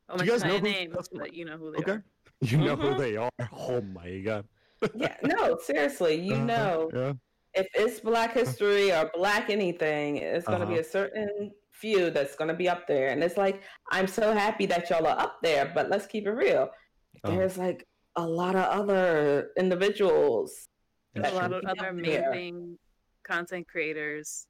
Oh 0.09 0.17
Do 0.17 0.23
you 0.25 0.31
guys 0.31 0.43
know 0.43 0.55
I 0.55 0.59
who- 0.59 0.63
name, 0.63 0.93
but 0.93 1.33
you 1.33 1.43
know 1.45 1.57
who 1.57 1.71
they 1.71 1.79
Okay. 1.79 1.91
are. 1.93 2.03
You 2.41 2.57
know 2.57 2.75
who 2.75 2.89
Mhm. 2.93 2.97
they 2.97 3.15
are. 3.17 3.29
Oh 3.53 3.81
my 3.81 4.19
god. 4.19 4.47
Yeah, 4.95 5.15
no, 5.23 5.57
seriously, 5.59 6.15
you 6.15 6.35
Uh-huh, 6.35 6.45
know, 6.45 6.91
Yeah. 6.93 7.13
if 7.53 7.67
it's 7.73 7.99
Black 8.01 8.33
history 8.33 8.91
or 8.91 9.09
Black 9.13 9.49
anything, 9.49 10.17
it's 10.17 10.45
going 10.45 10.59
to 10.59 10.67
be 10.67 10.73
Uh-huh. 10.73 10.81
a 10.81 10.83
certain 10.83 11.53
few 11.71 12.09
that's 12.11 12.35
going 12.35 12.49
to 12.49 12.53
be 12.53 12.67
up 12.67 12.85
there. 12.87 13.07
And 13.09 13.23
it's 13.23 13.37
like, 13.37 13.63
I'm 13.91 14.07
so 14.07 14.33
happy 14.33 14.65
that 14.67 14.89
y'all 14.89 15.07
are 15.07 15.17
up 15.19 15.39
there, 15.41 15.71
but 15.73 15.89
let's 15.89 16.05
keep 16.05 16.27
it 16.27 16.31
real. 16.31 16.69
Um, 17.23 17.35
There's 17.37 17.57
like 17.57 17.87
a 18.17 18.27
lot 18.27 18.55
of 18.55 18.65
other 18.65 19.51
individuals. 19.57 20.65
That's 21.15 21.31
a 21.31 21.35
lot 21.35 21.47
true. 21.49 21.57
of 21.59 21.63
other 21.65 21.89
Up 21.89 21.95
there. 22.03 22.29
amazing 22.31 22.77
content 23.23 23.67
creators 23.69 24.47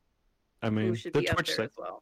I 0.63 0.69
mean, 0.72 0.88
who 0.88 0.96
should 0.96 1.13
the 1.13 1.22
be 1.22 1.30
up 1.30 1.46
there 1.46 1.56
safe. 1.56 1.65
as 1.65 1.76
well. 1.78 2.02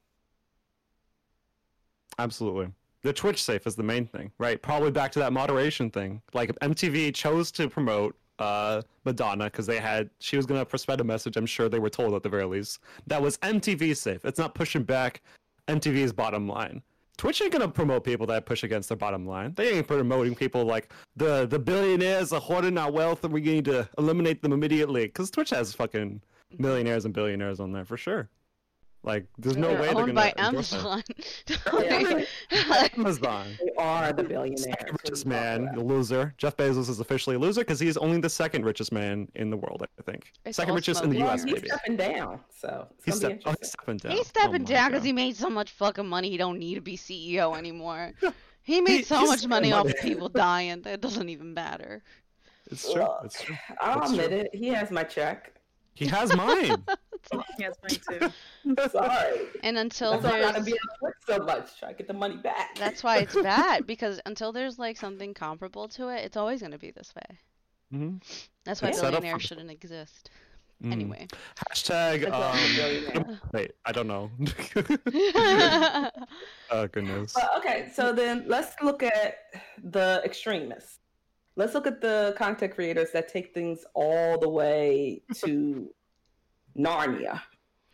Absolutely. 2.18 2.72
The 3.04 3.14
Twitch 3.14 3.44
safe 3.44 3.66
is 3.66 3.76
the 3.76 3.84
main 3.84 4.06
thing, 4.06 4.32
right? 4.38 4.62
Probably 4.62 4.92
back 4.92 5.12
to 5.14 5.20
that 5.20 5.34
moderation 5.34 5.90
thing. 5.90 6.22
Like 6.34 6.52
MTV 6.60 7.14
chose 7.16 7.52
to 7.54 7.68
promote 7.68 8.16
uh, 8.38 8.82
Madonna 9.06 9.46
because 9.46 9.66
they 9.66 9.80
had 9.80 10.10
she 10.20 10.38
was 10.38 10.46
gonna 10.46 10.66
spread 10.78 11.02
a 11.02 11.04
message. 11.04 11.38
I'm 11.38 11.46
sure 11.46 11.70
they 11.70 11.80
were 11.80 11.90
told 11.90 12.14
at 12.14 12.24
the 12.24 12.30
very 12.30 12.46
least 12.46 12.80
that 13.08 13.22
was 13.22 13.38
MTV 13.40 13.96
safe. 13.98 14.26
It's 14.26 14.40
not 14.40 14.54
pushing 14.56 14.84
back 14.84 15.22
MTV's 15.68 16.14
bottom 16.14 16.48
line. 16.48 16.82
Twitch 17.18 17.42
ain't 17.42 17.52
gonna 17.52 17.68
promote 17.68 18.04
people 18.04 18.26
that 18.28 18.46
push 18.46 18.64
against 18.64 18.90
their 18.90 18.98
bottom 18.98 19.28
line. 19.28 19.54
They 19.54 19.78
ain't 19.78 19.88
promoting 19.88 20.36
people 20.36 20.66
like 20.66 20.92
the 21.16 21.46
the 21.46 21.60
billionaires 21.60 22.34
are 22.34 22.42
hoarding 22.42 22.78
our 22.78 22.92
wealth 22.92 23.24
and 23.24 23.34
we 23.34 23.42
need 23.42 23.66
to 23.66 23.88
eliminate 23.98 24.42
them 24.42 24.54
immediately. 24.54 25.04
Because 25.04 25.30
Twitch 25.30 25.52
has 25.52 25.74
fucking 25.74 26.22
millionaires 26.58 27.06
and 27.06 27.14
billionaires 27.14 27.60
on 27.60 27.72
there 27.72 27.86
for 27.86 27.98
sure. 27.98 28.30
Like, 29.04 29.26
there's 29.40 29.58
no 29.58 29.70
They're 29.70 29.82
way 29.82 29.86
they're 29.88 29.96
gonna 29.96 30.14
by 30.14 30.34
endorse 30.38 30.70
them. 30.70 30.86
Amazon. 30.86 32.26
Amazon. 32.98 33.48
They 33.60 33.72
are 33.78 34.14
the 34.14 34.24
billionaires. 34.24 34.64
Second 34.64 34.98
richest 35.04 35.26
are 35.26 35.30
you 35.30 35.36
talking 35.36 35.66
man, 35.66 35.76
the 35.76 35.84
loser. 35.84 36.34
Jeff 36.38 36.56
Bezos 36.56 36.88
is 36.90 37.00
officially 37.00 37.36
a 37.36 37.40
loser 37.40 37.62
because 37.62 37.80
he's 37.80 37.98
only 37.98 38.20
the 38.20 38.30
second 38.30 38.64
richest 38.64 38.92
man 38.92 39.28
in 39.36 39.50
the 39.50 39.58
world, 39.58 39.84
I 40.00 40.02
think. 40.04 40.32
It's 40.46 40.58
second 40.58 40.76
richest 40.76 41.04
in 41.04 41.10
the 41.10 41.16
smoke. 41.18 41.28
Well, 41.28 41.36
U.S. 41.38 41.44
he's 41.44 41.54
maybe. 41.56 41.68
stepping 41.70 41.98
down, 41.98 42.40
so 42.56 42.88
it's 42.98 43.06
He's, 43.06 43.20
gonna 43.20 43.36
be 43.36 43.42
step- 43.42 43.54
oh, 43.54 43.56
he's 43.60 43.72
stepping 43.72 43.98
down. 43.98 44.12
He's 44.12 44.20
oh 44.22 44.24
stepping 44.24 44.62
Oh 44.62 44.66
down 44.66 44.92
because 44.92 45.04
he 45.04 45.14
made 45.14 45.36
so 45.36 45.50
much 45.50 45.72
fucking 45.72 46.08
money 46.08 46.30
he 46.30 46.38
don't 46.38 46.60
need 46.60 46.76
to 46.76 46.82
be 46.82 46.98
CEO 46.98 47.58
anymore. 47.58 48.14
He 48.64 48.80
made 48.80 48.98
He- 48.98 49.04
so 49.06 49.26
much 49.26 49.48
money 49.48 49.72
off 49.74 49.88
of 49.88 49.98
people 50.02 50.30
dying 50.30 50.84
that 50.84 50.94
it 50.94 51.02
doesn't 51.02 51.30
even 51.30 51.56
matter. 51.56 52.04
It's 52.70 52.84
true. 52.94 53.02
Look, 53.02 53.22
It's 53.26 53.42
true. 53.42 53.56
I'll 53.82 54.02
That's 54.02 54.12
admit 54.12 54.30
true. 54.30 54.38
it. 54.38 54.50
He 54.54 54.68
has 54.68 54.92
my 54.92 55.04
check. 55.04 55.56
He 55.96 56.06
has 56.06 56.36
mine. 56.36 56.84
Yes, 57.60 57.76
mine 57.84 58.20
too. 58.20 58.76
Sorry. 58.90 59.40
And 59.64 59.78
until 59.78 60.20
That's 60.20 60.24
why 60.34 60.40
I 60.40 60.42
gotta 60.42 60.54
there's 60.62 60.66
be 60.66 60.74
on 60.74 61.12
so 61.28 61.38
much. 61.46 61.80
Try 61.80 61.90
to 61.92 61.96
get 61.98 62.08
the 62.08 62.14
money 62.14 62.38
back. 62.38 62.76
that's 62.76 63.04
why 63.04 63.18
it's 63.20 63.36
bad 63.36 63.86
because 63.94 64.20
until 64.26 64.52
there's 64.52 64.78
like 64.80 64.98
something 64.98 65.34
comparable 65.34 65.88
to 65.90 66.10
it, 66.10 66.26
it's 66.26 66.38
always 66.38 66.62
gonna 66.62 66.78
be 66.80 66.92
this 66.92 67.14
way. 67.16 67.38
Mhm. 67.94 68.22
That's 68.64 68.82
why 68.82 68.90
It's 68.90 68.98
set 69.00 69.08
up 69.08 69.12
billionaires 69.22 69.42
for- 69.42 69.48
shouldn't 69.50 69.70
exist. 69.72 70.30
Mm. 70.84 70.92
Anyway. 70.94 71.28
Hashtag. 71.70 72.28
Um, 72.32 73.40
wait, 73.54 73.74
I 73.86 73.92
don't 73.92 74.08
know. 74.08 74.32
oh 76.72 76.88
goodness. 76.88 77.34
But, 77.34 77.52
okay, 77.58 77.90
so 77.94 78.12
then 78.12 78.46
let's 78.48 78.74
look 78.82 79.04
at 79.04 79.36
the 79.84 80.22
extremists. 80.26 80.98
Let's 81.56 81.74
look 81.74 81.86
at 81.86 82.02
the 82.02 82.34
content 82.38 82.74
creators 82.74 83.12
that 83.12 83.28
take 83.28 83.54
things 83.54 83.86
all 83.94 84.40
the 84.40 84.50
way 84.50 85.22
to 85.44 85.94
Narnia. 86.78 87.42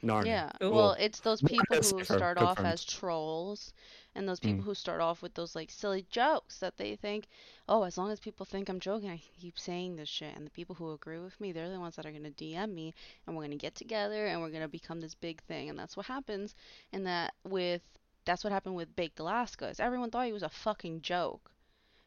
Narnia. 0.04 0.26
Yeah. 0.26 0.52
Ooh. 0.64 0.72
Well, 0.72 0.92
it's 1.00 1.20
those 1.22 1.42
people 1.42 1.66
as 1.76 1.92
who 1.92 2.04
start 2.04 2.38
off 2.38 2.60
as 2.60 2.86
trolls 2.86 3.74
and 4.14 4.28
those 4.30 4.40
people 4.40 4.62
Mm. 4.62 4.66
who 4.66 4.74
start 4.76 5.02
off 5.02 5.22
with 5.24 5.34
those 5.34 5.56
like 5.56 5.72
silly 5.72 6.06
jokes 6.12 6.60
that 6.60 6.78
they 6.78 6.96
think, 6.96 7.28
oh, 7.68 7.84
as 7.84 7.98
long 7.98 8.12
as 8.12 8.20
people 8.20 8.46
think 8.46 8.70
I'm 8.70 8.80
joking, 8.80 9.10
I 9.10 9.22
keep 9.40 9.58
saying 9.58 9.96
this 9.96 10.10
shit. 10.10 10.36
And 10.36 10.46
the 10.46 10.52
people 10.52 10.76
who 10.76 10.92
agree 10.94 11.18
with 11.20 11.40
me, 11.42 11.52
they're 11.52 11.70
the 11.72 11.80
ones 11.80 11.96
that 11.96 12.06
are 12.06 12.12
going 12.12 12.24
to 12.24 12.30
DM 12.32 12.74
me 12.74 12.94
and 13.26 13.36
we're 13.36 13.42
going 13.44 13.52
to 13.52 13.58
get 13.58 13.74
together 13.76 14.28
and 14.28 14.40
we're 14.42 14.50
going 14.52 14.62
to 14.62 14.68
become 14.68 15.02
this 15.02 15.16
big 15.16 15.42
thing. 15.44 15.70
And 15.70 15.78
that's 15.80 15.98
what 15.98 16.06
happens. 16.06 16.54
And 16.94 17.06
that 17.08 17.34
with, 17.44 17.82
that's 18.26 18.44
what 18.44 18.54
happened 18.54 18.76
with 18.76 18.96
Baked 18.96 19.20
Alaska 19.20 19.68
is 19.68 19.80
everyone 19.80 20.12
thought 20.12 20.28
he 20.28 20.34
was 20.34 20.44
a 20.44 20.50
fucking 20.50 21.02
joke. 21.02 21.52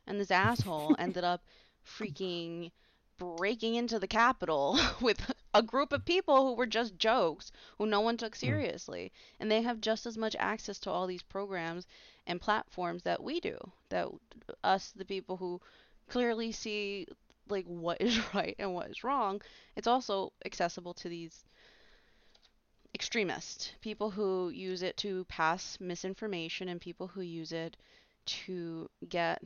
And 0.07 0.21
this 0.21 0.31
asshole 0.31 0.95
ended 0.99 1.25
up 1.25 1.45
freaking 1.85 2.71
breaking 3.19 3.75
into 3.75 3.99
the 3.99 4.07
Capitol 4.09 4.79
with 5.01 5.21
a 5.53 5.63
group 5.63 5.93
of 5.93 6.05
people 6.05 6.47
who 6.47 6.55
were 6.55 6.67
just 6.67 6.97
jokes, 6.97 7.51
who 7.79 7.87
no 7.87 8.01
one 8.01 8.17
took 8.17 8.35
hmm. 8.37 8.47
seriously. 8.47 9.13
And 9.39 9.51
they 9.51 9.63
have 9.63 9.81
just 9.81 10.07
as 10.07 10.17
much 10.17 10.37
access 10.39 10.79
to 10.81 10.91
all 10.91 11.07
these 11.07 11.23
programs 11.23 11.87
and 12.27 12.41
platforms 12.41 13.03
that 13.03 13.23
we 13.23 13.41
do. 13.41 13.59
That 13.89 14.09
us, 14.63 14.93
the 14.93 15.05
people 15.05 15.37
who 15.37 15.61
clearly 16.09 16.53
see 16.53 17.07
like 17.49 17.67
what 17.67 18.01
is 18.01 18.19
right 18.35 18.55
and 18.59 18.75
what 18.75 18.91
is 18.91 19.05
wrong, 19.05 19.43
it's 19.77 19.89
also 19.89 20.33
accessible 20.45 20.95
to 20.95 21.09
these 21.09 21.45
extremists, 22.95 23.73
people 23.81 24.11
who 24.11 24.51
use 24.51 24.83
it 24.83 24.97
to 24.99 25.25
pass 25.25 25.79
misinformation 25.81 26.69
and 26.69 26.81
people 26.81 27.09
who 27.09 27.21
use 27.21 27.53
it 27.53 27.77
to 28.27 28.89
get 29.09 29.43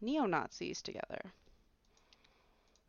neo 0.00 0.26
Nazis 0.26 0.82
together. 0.82 1.32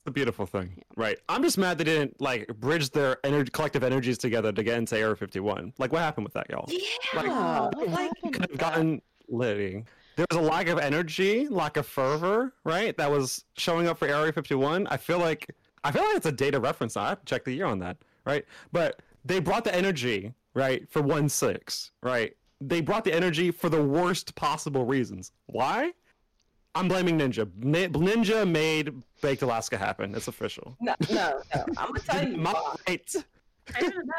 The 0.10 0.14
beautiful 0.14 0.47
thing, 0.47 0.82
right? 0.97 1.20
I'm 1.30 1.43
just 1.43 1.60
mad 1.60 1.78
they 1.78 1.84
didn't 1.84 2.20
like 2.20 2.47
bridge 2.60 2.89
their 2.89 3.18
energy, 3.24 3.51
collective 3.51 3.84
energies 3.84 4.18
together 4.18 4.51
to 4.51 4.64
get 4.64 4.80
into 4.80 4.97
Area 4.97 5.16
51. 5.16 5.74
Like, 5.78 5.91
what 5.91 5.99
happened 6.01 6.26
with 6.26 6.34
that, 6.34 6.49
y'all? 6.49 6.66
Yeah, 6.68 7.70
What 7.76 7.89
like 7.89 8.10
Could 8.24 8.49
have 8.49 8.57
gotten 8.57 9.03
litty. 9.28 9.84
There 10.16 10.26
was 10.32 10.39
a 10.39 10.41
lack 10.41 10.68
of 10.68 10.80
energy, 10.80 11.47
lack 11.47 11.78
of 11.78 11.86
fervor, 11.86 12.55
right? 12.64 12.97
That 12.97 13.12
was 13.12 13.45
showing 13.55 13.88
up 13.88 13.99
for 13.99 14.07
Area 14.07 14.34
51. 14.34 14.88
I 14.88 14.97
feel 14.97 15.20
like 15.20 15.45
I 15.84 15.91
feel 15.91 16.01
like 16.01 16.16
it's 16.16 16.26
a 16.26 16.32
data 16.32 16.60
reference. 16.60 16.97
I 16.97 17.10
have 17.10 17.20
to 17.20 17.26
check 17.26 17.45
the 17.45 17.53
year 17.53 17.68
on 17.68 17.78
that, 17.80 17.97
right? 18.26 18.43
But 18.72 19.03
they 19.24 19.39
brought 19.39 19.64
the 19.64 19.76
energy, 19.76 20.34
right, 20.55 20.89
for 20.89 21.03
one 21.03 21.30
six, 21.30 21.91
right? 22.01 22.36
They 22.60 22.82
brought 22.82 23.03
the 23.03 23.14
energy 23.14 23.51
for 23.51 23.70
the 23.70 23.84
worst 23.84 24.34
possible 24.34 24.88
reasons. 24.88 25.34
Why? 25.45 25.91
I'm 26.76 26.88
blaming 26.88 27.17
Ninja. 27.17 27.45
Ninja 27.45 28.49
made 28.49 28.93
Baked 29.22 29.41
Alaska 29.41 29.78
happen. 29.78 30.13
It's 30.15 30.28
official. 30.28 30.78
no, 30.80 30.95
no, 31.09 31.41
no. 31.55 31.63
I'm 31.78 31.88
gonna 31.88 31.99
tell 32.07 32.28
you 32.28 32.38
My 32.38 32.53
why. 32.53 32.76
right. 32.88 33.15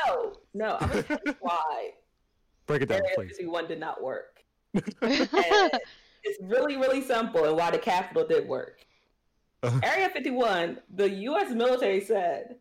No, 0.07 0.33
no. 0.55 0.77
I'm 0.81 0.89
gonna 0.89 1.03
tell 1.03 1.19
you 1.27 1.35
why 1.41 1.91
Break 2.67 2.83
it 2.83 2.87
down, 2.89 2.99
Area 3.01 3.13
please. 3.17 3.29
51 3.31 3.67
did 3.69 3.81
not 3.81 4.03
work. 4.03 4.43
It's 6.23 6.39
really, 6.43 6.77
really 6.77 7.01
simple, 7.01 7.47
and 7.47 7.57
why 7.57 7.71
the 7.71 7.79
Capitol 7.79 8.27
did 8.27 8.47
work. 8.47 8.85
Uh-huh. 9.63 9.81
Area 9.83 10.11
51, 10.11 10.79
the 10.95 11.09
U.S. 11.09 11.51
military 11.51 12.03
said, 12.03 12.57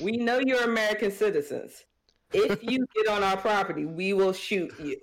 "We 0.00 0.12
know 0.12 0.38
you're 0.38 0.62
American 0.62 1.10
citizens. 1.10 1.84
If 2.32 2.62
you 2.62 2.86
get 2.94 3.08
on 3.08 3.24
our 3.24 3.36
property, 3.38 3.86
we 3.86 4.12
will 4.12 4.32
shoot 4.32 4.72
you." 4.78 5.00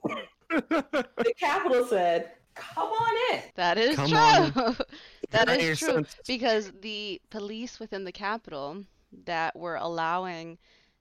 The 0.49 1.33
Capitol 1.37 1.85
said, 1.85 2.31
"Come 2.55 2.87
on 2.89 3.35
in." 3.35 3.43
That 3.55 3.77
is 3.77 3.95
Come 3.95 4.09
true. 4.09 4.51
that 5.31 5.47
That 5.47 5.49
is 5.49 5.57
makes 5.57 5.79
true 5.79 5.93
sense. 5.93 6.15
because 6.25 6.71
the 6.81 7.21
police 7.29 7.79
within 7.79 8.03
the 8.03 8.11
Capitol 8.11 8.85
that 9.25 9.55
were 9.55 9.75
allowing 9.75 10.57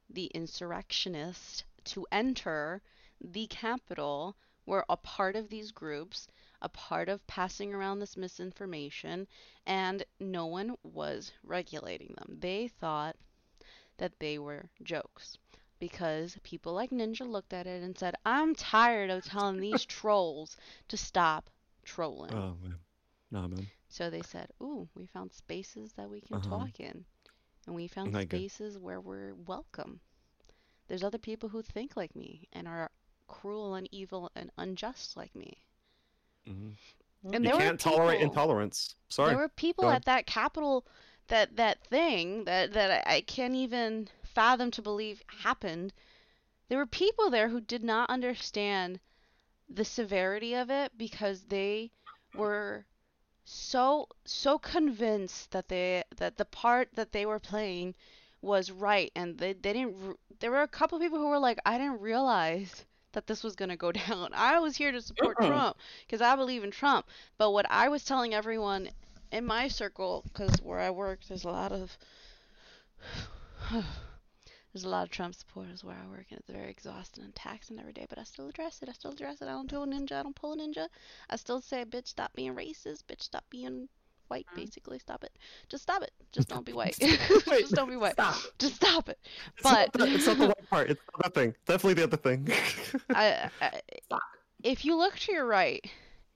the 0.08 0.26
insurrectionists 0.26 1.64
to 1.84 2.06
enter 2.12 2.82
the 3.20 3.46
Capitol 3.48 4.36
were 4.66 4.84
a 4.88 4.96
part 4.96 5.36
of 5.36 5.48
these 5.48 5.72
groups, 5.72 6.28
a 6.60 6.68
part 6.68 7.08
of 7.08 7.26
passing 7.26 7.74
around 7.74 7.98
this 7.98 8.16
misinformation, 8.16 9.26
and 9.66 10.04
no 10.20 10.46
one 10.46 10.76
was 10.82 11.32
regulating 11.42 12.14
them. 12.16 12.38
They 12.40 12.68
thought 12.68 13.16
that 13.98 14.18
they 14.18 14.38
were 14.38 14.68
jokes 14.82 15.38
because 15.82 16.38
people 16.44 16.72
like 16.74 16.90
Ninja 16.90 17.26
looked 17.28 17.52
at 17.52 17.66
it 17.66 17.82
and 17.82 17.98
said, 17.98 18.14
I'm 18.24 18.54
tired 18.54 19.10
of 19.10 19.24
telling 19.24 19.60
these 19.60 19.84
trolls 19.98 20.56
to 20.88 20.96
stop 20.96 21.50
trolling. 21.84 22.32
Oh 22.32 22.56
man, 22.62 22.78
nah, 23.30 23.48
man. 23.48 23.66
So 23.88 24.10
they 24.10 24.22
said, 24.22 24.52
"Ooh, 24.62 24.88
we 24.94 25.06
found 25.06 25.32
spaces 25.32 25.92
that 25.94 26.08
we 26.10 26.20
can 26.20 26.36
Uh-huh. 26.36 26.48
talk 26.48 26.80
in, 26.80 27.04
and 27.66 27.74
we 27.76 27.88
found 27.88 28.14
Like 28.14 28.32
it. 28.32 28.36
spaces 28.38 28.78
where 28.78 29.00
we're 29.00 29.34
welcome. 29.34 30.00
There's 30.88 31.04
other 31.04 31.18
people 31.18 31.48
who 31.48 31.62
think 31.62 31.96
like 31.96 32.14
me 32.16 32.48
and 32.52 32.68
are 32.68 32.90
cruel 33.28 33.74
and 33.74 33.88
evil 33.92 34.30
and 34.36 34.50
unjust 34.58 35.16
like 35.16 35.34
me." 35.34 35.58
Mhm. 36.46 36.76
And 37.32 37.44
You 37.44 37.48
there 37.48 37.56
can't 37.56 37.78
were 37.78 37.78
tolerate 37.78 38.18
people, 38.18 38.28
intolerance. 38.28 38.96
Sorry. 39.08 39.30
There 39.30 39.38
were 39.38 39.48
people 39.48 39.90
at 39.90 40.04
that 40.04 40.26
Capitol 40.26 40.86
that 41.32 41.56
that 41.56 41.82
thing 41.86 42.44
that 42.44 42.72
that 42.74 43.08
I 43.08 43.16
I 43.16 43.20
can't 43.22 43.54
even 43.56 44.08
fathom 44.22 44.70
to 44.72 44.82
believe 44.82 45.24
happened. 45.28 45.92
There 46.68 46.78
were 46.78 46.86
people 46.86 47.30
there 47.30 47.48
who 47.48 47.60
did 47.60 47.82
not 47.82 48.10
understand 48.10 49.00
the 49.68 49.84
severity 49.84 50.54
of 50.54 50.70
it 50.70 50.96
because 50.98 51.44
they 51.44 51.90
were 52.34 52.86
so 53.44 54.08
so 54.24 54.58
convinced 54.58 55.50
that 55.52 55.68
they 55.68 56.04
that 56.16 56.36
the 56.36 56.44
part 56.44 56.90
that 56.94 57.12
they 57.12 57.26
were 57.26 57.40
playing 57.40 57.94
was 58.42 58.70
right 58.70 59.10
and 59.16 59.38
they, 59.38 59.52
they 59.54 59.72
didn't 59.72 60.18
there 60.40 60.50
were 60.50 60.62
a 60.62 60.68
couple 60.68 60.98
people 60.98 61.18
who 61.18 61.28
were 61.28 61.38
like 61.38 61.58
I 61.64 61.78
didn't 61.78 62.00
realize 62.00 62.84
that 63.12 63.26
this 63.26 63.42
was 63.42 63.56
going 63.56 63.68
to 63.70 63.76
go 63.76 63.92
down. 64.06 64.30
I 64.34 64.58
was 64.60 64.76
here 64.76 64.92
to 64.92 65.02
support. 65.02 65.36
Trump 65.38 65.76
because 66.06 66.20
I 66.22 66.36
believe 66.36 66.64
in 66.64 66.70
Trump. 66.70 67.06
But 67.38 67.52
what 67.52 67.66
I 67.70 67.88
was 67.88 68.04
telling 68.04 68.34
everyone 68.34 68.90
in 69.32 69.44
my 69.44 69.66
circle 69.68 70.24
cuz 70.34 70.60
where 70.62 70.78
I 70.78 70.90
work 70.90 71.20
there's 71.28 71.44
a 71.44 71.48
lot 71.48 71.72
of 71.72 71.96
there's 74.72 74.84
a 74.84 74.88
lot 74.88 75.02
of 75.04 75.10
Trump 75.10 75.34
supporters 75.34 75.84
where 75.84 75.96
I 75.96 76.06
work 76.08 76.26
and 76.30 76.38
it's 76.38 76.48
very 76.48 76.70
exhausting 76.70 77.24
and 77.24 77.34
taxing 77.34 77.78
every 77.78 77.92
day, 77.92 78.06
but 78.08 78.18
I 78.18 78.24
still 78.24 78.48
address 78.48 78.80
it. 78.82 78.88
I 78.88 78.92
still 78.92 79.12
address 79.12 79.42
it. 79.42 79.48
I 79.48 79.52
don't 79.52 79.68
do 79.68 79.82
a 79.82 79.86
ninja. 79.86 80.12
I 80.12 80.22
don't 80.22 80.34
pull 80.36 80.54
a 80.54 80.56
ninja. 80.56 80.88
I 81.28 81.36
still 81.36 81.60
say, 81.60 81.84
bitch, 81.84 82.08
stop 82.08 82.32
being 82.34 82.54
racist. 82.54 83.04
Bitch, 83.04 83.22
stop 83.22 83.44
being 83.50 83.88
white, 84.28 84.46
Mhm. 84.52 84.56
basically. 84.56 84.98
Stop 84.98 85.24
it. 85.24 85.32
Just 85.68 85.82
stop 85.82 86.02
it. 86.02 86.12
Just 86.32 86.48
don't 86.48 86.64
be 86.64 86.72
white. 86.72 86.96
Just 87.00 87.74
don't 87.74 87.90
be 87.90 87.96
white. 87.96 88.12
Stop. 88.14 88.36
Just 88.58 88.76
stop 88.76 89.08
it. 89.10 89.18
It's 89.58 89.64
not 89.64 89.92
But 89.92 90.00
the, 90.00 90.14
it's 90.14 90.26
not 90.26 90.38
the 90.38 90.46
white 90.46 90.70
part. 90.70 90.90
It's 90.90 91.02
the 91.04 91.26
other 91.26 91.34
thing. 91.34 91.54
Definitely 91.66 91.94
the 91.94 92.04
other 92.04 92.16
thing. 92.16 92.48
I, 93.10 93.50
I, 93.60 94.20
if 94.62 94.86
you 94.86 94.96
look 94.96 95.18
to 95.18 95.32
your 95.32 95.44
right, 95.44 95.84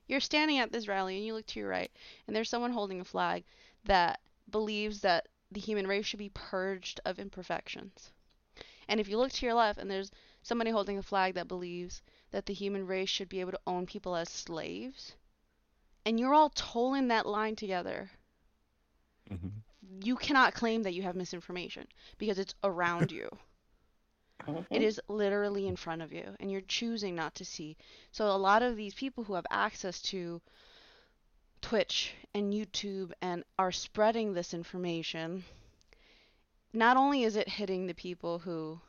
you're 0.06 0.20
standing 0.20 0.58
at 0.58 0.72
this 0.72 0.88
rally 0.88 1.16
and 1.16 1.26
you 1.26 1.34
look 1.34 1.46
to 1.46 1.60
your 1.60 1.68
right, 1.68 1.90
and 2.26 2.34
there's 2.34 2.48
someone 2.48 2.72
holding 2.72 3.00
a 3.00 3.04
flag 3.04 3.44
that 3.84 4.20
believes 4.50 5.00
that 5.00 5.28
the 5.50 5.60
human 5.60 5.86
race 5.86 6.06
should 6.06 6.18
be 6.18 6.30
purged 6.30 7.00
of 7.04 7.18
imperfections. 7.18 8.12
And 8.88 9.00
if 9.00 9.08
you 9.08 9.18
look 9.18 9.32
to 9.32 9.46
your 9.46 9.54
left 9.54 9.78
and 9.78 9.90
there's 9.90 10.10
somebody 10.42 10.70
holding 10.70 10.98
a 10.98 11.02
flag 11.02 11.34
that 11.34 11.48
believes 11.48 12.02
that 12.30 12.46
the 12.46 12.54
human 12.54 12.86
race 12.86 13.08
should 13.08 13.28
be 13.28 13.40
able 13.40 13.52
to 13.52 13.60
own 13.66 13.86
people 13.86 14.16
as 14.16 14.28
slaves, 14.28 15.14
and 16.04 16.18
you're 16.20 16.34
all 16.34 16.50
tolling 16.50 17.08
that 17.08 17.26
line 17.26 17.56
together, 17.56 18.10
Mhm. 19.30 19.62
you 20.02 20.16
cannot 20.16 20.54
claim 20.54 20.82
that 20.82 20.94
you 20.94 21.02
have 21.02 21.16
misinformation 21.16 21.86
because 22.18 22.38
it's 22.38 22.54
around 22.62 23.10
you. 23.10 23.28
It 24.40 24.50
mm-hmm. 24.50 24.74
is 24.74 25.00
literally 25.08 25.66
in 25.66 25.76
front 25.76 26.02
of 26.02 26.12
you, 26.12 26.36
and 26.38 26.50
you're 26.50 26.60
choosing 26.60 27.14
not 27.14 27.34
to 27.36 27.44
see. 27.44 27.76
So, 28.12 28.26
a 28.26 28.36
lot 28.36 28.62
of 28.62 28.76
these 28.76 28.94
people 28.94 29.24
who 29.24 29.34
have 29.34 29.46
access 29.50 30.00
to 30.02 30.40
Twitch 31.62 32.14
and 32.34 32.52
YouTube 32.52 33.12
and 33.20 33.44
are 33.58 33.72
spreading 33.72 34.32
this 34.32 34.54
information, 34.54 35.44
not 36.72 36.96
only 36.96 37.24
is 37.24 37.34
it 37.36 37.48
hitting 37.48 37.86
the 37.86 37.94
people 37.94 38.38
who 38.38 38.80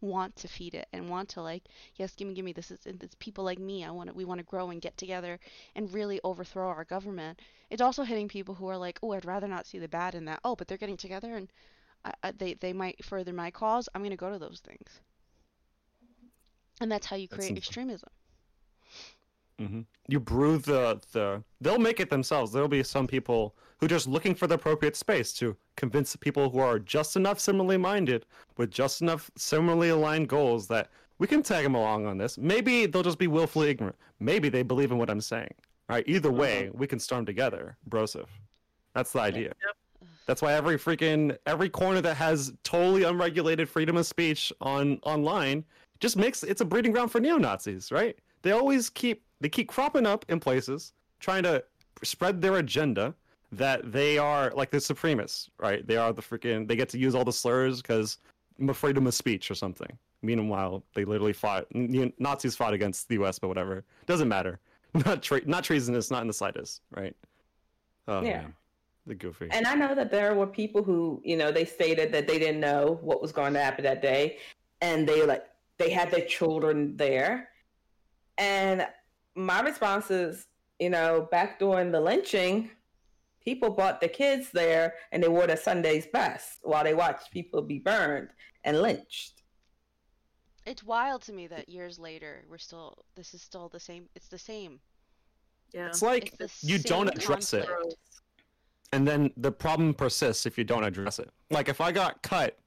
want 0.00 0.36
to 0.36 0.48
feed 0.48 0.74
it 0.74 0.88
and 0.92 1.10
want 1.10 1.28
to 1.30 1.42
like, 1.42 1.64
yes, 1.96 2.14
give 2.14 2.28
me, 2.28 2.34
give 2.34 2.44
me 2.44 2.52
this. 2.52 2.70
is 2.70 2.80
it's 2.86 3.14
people 3.16 3.44
like 3.44 3.58
me. 3.58 3.84
I 3.84 3.90
want 3.90 4.08
to, 4.08 4.14
we 4.14 4.24
want 4.24 4.38
to 4.38 4.46
grow 4.46 4.70
and 4.70 4.80
get 4.80 4.96
together 4.96 5.38
and 5.74 5.92
really 5.92 6.20
overthrow 6.24 6.68
our 6.68 6.84
government. 6.84 7.40
It's 7.68 7.82
also 7.82 8.02
hitting 8.02 8.28
people 8.28 8.54
who 8.54 8.68
are 8.68 8.78
like, 8.78 8.98
oh, 9.02 9.12
I'd 9.12 9.24
rather 9.24 9.48
not 9.48 9.66
see 9.66 9.78
the 9.78 9.88
bad 9.88 10.14
in 10.14 10.24
that. 10.26 10.40
Oh, 10.44 10.56
but 10.56 10.68
they're 10.68 10.78
getting 10.78 10.96
together 10.96 11.36
and 11.36 11.48
I, 12.04 12.12
I, 12.22 12.30
they 12.32 12.54
they 12.54 12.72
might 12.72 13.04
further 13.04 13.32
my 13.32 13.50
cause. 13.50 13.88
I'm 13.94 14.02
going 14.02 14.10
to 14.10 14.16
go 14.16 14.30
to 14.30 14.38
those 14.38 14.60
things. 14.64 15.00
And 16.80 16.90
that's 16.90 17.06
how 17.06 17.16
you 17.16 17.28
create 17.28 17.50
insane. 17.50 17.56
extremism. 17.56 18.08
hmm 19.58 19.80
You 20.08 20.20
brew 20.20 20.58
the 20.58 21.00
the. 21.12 21.42
They'll 21.60 21.78
make 21.78 22.00
it 22.00 22.10
themselves. 22.10 22.52
There'll 22.52 22.68
be 22.68 22.82
some 22.82 23.06
people 23.06 23.54
who 23.78 23.86
are 23.86 23.88
just 23.88 24.06
looking 24.08 24.34
for 24.34 24.46
the 24.46 24.54
appropriate 24.54 24.96
space 24.96 25.32
to 25.34 25.56
convince 25.76 26.16
people 26.16 26.50
who 26.50 26.58
are 26.58 26.78
just 26.78 27.16
enough 27.16 27.38
similarly 27.38 27.76
minded 27.76 28.26
with 28.56 28.70
just 28.70 29.02
enough 29.02 29.30
similarly 29.36 29.90
aligned 29.90 30.28
goals 30.28 30.66
that 30.68 30.88
we 31.18 31.26
can 31.26 31.42
tag 31.42 31.64
them 31.64 31.74
along 31.74 32.06
on 32.06 32.16
this. 32.16 32.38
Maybe 32.38 32.86
they'll 32.86 33.02
just 33.02 33.18
be 33.18 33.26
willfully 33.26 33.68
ignorant. 33.70 33.96
Maybe 34.20 34.48
they 34.48 34.62
believe 34.62 34.90
in 34.90 34.98
what 34.98 35.10
I'm 35.10 35.20
saying. 35.20 35.54
Right. 35.88 36.04
Either 36.06 36.30
way, 36.30 36.70
we 36.72 36.86
can 36.86 36.98
storm 36.98 37.26
together, 37.26 37.76
brosif. 37.88 38.26
That's 38.94 39.12
the 39.12 39.20
idea. 39.20 39.52
Yep. 39.66 39.76
That's 40.26 40.42
why 40.42 40.52
every 40.52 40.76
freaking 40.78 41.36
every 41.46 41.68
corner 41.68 42.00
that 42.02 42.16
has 42.16 42.52
totally 42.62 43.02
unregulated 43.04 43.68
freedom 43.68 43.96
of 43.96 44.06
speech 44.06 44.52
on 44.60 44.98
online 45.02 45.64
just 45.98 46.16
makes 46.16 46.42
it's 46.42 46.60
a 46.60 46.64
breeding 46.64 46.92
ground 46.92 47.10
for 47.10 47.20
neo 47.20 47.36
Nazis, 47.36 47.90
right? 47.90 48.16
They 48.42 48.52
always 48.52 48.90
keep 48.90 49.22
they 49.40 49.48
keep 49.48 49.68
cropping 49.68 50.06
up 50.06 50.24
in 50.28 50.38
places 50.40 50.92
trying 51.18 51.42
to 51.44 51.64
spread 52.02 52.40
their 52.40 52.56
agenda 52.56 53.14
that 53.52 53.90
they 53.92 54.16
are 54.18 54.52
like 54.54 54.70
the 54.70 54.78
supremacists, 54.78 55.48
right? 55.58 55.86
They 55.86 55.96
are 55.96 56.12
the 56.12 56.22
freaking 56.22 56.68
they 56.68 56.76
get 56.76 56.88
to 56.90 56.98
use 56.98 57.14
all 57.14 57.24
the 57.24 57.32
slurs 57.32 57.82
because 57.82 58.18
freedom 58.74 59.06
of 59.06 59.14
speech 59.14 59.50
or 59.50 59.54
something. 59.54 59.98
Meanwhile, 60.22 60.84
they 60.94 61.04
literally 61.04 61.32
fought 61.32 61.66
Nazis 61.74 62.54
fought 62.54 62.74
against 62.74 63.08
the 63.08 63.14
U.S., 63.14 63.38
but 63.38 63.48
whatever 63.48 63.84
doesn't 64.06 64.28
matter. 64.28 64.60
Not 65.06 65.22
tre- 65.22 65.42
not 65.46 65.62
treasonous, 65.64 66.10
not 66.10 66.20
in 66.22 66.26
the 66.26 66.34
slightest, 66.34 66.82
right? 66.90 67.14
Oh 68.08 68.22
Yeah. 68.22 68.38
man, 68.42 68.54
the 69.06 69.14
goofy. 69.14 69.48
And 69.50 69.66
I 69.66 69.74
know 69.74 69.94
that 69.94 70.10
there 70.10 70.34
were 70.34 70.46
people 70.46 70.82
who, 70.82 71.20
you 71.24 71.36
know, 71.36 71.50
they 71.50 71.64
stated 71.64 72.12
that 72.12 72.26
they 72.26 72.38
didn't 72.38 72.60
know 72.60 72.98
what 73.02 73.22
was 73.22 73.32
going 73.32 73.54
to 73.54 73.60
happen 73.60 73.84
that 73.84 74.02
day, 74.02 74.38
and 74.80 75.08
they 75.08 75.24
like 75.24 75.44
they 75.78 75.90
had 75.90 76.10
their 76.10 76.26
children 76.26 76.96
there. 76.96 77.48
And 78.38 78.86
my 79.34 79.60
response 79.60 80.10
is, 80.10 80.46
you 80.78 80.90
know, 80.90 81.28
back 81.30 81.58
during 81.58 81.92
the 81.92 82.00
lynching, 82.00 82.70
People 83.42 83.70
brought 83.70 84.00
their 84.00 84.10
kids 84.10 84.50
there 84.50 84.94
and 85.12 85.22
they 85.22 85.28
wore 85.28 85.46
their 85.46 85.56
Sunday's 85.56 86.06
best 86.06 86.58
while 86.62 86.84
they 86.84 86.94
watched 86.94 87.30
people 87.30 87.62
be 87.62 87.78
burned 87.78 88.28
and 88.64 88.82
lynched. 88.82 89.42
It's 90.66 90.84
wild 90.84 91.22
to 91.22 91.32
me 91.32 91.46
that 91.46 91.68
years 91.68 91.98
later 91.98 92.44
we're 92.50 92.58
still 92.58 93.04
this 93.16 93.32
is 93.32 93.40
still 93.40 93.70
the 93.70 93.80
same. 93.80 94.08
It's 94.14 94.28
the 94.28 94.38
same. 94.38 94.80
Yeah. 95.72 95.86
It's 95.86 96.02
like 96.02 96.34
It's 96.38 96.62
you 96.62 96.78
don't 96.78 97.08
same 97.08 97.16
address 97.16 97.54
it. 97.54 97.68
Conflict. 98.92 98.92
and 98.92 99.06
then 99.24 99.32
the 99.36 99.52
problem 99.52 99.94
persists 99.94 100.46
if 100.46 100.56
you 100.58 100.64
don't 100.64 100.84
address 100.84 101.18
it. 101.18 101.30
Like 101.50 101.68
if 101.68 101.80
I 101.80 101.92
got 101.92 102.22
cut 102.22 102.58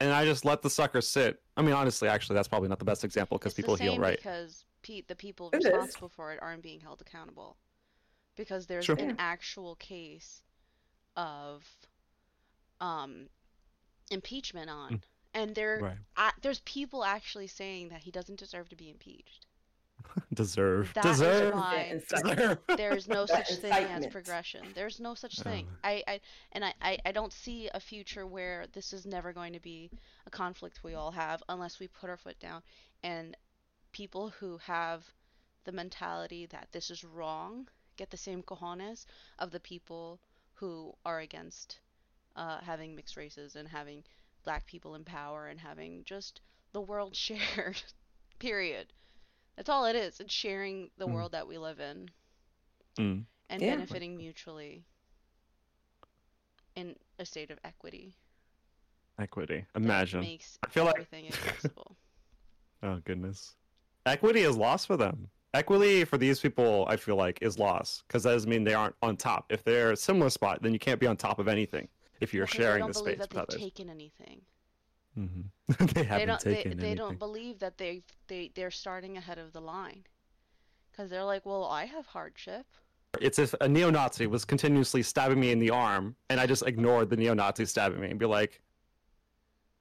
and 0.00 0.10
I 0.12 0.24
just 0.24 0.44
let 0.44 0.62
the 0.62 0.70
sucker 0.70 1.00
sit. 1.00 1.40
I 1.56 1.62
mean, 1.62 1.74
honestly, 1.74 2.08
actually, 2.08 2.34
that's 2.34 2.48
probably 2.48 2.68
not 2.68 2.78
the 2.78 2.84
best 2.84 3.04
example 3.04 3.38
because 3.38 3.50
It's 3.52 3.56
the 3.56 3.62
people 3.62 3.76
heal 3.76 3.92
same 3.92 4.00
right. 4.00 4.16
because 4.16 4.64
pe- 4.82 5.02
the 5.06 5.14
people 5.16 5.50
It 5.52 5.58
is. 5.58 5.64
responsible 5.66 6.08
for 6.08 6.32
it 6.32 6.38
aren't 6.42 6.62
being 6.62 6.80
held 6.80 7.00
accountable 7.00 7.56
because 8.36 8.66
there's 8.66 8.84
Sure. 8.86 8.96
an 8.98 9.16
actual 9.18 9.76
case 9.76 10.42
of 11.16 11.64
um 12.80 13.28
impeachment 14.10 14.68
on 14.70 14.92
Mm. 14.94 15.02
and 15.34 15.54
there 15.54 15.78
Right. 15.80 15.98
a 16.16 16.32
there's 16.40 16.60
people 16.60 17.04
actually 17.04 17.46
saying 17.46 17.90
that 17.90 18.02
he 18.02 18.10
doesn't 18.10 18.38
deserve 18.38 18.68
to 18.70 18.76
be 18.76 18.88
impeached 18.90 19.46
Deserve. 20.34 20.92
That 20.94 21.04
is 21.06 21.18
Deserve. 21.18 21.54
why- 21.54 22.00
Deserve. 22.08 22.58
there's 22.76 23.08
no 23.08 23.26
such 23.26 23.54
thing 23.56 23.72
as 23.72 24.06
progression 24.06 24.62
there's 24.74 25.00
no 25.00 25.14
such 25.14 25.40
thing 25.40 25.66
I, 25.84 26.02
I 26.06 26.20
and 26.52 26.64
I, 26.64 26.74
I 26.80 26.98
i 27.06 27.12
don't 27.12 27.32
see 27.32 27.68
a 27.72 27.80
future 27.80 28.26
where 28.26 28.66
this 28.72 28.92
is 28.92 29.06
never 29.06 29.32
going 29.32 29.52
to 29.52 29.60
be 29.60 29.90
a 30.26 30.30
conflict 30.30 30.84
we 30.84 30.94
all 30.94 31.10
have 31.10 31.42
unless 31.48 31.78
we 31.80 31.88
put 31.88 32.10
our 32.10 32.16
foot 32.16 32.38
down 32.40 32.62
and 33.02 33.36
people 33.92 34.30
who 34.40 34.58
have 34.58 35.04
the 35.64 35.72
mentality 35.72 36.46
that 36.46 36.68
this 36.72 36.90
is 36.90 37.04
wrong 37.04 37.68
get 37.96 38.10
the 38.10 38.16
same 38.16 38.42
cojones 38.42 39.06
of 39.38 39.50
the 39.50 39.60
people 39.60 40.18
who 40.54 40.92
are 41.04 41.20
against 41.20 41.78
uh, 42.36 42.58
having 42.62 42.94
mixed 42.96 43.16
races 43.16 43.56
and 43.56 43.68
having 43.68 44.02
black 44.44 44.66
people 44.66 44.94
in 44.94 45.04
power 45.04 45.46
and 45.46 45.60
having 45.60 46.02
just 46.04 46.40
the 46.72 46.80
world 46.80 47.14
shared 47.26 47.80
period 48.38 48.92
that's 49.56 49.68
all 49.68 49.84
it 49.86 49.96
is 49.96 50.20
it's 50.20 50.32
sharing 50.32 50.90
the 50.98 51.06
Mm. 51.06 51.12
world 51.14 51.32
that 51.32 51.46
we 51.46 51.58
live 51.58 51.80
in 51.80 52.10
Mm. 52.96 53.24
and 53.48 53.62
Yeah. 53.62 53.70
benefiting 53.74 54.16
mutually 54.16 54.84
in 56.74 56.96
a 57.18 57.24
state 57.26 57.50
of 57.50 57.58
equity 57.64 58.14
Equity. 59.18 59.66
that 59.74 59.82
Imagine. 59.82 60.20
makes 60.20 60.58
I 60.62 60.68
feel 60.68 60.84
like- 60.84 60.94
everything 60.96 61.26
accessible. 61.28 61.96
Oh 62.84 62.96
goodness. 63.04 63.54
Equity 64.06 64.40
is 64.40 64.56
lost 64.56 64.88
for 64.88 64.96
them. 64.96 65.30
Equity 65.54 66.04
for 66.04 66.18
these 66.18 66.40
people, 66.40 66.84
I 66.88 66.96
feel 66.96 67.14
like, 67.14 67.40
is 67.40 67.56
lost 67.56 68.02
because 68.08 68.24
that 68.24 68.32
doesn't 68.32 68.50
mean 68.50 68.64
they 68.64 68.74
aren't 68.74 68.96
on 69.02 69.16
top. 69.16 69.52
If 69.52 69.62
they're 69.62 69.92
a 69.92 69.96
similar 69.96 70.30
spot, 70.30 70.62
then 70.62 70.72
you 70.72 70.80
can't 70.80 70.98
be 70.98 71.06
on 71.06 71.16
top 71.16 71.38
of 71.38 71.46
anything 71.46 71.88
if 72.20 72.34
you're 72.34 72.46
Because 72.46 72.56
sharing 72.56 72.74
they 72.74 72.78
don't 72.80 72.88
the 72.88 72.94
space 72.98 73.18
that 73.18 73.20
with 73.20 73.30
they've 73.30 73.38
others. 73.42 73.60
taken 73.60 73.88
anything. 73.88 74.44
Hmm 75.14 75.42
they 75.78 76.02
They 76.02 76.02
haven't 76.04 76.28
don't. 76.28 76.44
They, 76.44 76.54
taken 76.54 76.78
they 76.78 76.86
anything. 76.88 76.96
don't 76.96 77.18
believe 77.18 77.58
that 77.60 77.78
they 77.78 78.02
they 78.28 78.50
they're 78.54 78.70
starting 78.70 79.16
ahead 79.16 79.38
of 79.38 79.52
the 79.52 79.60
line. 79.60 80.04
Because 80.90 81.10
they're 81.10 81.24
like, 81.24 81.46
well, 81.46 81.64
I 81.64 81.86
have 81.86 82.06
hardship. 82.06 82.66
It's 83.20 83.38
if 83.38 83.54
a 83.60 83.68
neo-Nazi 83.68 84.26
was 84.26 84.44
continuously 84.44 85.02
stabbing 85.02 85.38
me 85.40 85.50
in 85.50 85.58
the 85.58 85.70
arm, 85.70 86.16
and 86.30 86.40
I 86.40 86.46
just 86.46 86.66
ignored 86.66 87.10
the 87.10 87.16
neo-Nazi 87.16 87.64
stabbing 87.66 88.00
me 88.00 88.08
and 88.10 88.18
be 88.18 88.26
like, 88.26 88.60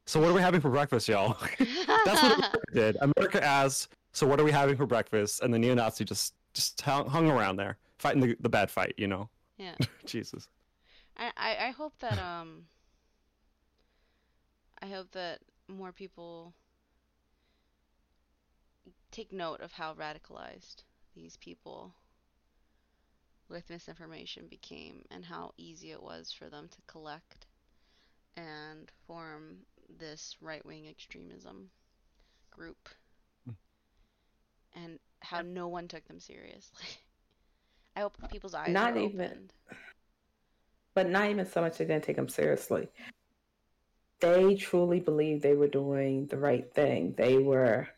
"So 0.06 0.20
what 0.20 0.30
are 0.30 0.34
we 0.34 0.42
having 0.42 0.60
for 0.62 0.70
breakfast, 0.70 1.08
y'all?" 1.08 1.38
That's 2.06 2.22
what 2.22 2.34
America 2.38 2.60
did. 2.74 2.98
America 3.02 3.44
asked, 3.44 3.94
"So 4.14 4.28
what 4.28 4.40
are 4.40 4.44
we 4.44 4.52
having 4.52 4.76
for 4.76 4.86
breakfast?" 4.86 5.42
And 5.42 5.54
the 5.54 5.60
neo-Nazi 5.60 6.04
just 6.06 6.34
just 6.54 6.82
hung, 6.82 7.08
hung 7.08 7.30
around 7.30 7.56
there, 7.56 7.78
fighting 8.00 8.22
the, 8.22 8.36
the 8.42 8.50
bad 8.50 8.70
fight. 8.70 8.94
You 8.98 9.08
know, 9.08 9.30
yeah. 9.58 9.76
Jesus. 10.06 10.50
I, 11.18 11.32
I 11.38 11.68
I 11.68 11.72
hope 11.72 11.98
that 12.00 12.20
um. 12.20 12.66
I 14.82 14.88
hope 14.88 15.12
that 15.12 15.40
more 15.68 15.92
people 15.92 16.54
take 19.12 19.32
note 19.32 19.62
of 19.62 19.72
how 19.72 19.94
radicalized 19.94 20.84
these 21.16 21.38
people 21.38 21.94
with 23.50 23.70
misinformation 23.70 24.48
became 24.50 25.04
and 25.12 25.26
how 25.26 25.52
easy 25.58 25.92
it 25.92 26.02
was 26.02 26.32
for 26.32 26.50
them 26.50 26.70
to 26.70 26.78
collect 26.88 27.46
and 28.38 28.90
form 29.06 29.58
this 30.00 30.38
right 30.42 30.66
wing 30.66 30.88
extremism 30.88 31.70
group 32.50 32.90
Hmm. 33.46 33.52
and 34.74 35.00
how 35.20 35.42
no 35.42 35.68
one 35.68 35.88
took 35.90 36.06
them 36.08 36.20
seriously. 36.20 36.86
I 37.96 38.00
hope 38.02 38.16
people's 38.32 38.54
eyes 38.54 38.70
Not 38.70 38.94
are 38.94 39.00
even- 39.00 39.22
opened. 39.22 39.54
but 40.94 41.10
not 41.10 41.30
even 41.30 41.46
so 41.46 41.60
much 41.62 41.78
they 41.78 41.86
didn't 41.86 42.06
take 42.06 42.16
them 42.16 42.30
seriously. 42.30 42.88
They 44.22 44.55
truly 44.55 44.99
believed 45.01 45.43
they 45.43 45.55
were 45.55 45.67
doing 45.67 46.28
the 46.28 46.38
right 46.38 46.72
thing. 46.74 47.15
They 47.17 47.38
were 47.39 47.89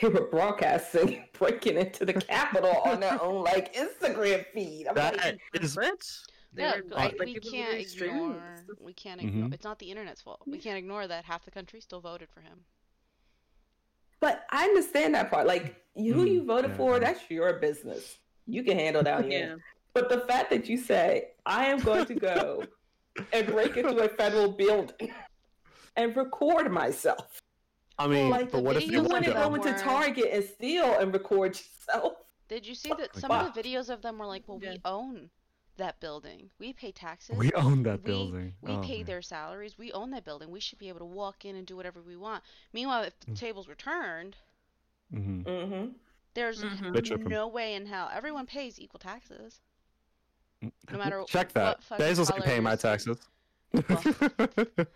they 0.00 0.08
were 0.08 0.28
broadcasting, 0.28 1.24
breaking 1.38 1.76
into 1.78 2.04
the 2.04 2.14
Capitol 2.14 2.82
on 2.84 3.00
their 3.00 3.20
own 3.22 3.44
like 3.44 3.74
Instagram 3.74 4.44
feed. 4.52 4.88
I'm 4.88 4.96
like, 4.96 5.36
That 5.52 5.62
is 5.62 5.76
Which? 5.76 6.26
Yeah, 6.56 6.72
They're, 6.72 6.84
like, 6.90 7.18
like, 7.18 7.26
we 7.26 7.36
can't 7.40 7.78
ignore. 7.80 8.66
We 8.80 8.92
can't 8.94 9.20
ignore. 9.20 9.48
It's 9.52 9.64
not 9.64 9.78
the 9.78 9.90
internet's 9.90 10.22
fault. 10.22 10.42
We 10.46 10.58
can't 10.58 10.78
ignore 10.78 11.06
that 11.06 11.24
half 11.24 11.44
the 11.44 11.50
country 11.50 11.80
still 11.80 12.00
voted 12.00 12.28
for 12.30 12.40
him. 12.40 12.64
but 14.20 14.46
I 14.50 14.64
understand 14.64 15.14
that 15.14 15.30
part. 15.30 15.46
Like 15.46 15.76
who 15.96 16.26
Mm, 16.26 16.32
you 16.32 16.44
voted 16.44 16.70
yeah, 16.72 16.76
for, 16.76 16.98
that's 16.98 17.20
your 17.30 17.54
business. 17.60 18.18
You 18.46 18.62
can 18.64 18.78
handle 18.78 19.02
that. 19.02 19.26
Yeah. 19.30 19.38
Yeah. 19.38 19.56
But 19.92 20.08
the 20.08 20.20
fact 20.20 20.50
that 20.50 20.68
you 20.68 20.76
say, 20.78 21.28
I 21.46 21.66
am 21.66 21.80
going 21.80 22.06
to 22.06 22.14
go 22.14 22.64
and 23.32 23.46
break 23.46 23.76
into 23.76 23.96
a 23.98 24.08
federal 24.08 24.50
building 24.50 25.10
and 25.96 26.16
record 26.16 26.70
myself. 26.70 27.40
I 27.98 28.08
mean, 28.08 28.28
like, 28.30 28.50
but 28.50 28.58
the 28.58 28.62
what 28.62 28.76
if 28.76 28.86
You 28.86 28.92
you 28.92 28.98
want 29.00 29.12
want 29.12 29.24
to 29.26 29.30
of 29.30 29.36
to? 29.36 29.40
them 29.40 29.60
go 29.62 29.68
into 29.68 29.82
Target 29.84 30.28
and 30.32 30.44
steal 30.44 30.98
and 30.98 31.12
record 31.12 31.56
yourself? 31.56 32.14
Did 32.48 32.66
you 32.66 32.74
see 32.74 32.90
that 32.98 33.14
some 33.16 33.30
Wow. 33.30 33.46
of 33.46 33.54
the 33.54 33.62
videos 33.62 33.88
of 33.88 34.02
them 34.02 34.18
were 34.18 34.26
like, 34.26 34.42
"Well, 34.48 34.58
Yeah. 34.60 34.72
we 34.72 34.80
own 34.84 35.30
that 35.76 35.98
building. 36.00 36.50
We 36.58 36.72
pay 36.72 36.92
taxes. 36.92 37.36
We 37.36 37.52
own 37.52 37.82
that 37.84 38.00
we, 38.02 38.06
building. 38.06 38.54
We 38.62 38.72
Oh, 38.72 38.80
pay 38.82 38.98
man. 38.98 39.06
their 39.06 39.22
salaries. 39.22 39.78
We 39.78 39.92
own 39.92 40.10
that 40.10 40.24
building. 40.24 40.50
We 40.50 40.60
should 40.60 40.78
be 40.78 40.88
able 40.88 40.98
to 41.00 41.04
walk 41.04 41.44
in 41.44 41.54
and 41.56 41.66
do 41.66 41.76
whatever 41.76 42.02
we 42.02 42.16
want." 42.16 42.42
Meanwhile, 42.72 43.04
if 43.04 43.18
the 43.20 43.30
Mm. 43.32 43.38
tables 43.38 43.68
were 43.68 43.74
turned, 43.76 44.36
Mhm. 45.12 45.44
Mm-hmm. 45.44 45.92
there's 46.34 46.62
Mhm. 46.64 46.92
Bitch 46.94 47.10
whip 47.10 47.20
'em. 47.20 47.28
no 47.28 47.46
way 47.46 47.74
in 47.74 47.86
hell 47.86 48.10
everyone 48.12 48.46
pays 48.46 48.80
equal 48.80 48.98
taxes. 49.00 49.60
No 50.90 50.98
matter 50.98 51.22
Check 51.26 51.52
that. 51.52 51.64
what 51.78 51.82
fucking 51.84 52.06
Bezos 52.06 52.34
ain't 52.34 52.44
paying 52.44 52.62
my 52.62 52.76
taxes. 52.76 53.18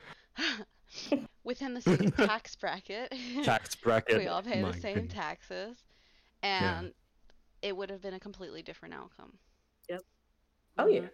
Within 1.44 1.74
the 1.74 1.80
same 1.80 2.10
tax 2.16 2.54
bracket. 2.56 3.12
Tax 3.42 3.74
bracket. 3.76 4.18
we 4.18 4.26
all 4.26 4.42
pay 4.42 4.62
My 4.62 4.70
the 4.72 4.80
same 4.80 4.94
goodness. 4.94 5.14
taxes, 5.14 5.76
and 6.42 6.92
it 7.62 7.76
would 7.76 7.90
have 7.90 8.00
been 8.02 8.14
a 8.14 8.20
completely 8.20 8.62
different 8.62 8.94
outcome. 8.94 9.32
Yep. 9.88 10.00
Oh 10.78 10.86
yeah. 10.86 11.00
Mhm. 11.00 11.10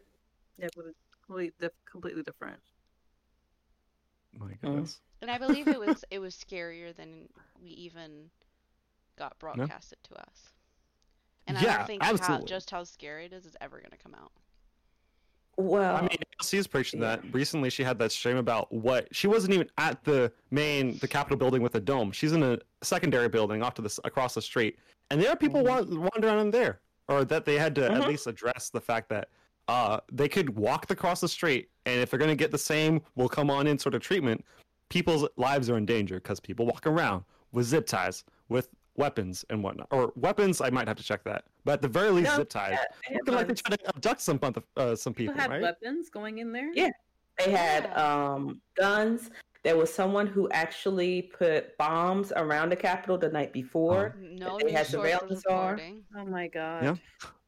Yeah, 0.59 0.69
but 0.77 0.87
it's 0.87 0.99
completely, 1.27 1.53
diff- 1.61 1.73
completely 1.91 2.23
different. 2.23 2.59
My 4.39 4.53
goodness. 4.61 5.01
And 5.23 5.31
I 5.31 5.39
believe 5.39 5.69
it 5.69 5.79
was 5.79 6.05
it 6.11 6.19
was 6.19 6.35
scarier 6.35 6.95
than 6.95 7.29
we 7.63 7.71
even 7.71 8.31
got 9.17 9.39
broadcasted 9.39 9.99
to 10.05 10.21
us. 10.21 10.53
And 11.47 11.57
I 11.59 11.63
don't 11.63 11.87
think 11.87 12.03
how, 12.03 12.39
just 12.43 12.71
how 12.71 12.85
scary 12.85 13.27
it 13.27 13.33
is 13.33 13.45
is 13.47 13.57
ever 13.61 13.79
going 13.79 13.91
to 13.91 13.99
come 13.99 14.15
out. 14.15 14.33
Well, 15.57 15.97
I 15.97 16.01
mean, 16.03 16.17
AOC's 16.41 16.67
preaching 16.67 17.01
yeah. 17.01 17.17
that. 17.17 17.35
Recently, 17.35 17.71
she 17.71 17.83
had 17.85 17.99
that 18.01 18.13
stream 18.13 18.37
about 18.37 18.73
what 18.73 19.09
she 19.15 19.27
wasn't 19.27 19.55
even 19.55 19.71
at 19.79 20.03
the 20.05 20.33
main, 20.51 20.99
the 20.99 21.09
Capitol 21.09 21.37
building 21.39 21.63
with 21.63 21.75
a 21.77 21.81
dome. 21.81 22.11
She's 22.13 22.33
in 22.33 22.43
a 22.43 22.59
secondary 22.83 23.29
building 23.29 23.63
off 23.63 23.75
to 23.75 23.83
the 23.83 23.99
across 24.05 24.35
the 24.35 24.43
street, 24.43 24.79
and 25.11 25.21
there 25.21 25.31
are 25.31 25.37
people 25.37 25.63
Mhm. 25.63 25.89
wa- 25.89 26.09
wandering 26.15 26.41
in 26.41 26.51
there, 26.51 26.81
or 27.09 27.25
that 27.27 27.45
they 27.45 27.59
had 27.59 27.75
to 27.77 27.85
at 27.85 27.93
Mhm. 28.01 28.09
least 28.09 28.27
address 28.27 28.71
the 28.71 28.81
fact 28.81 29.09
that 29.11 29.29
uh 29.69 29.99
they 30.13 30.29
could 30.29 30.57
walk 30.57 30.91
across 30.91 31.21
the 31.21 31.29
street, 31.29 31.71
and 31.87 32.01
if 32.01 32.11
they're 32.11 32.19
gonna 32.19 32.35
get 32.37 32.51
the 32.51 32.59
same, 32.59 33.01
will 33.15 33.29
come 33.29 33.51
on 33.51 33.67
in 33.67 33.79
sort 33.79 33.95
of 33.95 34.03
treatment. 34.03 34.45
People's 34.91 35.27
lives 35.37 35.71
are 35.71 35.79
in 35.79 35.87
danger 35.87 36.17
because 36.17 36.39
people 36.41 36.67
walk 36.67 36.87
around 36.87 37.25
with 37.53 37.65
zip 37.67 37.87
ties, 37.87 38.25
with 38.49 38.69
weapons 38.97 39.45
and 39.51 39.63
whatnot, 39.63 39.87
or 39.91 40.13
weapons. 40.17 40.61
I 40.61 40.69
might 40.71 40.87
have 40.87 40.97
to 40.99 41.03
check 41.03 41.25
that, 41.25 41.45
but 41.65 41.73
at 41.75 41.83
the 41.83 41.89
very 41.89 42.11
least, 42.11 42.31
No, 42.31 42.37
zip 42.37 42.49
ties. 42.51 42.73
yeah, 42.73 42.79
they 43.09 43.15
had 43.15 43.21
Looking 43.21 43.35
like 43.35 43.47
they're 43.47 43.57
trying 43.57 43.79
to 43.79 43.89
abduct 43.89 44.21
some 44.21 44.41
uh, 44.77 44.95
some 44.97 45.15
People 45.15 45.35
people, 45.35 45.41
had 45.41 45.51
right? 45.51 45.63
weapons 45.63 46.11
going 46.11 46.39
in 46.39 46.53
there. 46.53 46.71
Yeah. 46.75 46.91
They 47.39 47.51
had 47.51 47.85
Yeah. 47.85 48.33
um, 48.35 48.61
guns. 48.77 49.31
There 49.65 49.77
was 49.77 49.93
someone 49.93 50.27
who 50.27 50.49
actually 50.51 51.23
put 51.23 51.77
bombs 51.79 52.33
around 52.37 52.69
the 52.69 52.77
Capitol 52.77 53.17
the 53.17 53.31
night 53.31 53.53
before. 53.53 54.15
No 54.21 54.59
they 54.63 54.71
had 54.73 54.87
source 54.87 54.91
surveillance 55.05 55.31
was 55.31 55.47
on. 55.47 56.05
Oh 56.17 56.25
my 56.27 56.49
god. 56.49 56.85
Yeah. 56.85 56.97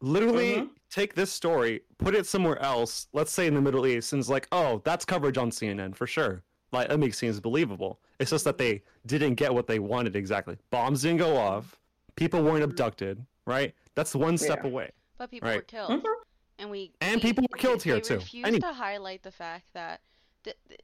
Literally 0.00 0.54
Mhm. 0.56 0.70
take 0.90 1.14
this 1.14 1.30
story, 1.30 1.82
put 1.98 2.14
it 2.14 2.26
somewhere 2.26 2.58
else, 2.60 3.08
let's 3.12 3.32
say 3.32 3.46
in 3.46 3.54
the 3.54 3.60
Middle 3.60 3.86
East, 3.86 4.12
and 4.12 4.20
it's 4.20 4.28
like, 4.30 4.48
oh, 4.50 4.80
that's 4.84 5.04
coverage 5.04 5.36
on 5.36 5.50
CNN 5.50 5.94
for 5.94 6.06
sure. 6.06 6.42
Like 6.72 6.88
that 6.88 6.98
makes 6.98 7.18
seems 7.18 7.38
believable. 7.38 8.00
It's 8.18 8.30
just 8.30 8.44
that 8.46 8.56
they 8.58 8.82
didn't 9.04 9.34
get 9.34 9.52
what 9.52 9.66
they 9.66 9.78
wanted 9.78 10.16
exactly. 10.16 10.56
Bombs 10.70 11.02
didn't 11.02 11.18
go 11.18 11.36
off, 11.36 11.78
people 12.16 12.42
weren't 12.42 12.64
abducted, 12.64 13.24
right? 13.46 13.74
That's 13.94 14.14
one 14.14 14.36
step 14.38 14.60
Yeah. 14.62 14.70
away. 14.70 14.90
But 15.18 15.30
people 15.30 15.48
were 15.48 15.54
Right. 15.56 15.66
killed. 15.66 16.02
Mhm. 16.02 16.14
and 16.58 16.70
we 16.70 16.92
And 17.02 17.16
we- 17.16 17.20
people 17.20 17.44
were 17.50 17.58
killed 17.58 17.80
they, 17.80 17.90
here, 17.90 17.94
they 17.96 18.00
too. 18.08 18.14
refuse 18.16 18.46
Any- 18.46 18.60
to 18.60 18.72
highlight 18.72 19.22
the 19.22 19.30
fact 19.32 19.72
that, 19.74 20.00
th- 20.42 20.56
th- 20.68 20.80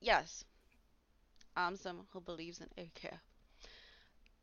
yes, 0.00 0.44
I'm 1.56 1.76
someone 1.76 2.06
who 2.12 2.20
believes 2.20 2.60
in 2.60 2.68
AK. 2.78 3.10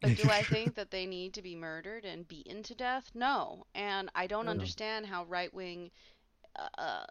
But 0.01 0.17
do 0.17 0.29
I 0.29 0.43
think 0.43 0.75
that 0.75 0.91
they 0.91 1.05
need 1.07 1.33
to 1.33 1.41
be 1.41 1.55
murdered 1.55 2.05
and 2.05 2.27
beaten 2.27 2.61
to 2.63 2.75
death? 2.75 3.09
No. 3.15 3.65
And 3.73 4.11
I 4.13 4.27
don't 4.27 4.45
No. 4.45 4.51
understand 4.51 5.07
how 5.07 5.23
right 5.25 5.51
wing 5.53 5.91
uh, 6.57 6.69
uh, 6.77 7.05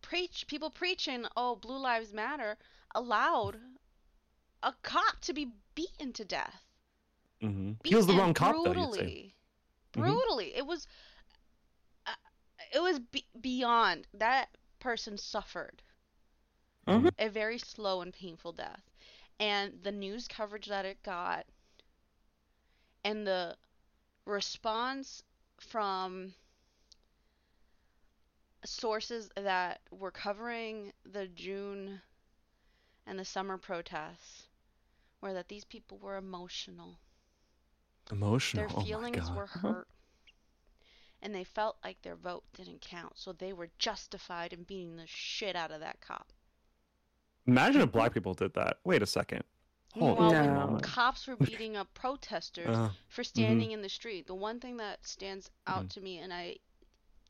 preach 0.00 0.46
people 0.46 0.70
preaching, 0.70 1.26
oh, 1.36 1.56
Blue 1.56 1.76
Lives 1.78 2.12
Matter, 2.14 2.56
allowed 2.94 3.60
a 4.62 4.72
cop 4.82 5.20
to 5.22 5.34
be 5.34 5.52
beaten 5.74 6.12
to 6.14 6.24
death. 6.24 6.64
mm-hmm. 7.42 7.72
He 7.84 7.94
was 7.94 8.06
the 8.06 8.14
wrong 8.14 8.32
cop, 8.34 8.54
though. 8.64 8.72
Say. 9.98 10.02
brutally. 10.02 10.54
Mhm. 10.54 10.56
It 10.56 10.66
was. 10.66 10.86
Uh, 12.06 12.14
it 12.72 12.80
was 12.80 12.98
be- 12.98 13.26
beyond. 13.40 14.06
That 14.14 14.56
person 14.78 15.18
suffered 15.18 15.82
Mhm. 16.86 17.10
a 17.18 17.28
very 17.28 17.58
slow 17.58 18.00
and 18.00 18.12
painful 18.12 18.52
death, 18.52 18.82
and 19.38 19.82
the 19.82 19.92
news 19.92 20.28
coverage 20.28 20.66
that 20.66 20.84
it 20.84 21.02
got, 21.02 21.46
and 23.04 23.26
the 23.26 23.56
response 24.26 25.22
from 25.60 26.34
sources 28.64 29.30
that 29.36 29.80
were 29.90 30.10
covering 30.10 30.92
the 31.04 31.26
June 31.28 32.00
and 33.06 33.18
the 33.18 33.24
summer 33.24 33.56
protests 33.58 34.48
were 35.20 35.32
that 35.34 35.48
these 35.48 35.64
people 35.64 35.98
were 35.98 36.16
emotional. 36.16 36.98
Emotional. 38.10 38.68
Their 38.68 38.76
oh 38.78 38.84
feelings 38.84 39.28
God. 39.28 39.36
were 39.36 39.44
Uh-huh. 39.44 39.58
hurt. 39.72 39.88
And 41.20 41.34
they 41.34 41.44
felt 41.44 41.78
like 41.82 42.00
their 42.02 42.14
vote 42.16 42.44
didn't 42.54 42.80
count, 42.80 43.18
so 43.18 43.32
they 43.32 43.52
were 43.52 43.70
justified 43.78 44.52
in 44.52 44.62
beating 44.62 44.96
the 44.96 45.06
shit 45.06 45.56
out 45.56 45.70
of 45.72 45.80
that 45.80 46.00
cop. 46.00 46.32
Imagine 47.46 47.80
if 47.80 47.90
black 47.90 48.14
people 48.14 48.34
did 48.34 48.54
that. 48.54 48.78
Wait 48.84 49.02
a 49.02 49.06
second. 49.06 49.42
Hold 49.94 50.18
Well, 50.18 50.34
on. 50.34 50.74
No. 50.74 50.80
Cops 50.80 51.26
were 51.26 51.36
beating 51.36 51.76
up 51.76 51.92
protesters 51.94 52.68
Uh, 52.76 52.90
for 53.08 53.24
standing 53.24 53.72
in 53.72 53.82
the 53.82 53.88
street. 53.88 54.26
The 54.26 54.34
one 54.34 54.60
thing 54.60 54.76
that 54.76 55.04
stands 55.06 55.50
out 55.66 55.86
Mhm. 55.86 55.90
to 55.90 56.00
me, 56.02 56.18
and 56.18 56.32
I 56.32 56.58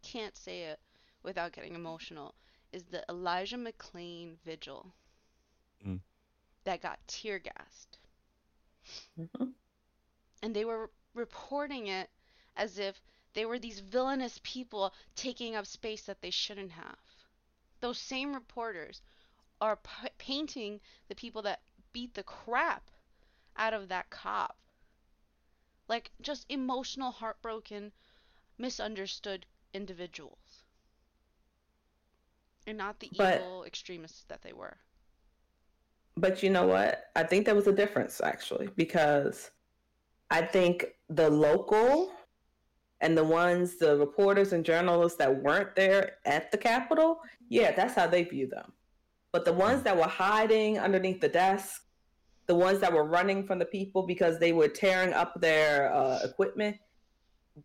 can't 0.02 0.36
say 0.36 0.64
it 0.64 0.80
without 1.22 1.52
getting 1.52 1.74
emotional, 1.74 2.34
is 2.72 2.84
the 2.84 3.04
Elijah 3.08 3.56
McClain 3.56 4.36
vigil 4.40 4.92
Mm. 5.86 6.00
that 6.64 6.82
got 6.82 6.98
tear 7.08 7.38
gassed. 7.38 7.98
Mhm. 9.16 9.54
And 10.42 10.54
they 10.54 10.64
were 10.64 10.90
reporting 11.14 11.86
it 11.86 12.10
as 12.56 12.78
if 12.78 13.00
they 13.34 13.44
were 13.44 13.58
these 13.58 13.80
villainous 13.80 14.40
people 14.42 14.92
taking 15.14 15.54
up 15.54 15.66
space 15.66 16.02
that 16.02 16.20
they 16.20 16.30
shouldn't 16.30 16.72
have. 16.72 16.98
Those 17.80 17.98
same 17.98 18.34
reporters 18.34 19.00
are 19.60 19.76
p- 19.76 20.08
painting 20.18 20.80
the 21.08 21.14
people 21.14 21.42
that 21.42 21.60
beat 21.92 22.14
the 22.14 22.22
crap 22.22 22.90
out 23.56 23.74
of 23.74 23.88
that 23.88 24.10
cop 24.10 24.56
like 25.88 26.10
just 26.20 26.44
emotional, 26.50 27.10
heartbroken, 27.10 27.92
misunderstood 28.58 29.46
individuals. 29.72 30.64
And 32.66 32.76
not 32.76 33.00
the 33.00 33.10
But- 33.16 33.40
evil 33.40 33.64
extremists 33.64 34.24
that 34.24 34.42
they 34.42 34.52
were. 34.52 34.76
But 36.16 36.42
you 36.42 36.50
know 36.50 36.66
what? 36.66 37.10
I 37.16 37.22
think 37.22 37.46
there 37.46 37.54
was 37.54 37.68
a 37.68 37.72
difference 37.72 38.20
actually 38.20 38.66
because 38.76 39.50
I 40.30 40.42
think 40.42 40.84
the 41.08 41.30
local 41.30 42.12
and 43.00 43.16
the 43.16 43.24
ones, 43.24 43.78
the 43.78 43.96
reporters 43.96 44.52
and 44.52 44.64
journalists 44.64 45.18
that 45.18 45.42
weren't 45.42 45.74
there 45.76 46.16
at 46.26 46.50
the 46.50 46.58
Capitol, 46.58 47.20
yeah, 47.48 47.72
that's 47.72 47.94
how 47.94 48.06
they 48.06 48.24
view 48.24 48.46
them. 48.46 48.72
But 49.32 49.44
the 49.44 49.52
ones 49.52 49.82
that 49.82 49.96
were 49.96 50.08
hiding 50.08 50.78
underneath 50.78 51.20
the 51.20 51.28
desk, 51.28 51.84
the 52.46 52.54
ones 52.54 52.80
that 52.80 52.92
were 52.92 53.04
running 53.04 53.46
from 53.46 53.58
the 53.58 53.66
people 53.66 54.02
because 54.02 54.38
they 54.38 54.52
were 54.52 54.68
tearing 54.68 55.12
up 55.12 55.40
their 55.40 55.92
uh, 55.94 56.20
equipment, 56.24 56.76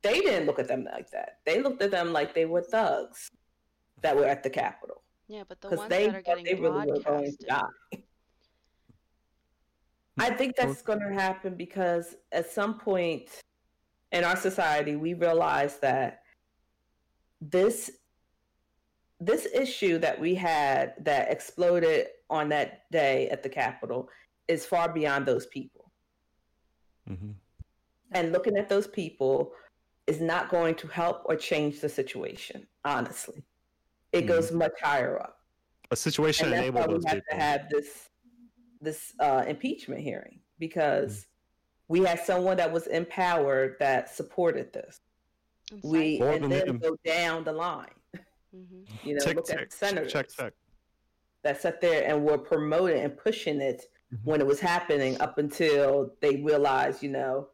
they 0.01 0.19
didn't 0.19 0.45
look 0.45 0.59
at 0.59 0.67
them 0.67 0.83
like 0.83 1.09
that. 1.11 1.39
They 1.45 1.61
looked 1.61 1.81
at 1.81 1.91
them 1.91 2.13
like 2.13 2.33
they 2.33 2.45
were 2.45 2.61
thugs 2.61 3.29
that 4.01 4.15
were 4.15 4.25
at 4.25 4.43
the 4.43 4.49
Capitol 4.49 5.01
Yeah, 5.27 5.43
but 5.47 5.61
the 5.61 5.69
ones 5.69 5.89
they 5.89 6.07
that 6.07 6.15
are 6.15 6.21
getting 6.21 6.43
they 6.43 6.55
really 6.55 6.85
were 6.87 6.99
going 6.99 7.01
to 7.01 7.01
broadcasted. 7.01 7.47
die. 7.47 8.03
I 10.17 10.29
think 10.31 10.55
that's 10.55 10.81
going 10.81 10.99
to 10.99 11.11
happen 11.13 11.55
because 11.55 12.15
at 12.31 12.49
some 12.49 12.77
point 12.79 13.29
in 14.11 14.23
our 14.23 14.35
society, 14.35 14.95
we 14.95 15.13
realize 15.13 15.79
that 15.79 16.21
this 17.41 17.91
this 19.19 19.47
issue 19.53 19.97
that 19.99 20.19
we 20.19 20.35
had 20.35 20.93
that 20.99 21.31
exploded 21.31 22.07
on 22.29 22.49
that 22.49 22.89
day 22.91 23.29
at 23.29 23.41
the 23.41 23.47
Capitol 23.47 24.09
is 24.49 24.65
far 24.65 24.91
beyond 24.91 25.25
those 25.25 25.45
people. 25.47 25.91
Mm-hmm. 27.09 27.31
And 28.11 28.31
looking 28.33 28.57
at 28.57 28.67
those 28.67 28.85
people 28.87 29.53
is 30.07 30.19
not 30.19 30.49
going 30.49 30.75
to 30.75 30.87
help 30.87 31.21
or 31.25 31.37
change 31.37 31.79
the 31.79 31.87
situation, 31.87 32.67
honestly. 32.83 33.43
It 34.11 34.25
Mhm. 34.25 34.27
goes 34.27 34.51
much 34.51 34.73
higher 34.81 35.17
up. 35.21 35.39
A 35.91 35.95
situation 35.95 36.45
and 36.47 36.53
that's 36.53 36.61
why 36.71 36.81
enabled 36.81 36.87
we 36.87 36.93
those 36.95 37.05
have 37.05 37.13
people. 37.23 37.37
to 37.37 37.43
have 37.43 37.69
this 37.69 38.09
this 38.83 39.13
uh, 39.19 39.43
impeachment 39.47 40.01
hearing 40.01 40.39
because 40.59 41.27
we 41.87 42.01
had 42.01 42.19
someone 42.19 42.57
that 42.57 42.71
was 42.71 42.87
in 42.87 43.05
power 43.05 43.75
that 43.79 44.09
supported 44.09 44.71
this. 44.73 44.99
We 45.83 46.19
More 46.19 46.31
and 46.31 46.51
then 46.51 46.77
go 46.77 46.95
down 47.05 47.43
the 47.43 47.53
line. 47.53 47.87
hmm 48.53 48.83
You 49.03 49.15
know, 49.15 49.25
Tick, 49.25 49.35
look 49.35 49.47
tick, 49.47 49.59
at 49.59 49.69
the 49.71 49.75
senators 49.75 50.13
check, 50.13 50.29
check. 50.29 50.53
that 51.43 51.61
sat 51.61 51.81
there 51.81 52.07
and 52.07 52.23
were 52.23 52.37
promoting 52.37 53.01
and 53.03 53.17
pushing 53.17 53.59
it 53.61 53.85
Mhm. 54.13 54.19
when 54.25 54.41
it 54.41 54.45
was 54.47 54.59
happening 54.59 55.19
up 55.19 55.37
until 55.39 56.13
they 56.21 56.35
realized, 56.37 57.01
you 57.01 57.09
know, 57.09 57.49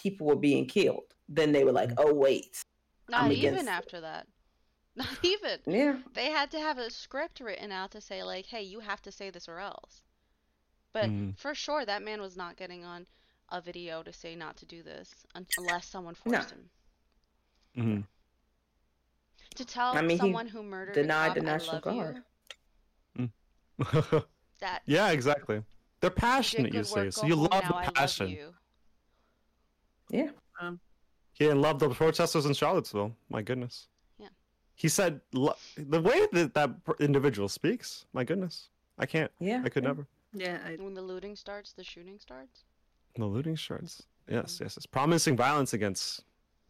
people 0.00 0.26
were 0.28 0.36
being 0.36 0.66
killed. 0.66 1.12
Then 1.28 1.50
they 1.52 1.64
were 1.64 1.72
like, 1.72 1.88
Mm-hmm. 1.90 2.08
"Oh 2.08 2.14
wait, 2.14 2.62
Not 3.08 3.22
I'm 3.22 3.32
even 3.32 3.48
against 3.54 3.68
it. 3.68 3.72
after 3.72 4.00
that. 4.02 4.26
Not 4.96 5.18
even. 5.24 5.58
yeah, 5.66 5.98
They 6.14 6.30
had 6.30 6.52
to 6.52 6.60
have 6.60 6.78
a 6.78 6.88
script 6.90 7.40
written 7.40 7.72
out 7.72 7.90
to 7.92 8.00
say 8.00 8.22
like, 8.22 8.46
"Hey, 8.46 8.62
you 8.62 8.78
have 8.80 9.02
to 9.02 9.10
say 9.10 9.30
this 9.30 9.48
or 9.48 9.58
else." 9.58 10.03
But 10.94 11.10
Mhm. 11.10 11.36
for 11.36 11.54
sure, 11.56 11.84
that 11.84 12.02
man 12.02 12.20
was 12.22 12.36
not 12.36 12.56
getting 12.56 12.84
on 12.84 13.06
a 13.50 13.60
video 13.60 14.02
to 14.04 14.12
say 14.12 14.34
not 14.36 14.56
to 14.58 14.64
do 14.64 14.82
this 14.82 15.26
unless 15.34 15.88
someone 15.88 16.16
No. 16.24 16.32
forced 16.38 16.50
him. 16.52 16.70
Mhm. 17.76 18.06
To 19.56 19.64
tell 19.64 19.88
I 19.96 20.00
mean, 20.00 20.10
he 20.10 20.16
someone 20.18 20.46
who 20.48 20.62
murdered 20.62 20.94
denied 20.94 21.26
a 21.26 21.28
cop, 21.30 21.34
the 21.34 21.42
National 21.42 21.70
I 21.70 21.74
love 21.74 21.82
Guard. 21.82 22.24
you, 23.16 23.32
that 24.60 24.82
yeah, 24.86 25.10
exactly. 25.10 25.64
They're 26.00 26.10
passionate, 26.10 26.72
you 26.72 26.80
good 26.80 26.86
say. 26.86 27.10
So 27.10 27.26
you 27.26 27.34
love 27.34 27.50
now, 27.50 27.60
the 27.70 27.74
I 27.74 27.84
love 27.86 27.94
passion. 27.94 28.28
you. 28.28 28.54
yeah." 30.08 30.30
He 31.32 31.44
didn't 31.46 31.60
love 31.62 31.80
the 31.80 31.90
protesters 31.90 32.46
in 32.46 32.54
Charlottesville. 32.54 33.16
My 33.28 33.42
goodness. 33.42 33.88
Yeah. 34.18 34.28
He 34.76 34.88
said 34.88 35.20
the 35.32 36.00
way 36.00 36.26
that 36.32 36.54
that 36.54 36.70
individual 37.00 37.48
speaks. 37.48 38.06
My 38.12 38.22
goodness, 38.22 38.70
I 38.96 39.06
can't. 39.06 39.32
Yeah, 39.40 39.60
I 39.64 39.68
could 39.68 39.82
yeah. 39.82 39.88
never. 39.88 40.06
Yeah, 40.34 40.58
I, 40.66 40.76
When 40.76 40.94
the 40.94 41.02
looting 41.02 41.36
starts, 41.36 41.72
the 41.72 41.84
shooting 41.84 42.18
starts. 42.18 42.64
The 43.16 43.24
looting 43.24 43.56
starts. 43.56 44.02
Yes, 44.28 44.58
yes, 44.60 44.74
yes. 44.76 44.86
Promising 44.86 45.36
violence 45.36 45.72
against 45.74 46.24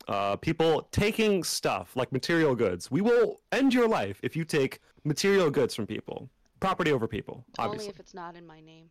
uh, 0.09 0.37
people 0.37 0.89
taking 0.93 1.43
stuff 1.45 1.97
like 1.97 2.13
material 2.13 2.55
goods. 2.55 2.91
We 2.91 3.01
will 3.01 3.41
end 3.53 3.73
your 3.73 3.89
life 3.89 4.19
if 4.23 4.37
you 4.37 4.45
take 4.45 4.81
material 5.05 5.51
goods 5.51 5.75
from 5.75 5.87
people, 5.87 6.29
property 6.61 6.93
over 6.93 7.07
people. 7.09 7.45
Obviously, 7.59 7.87
Only 7.87 7.95
if 7.95 8.01
it's 8.01 8.13
not 8.15 8.37
in 8.37 8.47
my 8.47 8.61
name. 8.61 8.91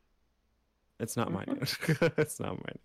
it's 0.99 1.15
not 1.17 1.31
my 1.31 1.43
name. 1.45 1.59
it's 2.17 2.39
not 2.39 2.51
my 2.53 2.71
name. 2.73 2.79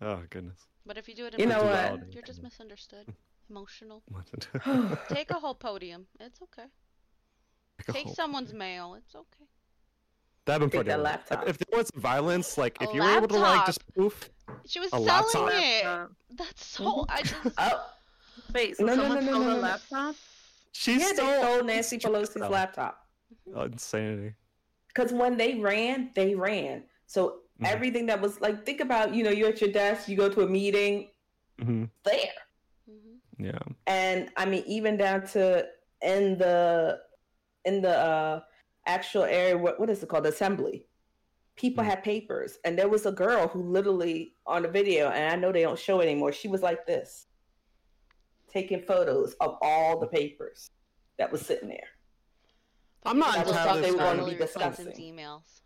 Oh 0.00 0.22
goodness. 0.30 0.58
But 0.86 0.98
if 0.98 1.08
you 1.08 1.14
do 1.14 1.26
it 1.26 1.34
in 1.34 1.40
You 1.40 1.46
my 1.46 1.54
know 1.56 1.62
name, 1.72 2.00
what? 2.00 2.12
you're 2.12 2.22
just 2.22 2.42
misunderstood. 2.42 3.06
Emotional. 3.48 4.02
Take 4.58 5.08
Take 5.08 5.30
a 5.30 5.34
whole 5.34 5.54
podium. 5.54 6.06
It's 6.18 6.40
okay. 6.42 6.68
a 7.88 7.92
Take 7.92 8.06
whole- 8.06 8.14
someone's 8.14 8.52
mail. 8.52 8.94
It's 8.94 9.14
okay. 9.14 9.44
That'd 10.46 10.60
been 10.60 10.70
pretty. 10.70 10.88
that 10.90 11.00
laptop. 11.02 11.48
If 11.48 11.58
there 11.58 11.78
was 11.78 11.90
violence, 11.94 12.58
like 12.58 12.76
A 12.80 12.84
if 12.84 12.94
you 12.94 13.02
were 13.02 13.08
able 13.10 13.28
to 13.28 13.38
like 13.38 13.66
just 13.66 13.80
laptop. 13.80 13.94
poof, 13.96 14.30
She 14.66 14.80
was 14.80 14.88
A 14.92 14.96
selling 14.98 15.06
laptop. 15.06 15.50
it. 15.52 15.84
laptop. 15.84 16.10
That's 16.36 16.66
so. 16.66 16.84
Mhm. 16.84 17.04
I 17.08 17.22
just. 17.22 17.34
Oh, 17.58 17.80
Wait, 18.52 18.76
so 18.76 18.84
No, 18.84 18.94
no, 18.96 19.08
no, 19.08 19.14
no, 19.14 19.20
stole 19.20 19.40
no, 19.40 19.50
a 19.50 19.54
no. 19.54 19.60
laptop? 19.60 20.16
She 20.72 20.98
yeah, 20.98 21.06
still 21.12 21.26
they 21.26 21.38
stole 21.38 21.64
Nancy 21.64 22.00
Stop. 22.00 22.12
Pelosi's 22.12 22.50
laptop. 22.50 23.06
insanity. 23.54 24.34
Because 24.88 25.12
when 25.12 25.36
they 25.36 25.54
ran, 25.60 26.10
they 26.14 26.34
ran. 26.34 26.84
So 27.06 27.40
Mhm. 27.60 27.66
everything 27.66 28.06
that 28.06 28.20
was 28.20 28.40
like, 28.40 28.66
think 28.66 28.80
about, 28.80 29.14
you 29.14 29.22
know, 29.22 29.30
you're 29.30 29.50
at 29.50 29.60
your 29.60 29.70
desk, 29.70 30.08
you 30.08 30.16
go 30.16 30.28
to 30.28 30.42
a 30.42 30.48
meeting, 30.48 31.10
hmm 31.60 31.84
there. 32.04 32.32
Mhm. 32.90 33.18
Yeah. 33.38 33.58
And 33.86 34.30
I 34.36 34.44
mean, 34.46 34.64
even 34.66 34.96
down 34.96 35.26
to 35.28 35.68
in 36.02 36.36
the 36.38 37.00
in 37.64 37.80
the 37.82 37.96
uh, 37.96 38.40
actual 38.86 39.24
area, 39.24 39.56
what 39.56 39.78
what 39.80 39.90
is 39.90 40.02
it 40.02 40.08
called, 40.08 40.26
assembly? 40.26 40.86
People 41.56 41.84
Mm. 41.84 41.88
had 41.88 42.02
papers, 42.02 42.58
and 42.64 42.78
there 42.78 42.88
was 42.88 43.06
a 43.06 43.12
girl 43.12 43.46
who 43.48 43.62
literally 43.62 44.34
on 44.46 44.62
the 44.62 44.68
video, 44.68 45.08
and 45.10 45.32
I 45.32 45.36
know 45.36 45.52
they 45.52 45.62
don't 45.62 45.78
show 45.78 46.00
it 46.00 46.04
anymore. 46.06 46.32
She 46.32 46.48
was 46.48 46.62
like 46.62 46.86
this, 46.86 47.26
taking 48.48 48.82
photos 48.82 49.34
of 49.40 49.56
all 49.62 49.98
the 49.98 50.06
papers 50.06 50.70
that 51.18 51.30
was 51.30 51.42
sitting 51.42 51.68
there. 51.68 51.88
I'm 53.06 53.18
not 53.18 53.34
That 53.34 53.46
was 53.46 53.56
entirely 53.56 53.82
stuff 53.82 53.84
they 53.84 53.90
were 53.92 53.98
going 53.98 54.18
to 54.18 54.24
be 54.24 54.34
discussing. 54.34 54.86
emails. 55.14 55.60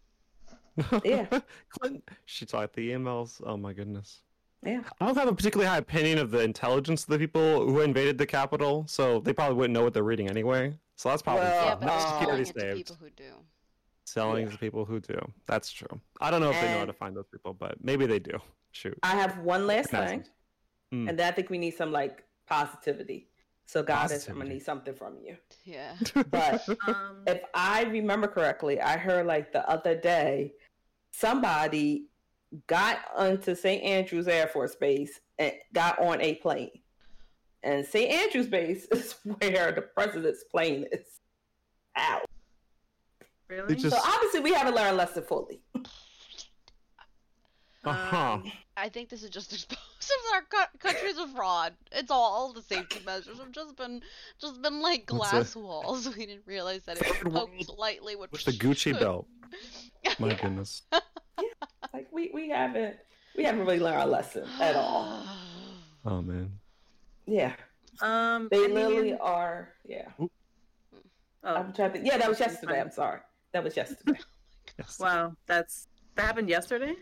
Yeah. 1.05 1.27
Clinton, 1.71 2.03
she 2.25 2.45
talked 2.47 2.75
the 2.75 2.91
emails. 2.91 3.41
Oh 3.45 3.57
my 3.57 3.73
goodness. 3.73 4.21
Yeah. 4.64 4.83
I 5.01 5.07
don't 5.07 5.16
have 5.16 5.29
a 5.29 5.35
particularly 5.35 5.69
high 5.69 5.79
opinion 5.79 6.19
of 6.19 6.31
the 6.33 6.41
intelligence 6.41 7.05
of 7.05 7.11
the 7.11 7.19
people 7.19 7.64
who 7.64 7.81
invaded 7.81 8.19
the 8.19 8.27
Capitol, 8.27 8.85
so 8.89 9.21
they 9.21 9.33
probably 9.33 9.57
wouldn't 9.57 9.73
know 9.75 9.83
what 9.85 9.95
they're 9.95 10.03
reading 10.03 10.29
anyway. 10.29 10.77
So 10.99 11.09
that's 11.09 11.22
probably 11.22 11.44
Well, 11.44 11.64
yeah, 11.64 11.70
fine. 11.70 11.78
but 11.80 11.86
That's 11.86 12.05
uh, 12.05 12.18
security 12.18 12.44
selling 12.44 12.55
to 12.55 12.61
saved. 12.61 12.76
people 12.76 12.96
who 13.01 13.11
do. 13.11 13.32
Selling 14.05 14.44
Yeah. 14.46 14.53
to 14.53 14.59
people 14.59 14.84
who 14.84 14.99
do. 15.01 15.18
That's 15.46 15.70
true. 15.70 16.01
I 16.20 16.30
don't 16.32 16.40
know 16.40 16.51
if 16.51 16.61
they 16.61 16.66
know 16.72 16.80
how 16.80 16.84
to 16.86 16.92
find 16.92 17.16
those 17.16 17.28
people, 17.30 17.55
but 17.55 17.82
maybe 17.82 18.05
they 18.07 18.18
do. 18.18 18.36
Shoot. 18.72 18.99
I 19.05 19.14
have 19.14 19.38
one 19.38 19.66
last 19.66 19.90
thing, 19.90 20.24
Hmm. 20.90 21.09
and 21.09 21.18
then 21.18 21.28
I 21.32 21.34
think 21.34 21.51
we 21.51 21.59
need 21.59 21.70
some 21.76 21.92
like 21.92 22.24
positivity. 22.46 23.28
So, 23.66 23.82
goddess, 23.82 24.28
I'm 24.28 24.38
gonna 24.38 24.49
need 24.51 24.64
something 24.64 24.94
from 24.94 25.18
you. 25.20 25.36
Yeah. 25.64 25.94
But 26.30 26.66
Um, 26.88 27.22
if 27.26 27.42
I 27.55 27.84
remember 27.84 28.26
correctly, 28.26 28.80
I 28.80 28.96
heard 28.99 29.26
like 29.26 29.53
the 29.53 29.68
other 29.70 29.94
day 29.94 30.55
somebody 31.12 32.09
got 32.66 32.99
onto 33.16 33.55
St. 33.55 33.82
Andrews 33.84 34.26
Air 34.26 34.49
Force 34.49 34.74
Base 34.74 35.20
and 35.38 35.53
got 35.72 35.99
on 36.01 36.20
a 36.22 36.34
plane. 36.36 36.70
And 37.62 37.84
St. 37.86 38.11
Andrews 38.11 38.46
Base 38.46 38.84
is 38.92 39.16
where 39.24 39.72
the 39.72 39.82
president's 39.82 40.44
plane 40.44 40.86
is. 40.92 41.20
Ow. 41.98 42.22
really? 43.48 43.74
just- 43.76 43.94
So 43.96 44.02
obviously 44.04 44.40
we 44.40 44.52
haven't 44.52 44.74
learned 44.74 44.96
lesson 44.96 45.22
fully. 45.24 45.61
uh-huh. 47.84 48.16
Um, 48.34 48.52
I 48.76 48.88
think 48.88 49.09
this 49.09 49.22
is 49.22 49.30
just 49.30 49.52
exposing 49.52 49.76
our 50.34 50.42
co- 50.42 50.78
country's 50.78 51.18
a 51.18 51.26
fraud. 51.28 51.72
It's 51.92 52.11
all 52.11 52.52
the 52.52 52.62
safety 52.62 53.00
measures 53.04 53.38
have 53.38 53.50
just 53.52 53.76
been 53.76 54.02
just 54.40 54.61
been 54.62 54.80
like 54.80 55.06
That's 55.06 55.18
glass 55.30 55.56
walls. 55.56 56.09
We 56.16 56.26
didn't 56.26 56.42
realize 56.46 56.82
that 56.84 56.98
it 56.98 57.06
Third 57.06 57.32
poked 57.32 57.52
world 57.68 57.78
lightly 57.78 58.14
with 58.16 58.30
With 58.32 58.44
the 58.44 58.52
Gucci 58.52 58.98
belt. 58.98 59.26
My 60.18 60.34
goodness. 60.34 60.82
Like 61.94 62.09
we, 62.12 62.30
we 62.34 62.48
haven't 62.50 62.96
we 63.36 63.44
haven't 63.44 63.61
really 63.62 63.78
learned 63.80 63.98
our 64.00 64.06
lesson 64.06 64.46
at 64.61 64.76
all. 64.76 65.24
Oh 66.04 66.22
man. 66.22 66.52
Yeah. 67.29 67.53
um, 68.01 68.49
They 68.51 68.64
I 68.64 68.68
mean- 68.68 68.74
literally 68.74 69.14
are 69.18 69.74
yeah. 69.85 70.09
Oh, 70.18 70.29
I'm 71.45 71.72
trying 71.72 71.93
to 71.93 72.01
yeah, 72.05 72.18
that 72.18 72.29
was 72.29 72.41
yesterday. 72.41 72.81
I'm 72.81 72.91
sorry. 72.91 73.20
That 73.53 73.62
was 73.64 73.76
yesterday. 73.76 74.18
Yes. 74.79 74.99
wow, 75.01 75.33
that's 75.47 75.89
that 76.14 76.26
happened 76.26 76.49
yesterday. 76.49 76.95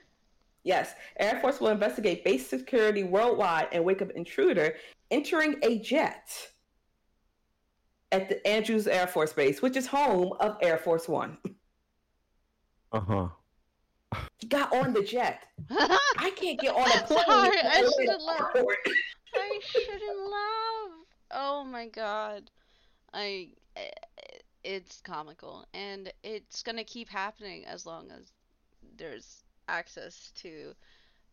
Yes, 0.63 0.95
Air 1.19 1.41
Force 1.41 1.61
will 1.61 1.69
investigate 1.69 2.25
base 2.25 2.47
security 2.49 3.03
worldwide 3.03 3.69
and 3.73 3.85
wake 3.85 4.01
up 4.01 4.11
intruder 4.13 4.77
entering 5.11 5.57
a 5.63 5.79
jet 5.81 6.29
at 8.13 8.29
the 8.29 8.47
Andrews 8.47 8.87
Air 8.87 9.07
Force 9.09 9.33
Base, 9.33 9.61
which 9.63 9.77
is 9.77 9.87
home 9.87 10.33
of 10.41 10.57
Air 10.63 10.79
Force 10.79 11.09
One. 11.09 11.37
Uh-huh. 12.93 13.29
He 14.39 14.47
got 14.47 14.73
on 14.75 14.95
the 14.95 15.03
jet. 15.03 15.43
I 15.71 16.33
can't 16.37 16.59
get 16.61 16.75
on 16.75 16.89
a 16.89 17.03
plane. 17.07 17.25
Sorry, 17.27 17.59
I 17.63 17.75
shouldn't 17.81 18.09
an 18.21 18.25
laugh. 18.27 18.41
airport. 18.55 18.77
I 19.37 19.61
shouldn't 19.63 20.31
laugh. 20.31 21.07
Oh 21.31 21.65
my 21.65 21.87
god. 21.89 22.51
I 23.13 23.51
eh, 23.77 23.91
it's 24.65 25.01
comical 25.03 25.67
and 25.75 26.13
it's 26.23 26.63
going 26.63 26.77
to 26.77 26.85
keep 26.85 27.09
happening 27.09 27.65
as 27.67 27.87
long 27.87 28.11
as 28.11 28.33
there's 28.97 29.45
access 29.69 30.33
to 30.37 30.75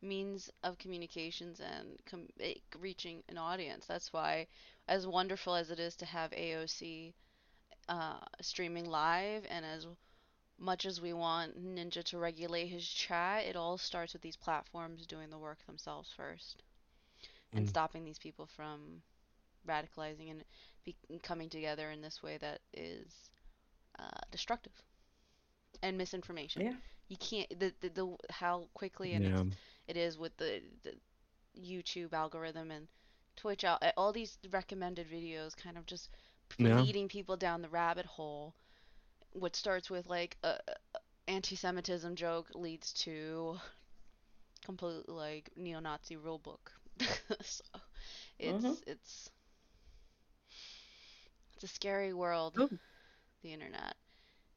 means 0.01 0.49
of 0.63 0.77
communications 0.77 1.59
and 1.59 1.97
com- 2.05 2.27
eh, 2.39 2.55
reaching 2.79 3.23
an 3.29 3.37
audience. 3.37 3.85
That's 3.85 4.11
why 4.11 4.47
as 4.87 5.07
wonderful 5.07 5.55
as 5.55 5.71
it 5.71 5.79
is 5.79 5.95
to 5.97 6.05
have 6.05 6.31
AOC 6.31 7.13
uh, 7.89 8.19
streaming 8.41 8.85
live 8.85 9.45
and 9.49 9.65
as 9.65 9.87
much 10.59 10.85
as 10.85 11.01
we 11.01 11.13
want 11.13 11.57
Ninja 11.57 12.03
to 12.03 12.17
regulate 12.17 12.67
his 12.67 12.87
chat, 12.87 13.45
it 13.45 13.55
all 13.55 13.77
starts 13.77 14.13
with 14.13 14.21
these 14.21 14.37
platforms 14.37 15.05
doing 15.05 15.29
the 15.29 15.37
work 15.37 15.65
themselves 15.65 16.11
first 16.15 16.63
and 17.53 17.65
Mm. 17.65 17.69
stopping 17.69 18.03
these 18.05 18.19
people 18.19 18.45
from 18.47 19.01
radicalizing 19.67 20.29
and 20.31 20.43
be- 20.83 20.97
coming 21.21 21.49
together 21.49 21.89
in 21.91 22.01
this 22.01 22.21
way 22.21 22.37
that 22.37 22.61
is 22.73 23.29
uh, 23.99 24.19
destructive 24.31 24.73
and 25.81 25.97
misinformation. 25.97 26.61
Yeah. 26.63 26.73
You 27.07 27.17
can't 27.17 27.49
the, 27.59 27.73
the, 27.81 27.89
the 27.89 28.17
how 28.29 28.67
quickly 28.73 29.13
and 29.13 29.23
Yeah. 29.25 29.43
it's, 29.87 30.17
with 30.17 30.35
the, 30.37 30.61
the 30.83 30.95
YouTube 31.59 32.13
algorithm 32.13 32.71
and 32.71 32.87
Twitch 33.35 33.63
out 33.63 33.83
all 33.97 34.11
these 34.13 34.37
recommended 34.51 35.09
videos 35.09 35.55
kind 35.55 35.77
of 35.77 35.85
just 35.85 36.09
Yeah. 36.57 36.79
leading 36.81 37.07
people 37.07 37.37
down 37.37 37.61
the 37.61 37.69
rabbit 37.69 38.05
hole. 38.05 38.55
What 39.31 39.55
starts 39.55 39.89
with 39.89 40.07
like 40.07 40.37
a, 40.43 40.59
a 40.69 40.99
anti-Semitism 41.27 42.15
joke 42.15 42.47
leads 42.53 42.93
to 42.93 43.57
complete 44.65 45.07
like 45.09 45.49
neo-Nazi 45.55 46.15
rule 46.17 46.39
book. 46.39 46.71
so 47.41 47.63
it's 48.39 48.63
Mhm. 48.63 48.77
it's 48.87 49.29
it's 51.55 51.63
a 51.63 51.67
scary 51.67 52.13
world, 52.13 52.59
Ooh. 52.59 52.79
the 53.41 53.53
internet, 53.53 53.95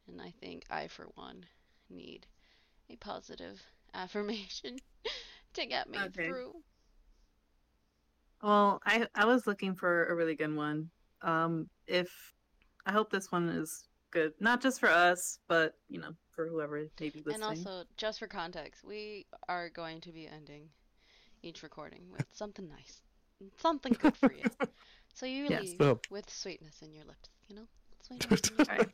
and 0.08 0.20
I 0.20 0.32
think 0.40 0.64
I 0.70 0.88
for 0.88 1.06
one 1.14 1.46
need 1.90 2.26
a 2.90 2.96
positive 2.96 3.62
affirmation 3.94 4.78
to 5.54 5.66
get 5.66 5.88
me 5.88 5.98
Okay. 6.08 6.12
through. 6.24 6.62
Well, 8.42 8.80
I 8.84 9.06
I 9.14 9.24
was 9.24 9.46
looking 9.46 9.74
for 9.74 10.06
a 10.06 10.14
really 10.14 10.34
good 10.36 10.54
one. 10.54 10.90
Um, 11.22 11.68
if 11.86 12.10
I 12.86 12.92
hope 12.92 13.10
this 13.10 13.32
one 13.32 13.48
is 13.48 13.88
good, 14.10 14.32
not 14.40 14.60
just 14.60 14.80
for 14.80 14.88
us, 14.88 15.38
but 15.48 15.74
you 15.88 16.00
know, 16.00 16.14
for 16.30 16.46
whoever 16.48 16.86
may 17.00 17.10
be 17.10 17.22
listening. 17.24 17.34
And 17.34 17.44
also, 17.44 17.84
just 17.96 18.18
for 18.18 18.26
context, 18.26 18.84
we 18.84 19.26
are 19.48 19.68
going 19.68 20.00
to 20.02 20.12
be 20.12 20.26
ending 20.28 20.70
each 21.46 21.62
recording 21.62 22.02
with 22.10 22.26
something 22.32 22.68
nice, 22.68 23.02
something 23.58 23.92
good 24.00 24.16
for 24.16 24.32
you. 24.32 24.44
So 25.14 25.24
you 25.26 25.46
Yes. 25.50 25.62
leave 25.62 25.76
So- 25.80 26.00
with 26.10 26.28
sweetness 26.28 26.82
in 26.82 26.92
your 26.92 27.04
lips, 27.04 27.30
you 27.48 27.56
know? 27.56 27.66
Sweetness 28.06 28.50
in 28.50 28.66
your 28.66 28.86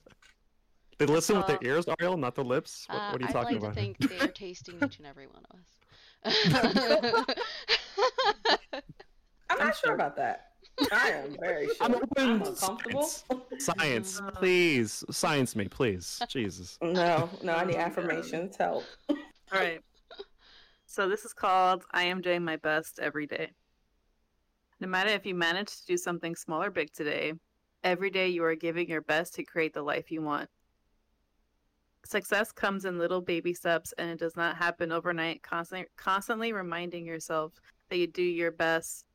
They 0.98 1.06
listen 1.06 1.36
with 1.36 1.44
Uh, 1.46 1.48
their 1.48 1.58
ears, 1.62 1.86
Ariel, 1.98 2.16
not 2.16 2.34
their 2.34 2.44
lips. 2.44 2.86
What, 2.88 2.96
Uh, 2.96 3.10
what 3.12 3.20
are 3.20 3.24
you 3.24 3.28
I'd 3.28 3.32
talking 3.32 3.54
like 3.60 3.62
about? 3.62 3.74
to 3.74 3.80
think 3.80 3.98
they 3.98 4.18
are 4.20 4.28
tasting 4.28 4.76
each 4.84 4.98
and 4.98 5.06
every 5.06 5.26
one 5.26 5.44
of 5.50 5.58
us. 5.58 5.78
I'm 9.50 9.58
I'm 9.58 9.58
not 9.66 9.76
sure 9.76 9.88
sure. 9.88 9.94
about 9.94 10.16
that. 10.16 10.48
I 10.92 11.10
am 11.10 11.36
very 11.40 11.66
sure. 11.66 11.76
I'm 11.80 11.94
open 11.94 12.08
I'm 12.18 12.42
to 12.42 12.50
uncomfortable. 12.50 13.08
Science, 13.58 14.20
Uh, 14.20 14.30
please. 14.36 15.04
Science 15.10 15.54
me, 15.56 15.68
please. 15.68 16.20
Jesus. 16.28 16.78
No, 16.80 17.28
no, 17.42 17.52
I 17.54 17.64
need 17.64 17.76
affirmations. 17.76 18.56
Help. 18.56 18.84
All 19.10 19.16
right. 19.52 19.82
So 20.92 21.08
this 21.08 21.24
is 21.24 21.32
called 21.32 21.86
I 21.90 22.02
am 22.02 22.20
doing 22.20 22.44
my 22.44 22.56
best 22.56 22.98
every 23.00 23.26
day. 23.26 23.52
No 24.78 24.86
matter 24.86 25.08
if 25.08 25.24
you 25.24 25.34
manage 25.34 25.68
to 25.68 25.86
do 25.86 25.96
something 25.96 26.36
small 26.36 26.62
or 26.62 26.70
big 26.70 26.92
today, 26.92 27.32
every 27.82 28.10
day 28.10 28.28
you 28.28 28.44
are 28.44 28.54
giving 28.54 28.90
your 28.90 29.00
best 29.00 29.32
to 29.36 29.42
create 29.42 29.72
the 29.72 29.80
life 29.80 30.10
you 30.10 30.20
want. 30.20 30.50
Success 32.04 32.52
comes 32.52 32.84
in 32.84 32.98
little 32.98 33.22
baby 33.22 33.54
steps 33.54 33.94
and 33.96 34.10
it 34.10 34.18
does 34.18 34.36
not 34.36 34.58
happen 34.58 34.92
overnight. 34.92 35.42
Constantly, 35.42 35.86
constantly 35.96 36.52
reminding 36.52 37.06
yourself 37.06 37.54
that 37.88 37.96
you 37.96 38.06
do 38.06 38.22
your 38.22 38.52
best 38.52 39.06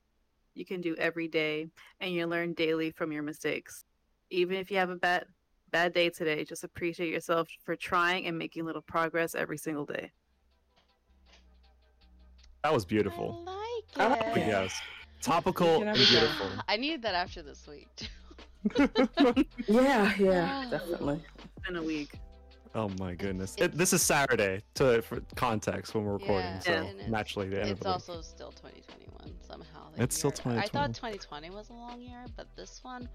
you 0.55 0.65
can 0.65 0.81
do 0.81 0.95
every 0.95 1.27
day 1.27 1.67
and 1.99 2.11
you 2.11 2.25
learn 2.25 2.53
daily 2.53 2.89
from 2.89 3.11
your 3.11 3.21
mistakes. 3.21 3.83
Even 4.31 4.57
if 4.57 4.71
you 4.71 4.77
have 4.77 4.89
a 4.89 4.95
bad 4.95 5.25
bad 5.69 5.93
day 5.93 6.09
today, 6.09 6.43
just 6.43 6.63
appreciate 6.63 7.13
yourself 7.13 7.47
for 7.63 7.75
trying 7.75 8.25
and 8.25 8.35
making 8.35 8.65
little 8.65 8.81
progress 8.81 9.35
every 9.35 9.59
single 9.59 9.85
day. 9.85 10.11
That 12.67 12.73
was 12.73 12.83
beautiful. 12.83 13.45
I 13.47 13.81
I 13.95 14.07
like 14.09 14.19
like 14.27 14.35
it. 14.35 14.41
it. 14.41 14.47
Yes. 14.47 14.81
Topical 15.21 15.75
and 15.75 15.77
can 15.83 15.87
have 15.87 15.95
it. 15.97 16.09
beautiful. 16.09 16.47
I 16.67 16.75
needed 16.75 17.01
that 17.03 17.15
after 17.15 17.41
this 17.41 17.65
week. 17.65 17.87
too. 17.95 18.89
Yeah, 19.69 20.13
yeah, 20.19 20.63
Ah. 20.65 20.69
definitely. 20.69 21.23
in 21.69 21.77
a 21.77 21.81
week. 21.81 22.19
Oh 22.75 22.89
my 22.99 23.15
goodness. 23.15 23.55
It, 23.57 23.77
this 23.77 23.93
is 23.93 24.01
Saturday 24.01 24.63
to 24.75 25.01
for 25.01 25.21
context 25.37 25.95
when 25.95 26.03
we're 26.03 26.11
recording, 26.13 26.43
Yeah, 26.43 26.59
so 26.59 26.73
and 26.73 27.09
naturally 27.09 27.47
the 27.47 27.61
end 27.61 27.69
of 27.71 27.77
It's 27.77 27.79
the 27.83 27.87
week. 27.87 27.93
also 27.93 28.21
still 28.21 28.51
2021 28.51 29.33
somehow. 29.47 29.89
the 29.95 30.03
It's 30.03 30.17
still 30.17 30.33
year- 30.45 30.59
I 30.59 30.67
thought 30.67 30.93
2020. 30.93 31.17
2020 31.19 31.49
was 31.51 31.69
a 31.69 31.73
long 31.73 32.01
year, 32.01 32.25
but 32.35 32.47
this 32.57 32.83
one, 32.83 33.07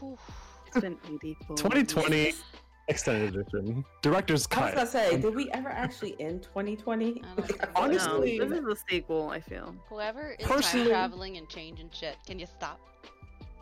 whew, 0.00 0.18
It's 0.66 0.80
been 0.80 0.98
84. 1.06 1.56
2020 1.56 2.32
extended 2.88 3.34
edition. 3.36 3.84
Director's 4.02 4.46
cut. 4.46 4.62
I 4.62 4.66
was 4.66 4.74
gonna 4.74 5.08
say, 5.10 5.20
did 5.20 5.34
we 5.34 5.50
ever 5.52 5.68
actually 5.68 6.20
end 6.20 6.42
2020? 6.42 7.22
I 7.24 7.34
don't 7.36 7.46
think 7.46 7.62
so. 7.62 7.68
Honestly- 7.76 8.38
no, 8.38 8.44
this 8.48 8.58
is 8.58 8.66
a 8.66 8.76
sequel. 8.88 9.30
I 9.30 9.40
feel. 9.40 9.74
whoever 9.88 10.36
is 10.38 10.46
Personally- 10.46 10.86
time 10.86 10.90
traveling 10.92 11.36
and 11.36 11.48
changing 11.48 11.90
shit, 11.92 12.16
can 12.26 12.38
you 12.38 12.46
stop? 12.46 12.80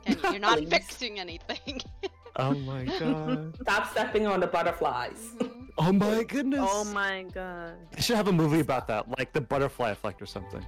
Can 0.06 0.16
you, 0.22 0.30
you're 0.30 0.40
not 0.40 0.58
fixing 0.68 1.18
anything. 1.20 1.80
Oh 2.36 2.54
my 2.54 2.84
god. 2.84 3.56
Stop 3.60 3.90
stepping 3.90 4.26
on 4.28 4.38
the 4.38 4.46
butterflies. 4.46 5.32
Mhm. 5.38 5.66
Oh 5.76 5.92
my 5.92 6.22
goodness. 6.22 6.60
Oh 6.62 6.84
my 6.84 7.24
god. 7.34 7.74
They 7.90 8.00
should 8.00 8.14
have 8.16 8.28
a 8.28 8.32
movie 8.32 8.60
about 8.60 8.86
that, 8.86 9.08
like 9.18 9.32
the 9.32 9.40
butterfly 9.40 9.90
effect 9.90 10.22
or 10.22 10.26
something. 10.26 10.64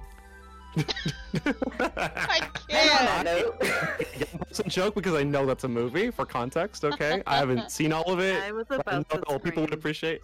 I 0.75 0.81
can't. 2.67 2.69
that 2.69 3.21
note, 3.25 3.63
Young 4.19 4.39
person 4.47 4.69
joke 4.69 4.95
because 4.95 5.13
I 5.13 5.23
know 5.23 5.45
that's 5.45 5.63
a 5.63 5.67
movie 5.67 6.11
for 6.11 6.25
context. 6.25 6.83
Okay, 6.83 7.21
I 7.27 7.37
haven't 7.37 7.71
seen 7.77 7.93
all 7.93 8.11
of 8.11 8.19
it. 8.19 8.41
I 8.41 8.51
was 8.51 8.65
but 8.67 8.79
I 8.87 8.97
about 8.97 9.13
know 9.13 9.19
to 9.19 9.25
all 9.27 9.39
people 9.39 9.63
would 9.63 9.73
appreciate. 9.73 10.21